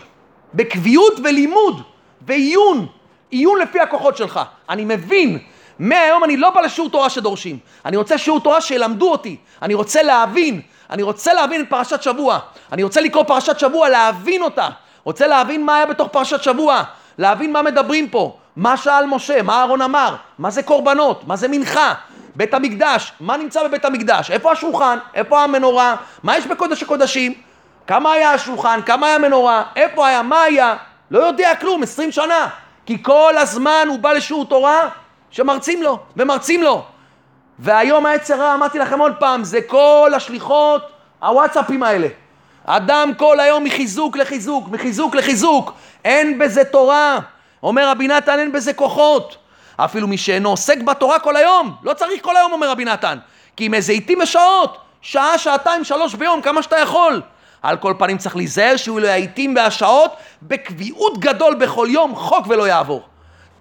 בקביעות 0.53 1.13
ולימוד 1.23 1.81
ועיון. 2.21 2.87
עיון 3.29 3.59
לפי 3.59 3.79
הכוחות 3.79 4.17
שלך. 4.17 4.39
אני 4.69 4.85
מבין. 4.85 5.39
מהיום 5.79 6.23
אני 6.23 6.37
לא 6.37 6.49
בא 6.49 6.61
לשיעור 6.61 6.89
תורה 6.89 7.09
שדורשים. 7.09 7.57
אני 7.85 7.97
רוצה 7.97 8.17
שיעור 8.17 8.39
תורה 8.39 8.61
שילמדו 8.61 9.11
אותי. 9.11 9.37
אני 9.61 9.73
רוצה 9.73 10.03
להבין. 10.03 10.61
אני 10.89 11.03
רוצה 11.03 11.33
להבין 11.33 11.61
את 11.61 11.69
פרשת 11.69 12.03
שבוע. 12.03 12.39
אני 12.71 12.83
רוצה 12.83 13.01
לקרוא 13.01 13.23
פרשת 13.23 13.59
שבוע, 13.59 13.89
להבין 13.89 14.41
אותה. 14.41 14.69
רוצה 15.03 15.27
להבין 15.27 15.65
מה 15.65 15.75
היה 15.75 15.85
בתוך 15.85 16.07
פרשת 16.07 16.43
שבוע. 16.43 16.83
להבין 17.17 17.51
מה 17.51 17.61
מדברים 17.61 18.09
פה. 18.09 18.37
מה 18.55 18.77
שאל 18.77 19.05
משה, 19.05 19.41
מה 19.41 19.53
אהרון 19.59 19.81
אמר, 19.81 20.15
מה 20.39 20.49
זה 20.49 20.63
קורבנות, 20.63 21.27
מה 21.27 21.35
זה 21.35 21.47
מנחה, 21.47 21.93
בית 22.35 22.53
המקדש, 22.53 23.13
מה 23.19 23.37
נמצא 23.37 23.63
בבית 23.67 23.85
המקדש, 23.85 24.31
איפה 24.31 24.51
השולחן, 24.51 24.97
איפה 25.13 25.43
המנורה, 25.43 25.95
מה 26.23 26.37
יש 26.37 26.45
בקודש 26.47 26.83
הקודשים, 26.83 27.33
כמה 27.87 28.11
היה 28.11 28.31
השולחן, 28.31 28.79
כמה 28.85 29.07
היה 29.07 29.15
המנורה, 29.15 29.63
איפה 29.75 30.07
היה, 30.07 30.21
מה 30.21 30.41
היה, 30.41 30.75
לא 31.11 31.19
יודע 31.19 31.55
כלום, 31.55 31.83
עשרים 31.83 32.11
שנה, 32.11 32.47
כי 32.85 33.03
כל 33.03 33.33
הזמן 33.37 33.85
הוא 33.87 33.99
בא 33.99 34.13
לשיעור 34.13 34.45
תורה 34.45 34.89
שמרצים 35.35 35.83
לו, 35.83 35.99
ומרצים 36.17 36.63
לו. 36.63 36.83
והיום 37.59 38.05
העצר 38.05 38.39
רע, 38.39 38.53
אמרתי 38.53 38.79
לכם 38.79 38.99
עוד 38.99 39.13
פעם, 39.19 39.43
זה 39.43 39.61
כל 39.67 40.11
השליחות, 40.15 40.81
הוואטסאפים 41.21 41.83
האלה. 41.83 42.07
אדם 42.65 43.11
כל 43.17 43.39
היום 43.39 43.63
מחיזוק 43.63 44.17
לחיזוק, 44.17 44.67
מחיזוק 44.67 45.15
לחיזוק, 45.15 45.73
אין 46.05 46.39
בזה 46.39 46.63
תורה. 46.63 47.19
אומר 47.63 47.89
רבי 47.89 48.07
נתן, 48.07 48.39
אין 48.39 48.51
בזה 48.51 48.73
כוחות. 48.73 49.37
אפילו 49.75 50.07
מי 50.07 50.17
שאינו 50.17 50.49
עוסק 50.49 50.77
בתורה 50.77 51.19
כל 51.19 51.35
היום, 51.35 51.75
לא 51.83 51.93
צריך 51.93 52.23
כל 52.23 52.37
היום, 52.37 52.51
אומר 52.51 52.69
רבי 52.69 52.85
נתן. 52.85 53.17
כי 53.55 53.69
עיתים 53.87 54.19
בשעות, 54.19 54.77
שעה, 55.01 55.37
שעתיים, 55.37 55.83
שלוש 55.83 56.15
ביום, 56.15 56.41
כמה 56.41 56.63
שאתה 56.63 56.77
יכול. 56.79 57.21
על 57.61 57.77
כל 57.77 57.93
פנים 57.99 58.17
צריך 58.17 58.35
להיזהר 58.35 58.77
שיהיו 58.77 58.99
לו 58.99 59.07
העיתים 59.07 59.55
והשעות 59.55 60.11
בקביעות 60.41 61.17
גדול 61.19 61.55
בכל 61.55 61.87
יום, 61.89 62.15
חוק 62.15 62.47
ולא 62.49 62.67
יעבור. 62.67 63.14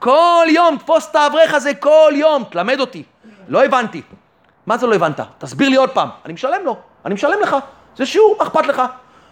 כל 0.05 0.47
יום, 0.48 0.76
תפוס 0.76 1.10
את 1.10 1.16
האברך 1.16 1.55
הזה 1.55 1.74
כל 1.74 2.12
יום, 2.14 2.44
תלמד 2.51 2.81
אותי. 2.81 3.02
לא 3.48 3.64
הבנתי. 3.64 4.02
מה 4.66 4.76
זה 4.76 4.86
לא 4.86 4.94
הבנת? 4.94 5.20
תסביר 5.39 5.68
לי 5.68 5.76
עוד 5.76 5.90
פעם. 5.90 6.09
אני 6.24 6.32
משלם 6.32 6.64
לו, 6.64 6.76
אני 7.05 7.14
משלם 7.14 7.40
לך. 7.43 7.56
זה 7.97 8.06
שיעור, 8.06 8.36
מה 8.39 8.44
אכפת 8.44 8.66
לך? 8.66 8.82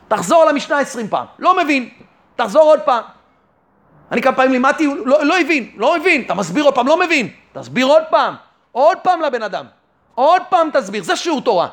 תחזור 0.08 0.42
על 0.42 0.48
המשנה 0.48 0.78
עשרים 0.78 1.08
פעם. 1.08 1.26
לא 1.38 1.56
מבין. 1.62 1.88
תחזור 2.36 2.62
עוד 2.62 2.80
פעם. 2.80 3.02
אני 4.12 4.22
כמה 4.22 4.36
פעמים 4.36 4.52
לימדתי, 4.52 4.86
לא, 5.04 5.24
לא 5.24 5.40
הבין, 5.40 5.70
לא 5.76 5.96
הבין. 5.96 6.22
אתה 6.22 6.34
מסביר 6.34 6.64
עוד 6.64 6.74
פעם, 6.74 6.86
לא 6.86 7.00
מבין. 7.00 7.28
תסביר 7.52 7.86
עוד 7.86 8.02
פעם. 8.10 8.34
עוד 8.72 8.98
פעם 8.98 9.20
לבן 9.20 9.42
אדם. 9.42 9.64
עוד 10.14 10.42
פעם 10.48 10.70
תסביר. 10.72 11.02
זה 11.02 11.16
שיעור 11.16 11.40
תורה. 11.40 11.68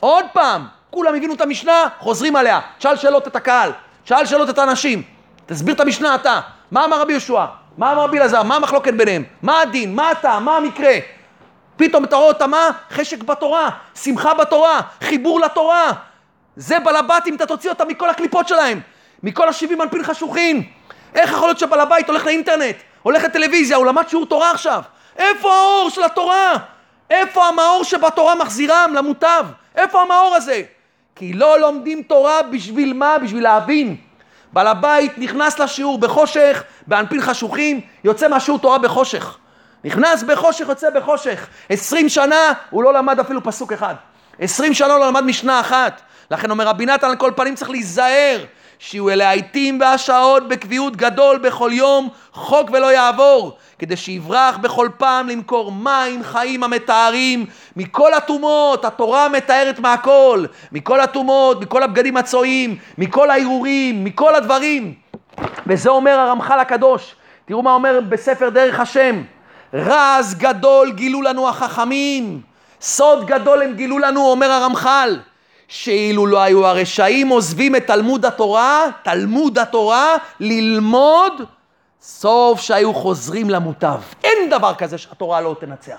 עוד 0.00 0.24
פעם. 0.32 0.66
כולם 0.90 1.14
הבינו 1.14 1.34
את 1.34 1.40
המשנה, 1.40 1.88
חוזרים 1.98 2.36
עליה. 2.36 2.60
תשאל 2.78 2.96
שאלות 2.96 3.26
את 3.26 3.36
הקהל. 3.36 3.72
תשאל 4.04 4.26
שאלות 4.26 4.50
את 4.50 4.58
האנשים. 4.58 5.02
תסביר 5.46 5.74
את 5.74 5.80
המשנה 5.80 6.14
אתה. 6.14 6.40
מה 6.70 6.84
אמר 6.84 7.00
רבי 7.00 7.12
יהושע? 7.12 7.44
מה 7.78 7.92
אמר 7.92 8.02
רבי 8.02 8.18
אלעזר? 8.18 8.42
מה 8.42 8.56
המחלוקת 8.56 8.94
ביניהם? 8.94 9.24
מה 9.42 9.60
הדין? 9.60 9.94
מה 9.94 10.12
אתה? 10.12 10.38
מה 10.38 10.56
המקרה? 10.56 10.92
פתאום 11.76 12.04
אתה 12.04 12.16
רואה 12.16 12.28
אותה 12.28 12.46
מה? 12.46 12.70
חשק 12.90 13.22
בתורה, 13.22 13.70
שמחה 13.94 14.34
בתורה, 14.34 14.80
חיבור 15.00 15.40
לתורה. 15.40 15.92
זה 16.56 16.78
בעל 16.78 16.96
הבתים, 16.96 17.36
אתה 17.36 17.46
תוציא 17.46 17.70
אותם 17.70 17.88
מכל 17.88 18.10
הקליפות 18.10 18.48
שלהם, 18.48 18.80
מכל 19.22 19.48
השבעים 19.48 19.82
אנפין 19.82 20.02
חשוכים. 20.02 20.62
איך 21.14 21.30
יכול 21.32 21.48
להיות 21.48 21.58
שבעל 21.58 21.80
הבית 21.80 22.08
הולך 22.08 22.26
לאינטרנט, 22.26 22.76
הולך 23.02 23.24
לטלוויזיה, 23.24 23.76
הוא 23.76 23.86
למד 23.86 24.08
שיעור 24.08 24.26
תורה 24.26 24.50
עכשיו? 24.50 24.82
איפה 25.16 25.54
האור 25.54 25.90
של 25.90 26.04
התורה? 26.04 26.52
איפה 27.10 27.46
המאור 27.46 27.84
שבתורה 27.84 28.34
מחזירם 28.34 28.92
למוטב? 28.94 29.46
איפה 29.76 30.02
המאור 30.02 30.34
הזה? 30.34 30.62
כי 31.16 31.32
לא 31.32 31.60
לומדים 31.60 32.02
תורה 32.02 32.42
בשביל 32.42 32.92
מה? 32.92 33.18
בשביל 33.18 33.42
להבין. 33.42 33.96
בעל 34.52 34.66
הבית 34.66 35.18
נכנס 35.18 35.58
לשיעור 35.58 35.98
בחושך, 35.98 36.62
באנפין 36.86 37.22
חשוכים, 37.22 37.80
יוצא 38.04 38.28
מהשיעור 38.28 38.58
תורה 38.58 38.78
בחושך. 38.78 39.38
נכנס 39.84 40.22
בחושך, 40.22 40.68
יוצא 40.68 40.90
בחושך. 40.90 41.46
עשרים 41.68 42.08
שנה 42.08 42.52
הוא 42.70 42.82
לא 42.82 42.92
למד 42.92 43.20
אפילו 43.20 43.44
פסוק 43.44 43.72
אחד. 43.72 43.94
עשרים 44.38 44.74
שנה 44.74 44.88
לא 44.88 45.06
למד 45.06 45.24
משנה 45.24 45.60
אחת. 45.60 46.00
לכן 46.30 46.50
אומר 46.50 46.66
רבי 46.66 46.86
נתן 46.86 47.06
על 47.06 47.16
כל 47.16 47.32
פנים 47.36 47.54
צריך 47.54 47.70
להיזהר 47.70 48.44
שיהיו 48.78 49.10
אלה 49.10 49.28
העיתים 49.28 49.80
והשעות 49.80 50.48
בקביעות 50.48 50.96
גדול 50.96 51.38
בכל 51.38 51.70
יום, 51.72 52.08
חוק 52.32 52.70
ולא 52.70 52.92
יעבור, 52.92 53.58
כדי 53.78 53.96
שיברח 53.96 54.56
בכל 54.56 54.88
פעם 54.96 55.28
למכור 55.28 55.72
מים 55.72 56.22
חיים 56.22 56.64
המתארים 56.64 57.46
מכל 57.76 58.14
הטומאות, 58.14 58.84
התורה 58.84 59.28
מתארת 59.28 59.78
מהכל, 59.78 60.44
מכל 60.72 61.00
הטומאות, 61.00 61.62
מכל 61.62 61.82
הבגדים 61.82 62.16
הצועים, 62.16 62.76
מכל 62.98 63.30
הערעורים, 63.30 64.04
מכל 64.04 64.34
הדברים. 64.34 64.94
וזה 65.66 65.90
אומר 65.90 66.18
הרמח"ל 66.18 66.60
הקדוש, 66.60 67.14
תראו 67.44 67.62
מה 67.62 67.74
אומר 67.74 68.00
בספר 68.08 68.48
דרך 68.48 68.80
השם, 68.80 69.22
רז 69.74 70.34
גדול 70.34 70.92
גילו 70.92 71.22
לנו 71.22 71.48
החכמים, 71.48 72.40
סוד 72.80 73.26
גדול 73.26 73.62
הם 73.62 73.74
גילו 73.74 73.98
לנו, 73.98 74.30
אומר 74.30 74.50
הרמח"ל. 74.50 75.18
שאילו 75.68 76.26
לא 76.26 76.42
היו 76.42 76.66
הרשעים 76.66 77.28
עוזבים 77.28 77.76
את 77.76 77.86
תלמוד 77.86 78.24
התורה, 78.24 78.84
תלמוד 79.02 79.58
התורה, 79.58 80.16
ללמוד, 80.40 81.42
סוף 82.02 82.60
שהיו 82.60 82.94
חוזרים 82.94 83.50
למוטב. 83.50 84.00
אין 84.24 84.50
דבר 84.50 84.74
כזה 84.74 84.98
שהתורה 84.98 85.40
לא 85.40 85.56
תנצח. 85.60 85.98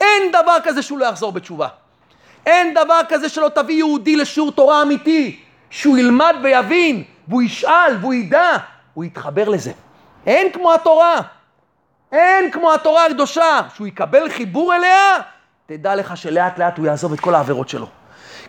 אין 0.00 0.32
דבר 0.32 0.56
כזה 0.64 0.82
שהוא 0.82 0.98
לא 0.98 1.04
יחזור 1.04 1.32
בתשובה. 1.32 1.68
אין 2.46 2.74
דבר 2.74 3.00
כזה 3.08 3.28
שלא 3.28 3.48
תביא 3.54 3.74
יהודי 3.74 4.16
לשיעור 4.16 4.52
תורה 4.52 4.82
אמיתי, 4.82 5.40
שהוא 5.70 5.98
ילמד 5.98 6.34
ויבין, 6.42 7.04
והוא 7.28 7.42
ישאל, 7.42 7.96
והוא 8.00 8.14
ידע, 8.14 8.56
הוא 8.94 9.04
יתחבר 9.04 9.48
לזה. 9.48 9.72
אין 10.26 10.52
כמו 10.52 10.74
התורה. 10.74 11.20
אין 12.12 12.50
כמו 12.50 12.72
התורה 12.72 13.06
הקדושה. 13.06 13.60
שהוא 13.74 13.86
יקבל 13.86 14.30
חיבור 14.30 14.74
אליה, 14.74 15.18
תדע 15.66 15.94
לך 15.94 16.16
שלאט 16.16 16.58
לאט 16.58 16.78
הוא 16.78 16.86
יעזוב 16.86 17.12
את 17.12 17.20
כל 17.20 17.34
העבירות 17.34 17.68
שלו. 17.68 17.86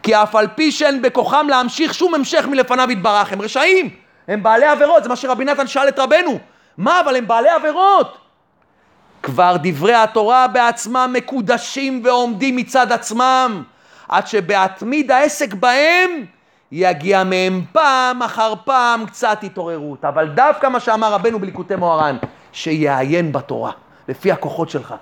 כי 0.03 0.15
אף 0.15 0.35
על 0.35 0.47
פי 0.55 0.71
שאין 0.71 1.01
בכוחם 1.01 1.47
להמשיך 1.49 1.93
שום 1.93 2.13
המשך 2.13 2.45
מלפניו 2.47 2.91
יתברך, 2.91 3.33
הם 3.33 3.41
רשעים, 3.41 3.89
הם 4.27 4.43
בעלי 4.43 4.65
עבירות, 4.65 5.03
זה 5.03 5.09
מה 5.09 5.15
שרבי 5.15 5.45
נתן 5.45 5.67
שאל 5.67 5.87
את 5.87 5.99
רבנו. 5.99 6.39
מה, 6.77 6.99
אבל 6.99 7.15
הם 7.15 7.27
בעלי 7.27 7.49
עבירות. 7.49 8.17
כבר 9.23 9.55
דברי 9.63 9.93
התורה 9.93 10.47
בעצמם 10.47 11.09
מקודשים 11.13 12.01
ועומדים 12.05 12.55
מצד 12.55 12.91
עצמם, 12.91 13.63
עד 14.09 14.27
שבהתמיד 14.27 15.11
העסק 15.11 15.53
בהם 15.53 16.25
יגיע 16.71 17.23
מהם 17.23 17.61
פעם 17.71 18.23
אחר 18.23 18.53
פעם 18.63 19.05
קצת 19.05 19.39
התעוררות. 19.43 20.05
אבל 20.05 20.27
דווקא 20.27 20.67
מה 20.67 20.79
שאמר 20.79 21.13
רבנו 21.13 21.39
בליקוטי 21.39 21.75
מוהר"ן, 21.75 22.17
שיעיין 22.51 23.31
בתורה, 23.31 23.71
לפי 24.07 24.31
הכוחות 24.31 24.69
שלך. 24.69 24.93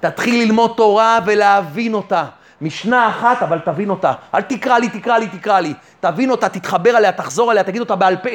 תתחיל 0.00 0.44
ללמוד 0.44 0.74
תורה 0.76 1.18
ולהבין 1.26 1.94
אותה. 1.94 2.24
משנה 2.60 3.08
אחת, 3.08 3.42
אבל 3.42 3.58
תבין 3.58 3.90
אותה. 3.90 4.12
אל 4.34 4.42
תקרא 4.42 4.78
לי, 4.78 4.88
תקרא 4.88 5.18
לי, 5.18 5.28
תקרא 5.28 5.60
לי. 5.60 5.74
תבין 6.00 6.30
אותה, 6.30 6.48
תתחבר 6.48 6.90
עליה, 6.90 7.12
תחזור 7.12 7.50
עליה, 7.50 7.64
תגיד 7.64 7.80
אותה 7.80 7.96
בעל 7.96 8.16
פה. 8.16 8.30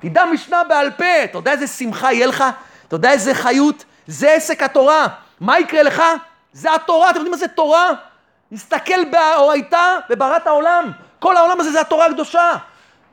תדע 0.00 0.24
משנה 0.24 0.64
בעל 0.64 0.90
פה. 0.90 1.24
אתה 1.24 1.38
יודע 1.38 1.52
איזה 1.52 1.66
שמחה 1.66 2.12
יהיה 2.12 2.26
לך? 2.26 2.44
אתה 2.88 2.96
יודע 2.96 3.12
איזה 3.12 3.34
חיות? 3.34 3.84
זה 4.06 4.32
עסק 4.32 4.62
התורה. 4.62 5.06
מה 5.40 5.58
יקרה 5.58 5.82
לך? 5.82 6.02
זה 6.52 6.74
התורה. 6.74 7.10
אתם 7.10 7.16
יודעים 7.16 7.30
מה 7.30 7.36
זה 7.38 7.48
תורה? 7.48 7.90
תסתכל 8.54 9.04
באורייתא 9.04 9.96
בברת 10.10 10.46
העולם. 10.46 10.90
כל 11.18 11.36
העולם 11.36 11.60
הזה 11.60 11.70
זה 11.72 11.80
התורה 11.80 12.06
הקדושה. 12.06 12.52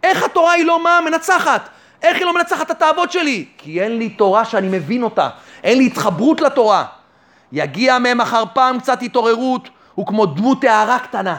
איך 0.03 0.24
התורה 0.24 0.52
היא 0.52 0.66
לא 0.66 0.84
מה? 0.84 0.99
מנצחת. 1.06 1.70
איך 2.03 2.18
היא 2.18 2.26
לא 2.26 2.34
מנצחת 2.34 2.66
את 2.66 2.72
התאוות 2.72 3.12
שלי? 3.12 3.45
כי 3.57 3.82
אין 3.82 3.98
לי 3.98 4.10
תורה 4.10 4.45
שאני 4.45 4.68
מבין 4.68 5.03
אותה. 5.03 5.30
אין 5.64 5.78
לי 5.78 5.86
התחברות 5.86 6.41
לתורה. 6.41 6.86
יגיע 7.52 7.99
מהם 7.99 8.22
אחר 8.22 8.44
פעם 8.53 8.80
קצת 8.80 9.02
התעוררות, 9.02 9.70
הוא 9.95 10.07
כמו 10.07 10.26
דמות 10.26 10.64
הערה 10.64 10.99
קטנה. 10.99 11.38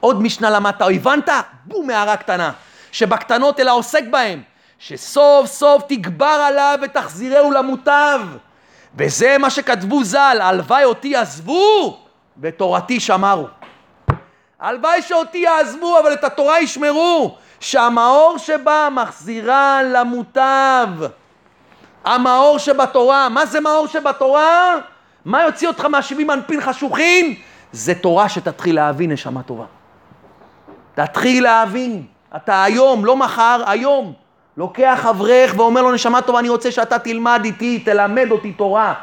עוד 0.00 0.22
משנה 0.22 0.50
למדת, 0.50 0.82
הבנת? 0.82 1.28
בום, 1.64 1.90
הערה 1.90 2.16
קטנה. 2.16 2.52
שבקטנות 2.92 3.60
אלא 3.60 3.74
עוסק 3.74 4.02
בהם. 4.10 4.42
שסוף 4.80 5.46
סוף 5.46 5.82
תגבר 5.88 6.26
עליו 6.26 6.78
ותחזירהו 6.82 7.50
למוטב. 7.50 8.20
וזה 8.96 9.38
מה 9.38 9.50
שכתבו 9.50 10.04
ז"ל, 10.04 10.38
הלוואי 10.40 10.84
אותי 10.84 11.16
עזבו 11.16 11.98
ותורתי 12.40 13.00
שמרו. 13.00 13.46
הלוואי 14.60 15.02
שאותי 15.02 15.38
יעזבו, 15.38 15.98
אבל 15.98 16.12
את 16.12 16.24
התורה 16.24 16.60
ישמרו. 16.60 17.36
שהמאור 17.60 18.38
שבה 18.38 18.88
מחזירה 18.92 19.82
למוטב. 19.82 20.88
המאור 22.04 22.58
שבתורה, 22.58 23.28
מה 23.28 23.46
זה 23.46 23.60
מאור 23.60 23.86
שבתורה? 23.86 24.74
מה 25.24 25.42
יוציא 25.42 25.68
אותך 25.68 25.84
מהשבעים 25.84 26.30
אנפין 26.30 26.60
חשוכים? 26.60 27.34
זה 27.72 27.94
תורה 27.94 28.28
שתתחיל 28.28 28.74
להבין, 28.74 29.12
נשמה 29.12 29.42
טובה. 29.42 29.64
תתחיל 30.94 31.44
להבין. 31.44 32.06
אתה 32.36 32.64
היום, 32.64 33.04
לא 33.04 33.16
מחר, 33.16 33.62
היום. 33.66 34.14
לוקח 34.60 35.06
אברך 35.10 35.54
ואומר 35.56 35.82
לו, 35.82 35.92
נשמה 35.92 36.22
טובה, 36.22 36.38
אני 36.38 36.48
רוצה 36.48 36.70
שאתה 36.70 36.98
תלמד 36.98 37.40
איתי, 37.44 37.78
תלמד 37.78 38.30
אותי 38.30 38.52
תורה. 38.52 38.94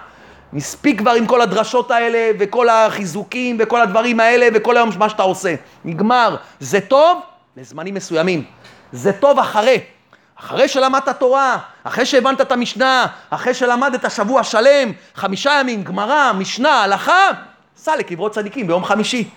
מספיק 0.53 0.99
כבר 0.99 1.11
עם 1.11 1.25
כל 1.25 1.41
הדרשות 1.41 1.91
האלה, 1.91 2.31
וכל 2.39 2.69
החיזוקים, 2.69 3.57
וכל 3.59 3.81
הדברים 3.81 4.19
האלה, 4.19 4.47
וכל 4.53 4.77
היום 4.77 4.89
מה 4.99 5.09
שאתה 5.09 5.23
עושה. 5.23 5.55
נגמר. 5.85 6.35
זה 6.59 6.81
טוב 6.81 7.21
לזמנים 7.57 7.93
מסוימים. 7.93 8.43
זה 8.91 9.13
טוב 9.13 9.39
אחרי. 9.39 9.79
אחרי 10.39 10.67
שלמדת 10.67 11.09
תורה, 11.09 11.57
אחרי 11.83 12.05
שהבנת 12.05 12.41
את 12.41 12.51
המשנה, 12.51 13.05
אחרי 13.29 13.53
שלמדת 13.53 14.11
שבוע 14.11 14.43
שלם, 14.43 14.91
חמישה 15.15 15.57
ימים, 15.59 15.83
גמרא, 15.83 16.31
משנה, 16.33 16.83
הלכה, 16.83 17.29
סע 17.77 17.95
לקברות 17.95 18.31
צדיקים 18.31 18.67
ביום 18.67 18.85
חמישי. 18.85 19.29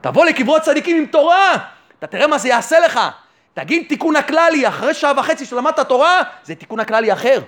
תבוא 0.00 0.24
לקברות 0.24 0.62
צדיקים 0.62 0.96
עם 0.96 1.06
תורה, 1.06 1.52
אתה 1.98 2.06
תראה 2.06 2.26
מה 2.26 2.38
זה 2.38 2.48
יעשה 2.48 2.80
לך. 2.80 3.00
תגיד 3.54 3.84
תיקון 3.88 4.16
הכללי, 4.16 4.68
אחרי 4.68 4.94
שעה 4.94 5.12
וחצי 5.16 5.46
שלמדת 5.46 5.80
תורה, 5.80 6.20
זה 6.44 6.54
תיקון 6.54 6.80
הכללי 6.80 7.12
אחר. 7.12 7.40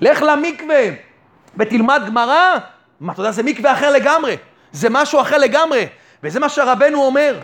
לך 0.00 0.22
למקווה 0.22 0.84
ותלמד 1.56 2.02
גמרא, 2.06 2.54
מה, 3.00 3.12
אתה 3.12 3.20
יודע, 3.20 3.30
זה 3.30 3.42
מקווה 3.42 3.72
אחר 3.72 3.90
לגמרי. 3.90 4.36
זה 4.72 4.90
משהו 4.90 5.20
אחר 5.20 5.38
לגמרי. 5.38 5.86
וזה 6.22 6.40
מה 6.40 6.48
שרבנו 6.48 7.04
אומר. 7.04 7.38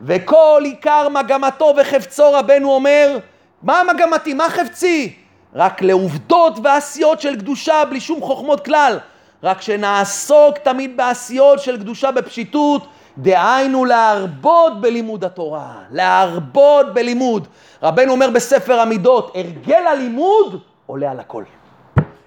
וכל 0.00 0.62
עיקר 0.64 1.08
מגמתו 1.08 1.74
וחפצו 1.76 2.32
רבנו 2.32 2.72
אומר, 2.72 3.18
מה 3.62 3.82
מגמתי, 3.94 4.34
מה 4.34 4.50
חפצי? 4.50 5.16
רק 5.54 5.82
לעובדות 5.82 6.58
ועשיות 6.62 7.20
של 7.20 7.36
קדושה 7.36 7.84
בלי 7.90 8.00
שום 8.00 8.20
חוכמות 8.20 8.64
כלל. 8.64 8.98
רק 9.42 9.62
שנעסוק 9.62 10.58
תמיד 10.58 10.96
בעשיות 10.96 11.60
של 11.60 11.76
קדושה 11.76 12.10
בפשיטות, 12.10 12.88
דהיינו 13.18 13.84
להרבות 13.84 14.80
בלימוד 14.80 15.24
התורה, 15.24 15.72
להרבות 15.90 16.94
בלימוד. 16.94 17.48
רבנו 17.82 18.12
אומר 18.12 18.30
בספר 18.30 18.80
המידות, 18.80 19.32
הרגל 19.34 19.86
הלימוד 19.86 20.60
עולה 20.86 21.10
על 21.10 21.20
הכל. 21.20 21.44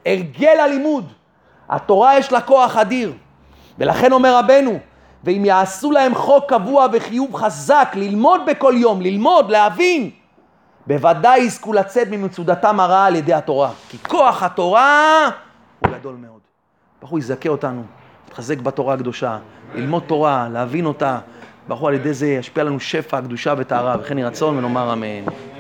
הרגל 0.06 0.60
הלימוד. 0.60 1.06
התורה 1.70 2.18
יש 2.18 2.32
לה 2.32 2.42
כוח 2.42 2.78
אדיר. 2.78 3.14
ולכן 3.78 4.12
אומר 4.12 4.38
רבנו, 4.38 4.80
ואם 5.24 5.46
יעשו 5.46 5.92
להם 5.92 6.16
חוק 6.16 6.50
קבוע 6.50 6.88
וחיוב 6.94 7.36
חזק 7.36 7.92
ללמוד 7.96 8.42
בכל 8.48 8.74
יום, 8.78 9.02
ללמוד, 9.02 9.52
להבין, 9.52 10.10
בוודאי 10.88 11.40
יזכו 11.40 11.74
לצאת 11.74 12.08
ממצודתם 12.12 12.80
הרעה 12.80 13.06
על 13.06 13.16
ידי 13.16 13.34
התורה. 13.34 13.72
כי 13.90 13.98
כוח 13.98 14.44
התורה 14.44 15.30
הוא 15.80 15.92
גדול 15.94 16.16
מאוד. 16.16 16.40
ברוך 17.00 17.12
הוא 17.12 17.20
יזכה 17.20 17.50
אותנו, 17.50 17.84
להתחזק 18.32 18.58
בתורה 18.60 18.94
הקדושה, 18.94 19.38
ללמוד 19.76 20.04
תורה, 20.08 20.48
להבין 20.54 20.86
אותה. 20.86 21.20
ברוך 21.68 21.80
הוא 21.80 21.90
על 21.90 21.94
ידי 21.96 22.14
זה 22.14 22.28
ישפיע 22.28 22.64
לנו 22.64 22.80
שפע, 22.80 23.22
קדושה 23.22 23.54
וטהרה, 23.58 23.96
וכן 24.00 24.18
יהי 24.18 24.28
רצון 24.28 24.58
ונאמר 24.58 24.94
אמן. 24.94 25.51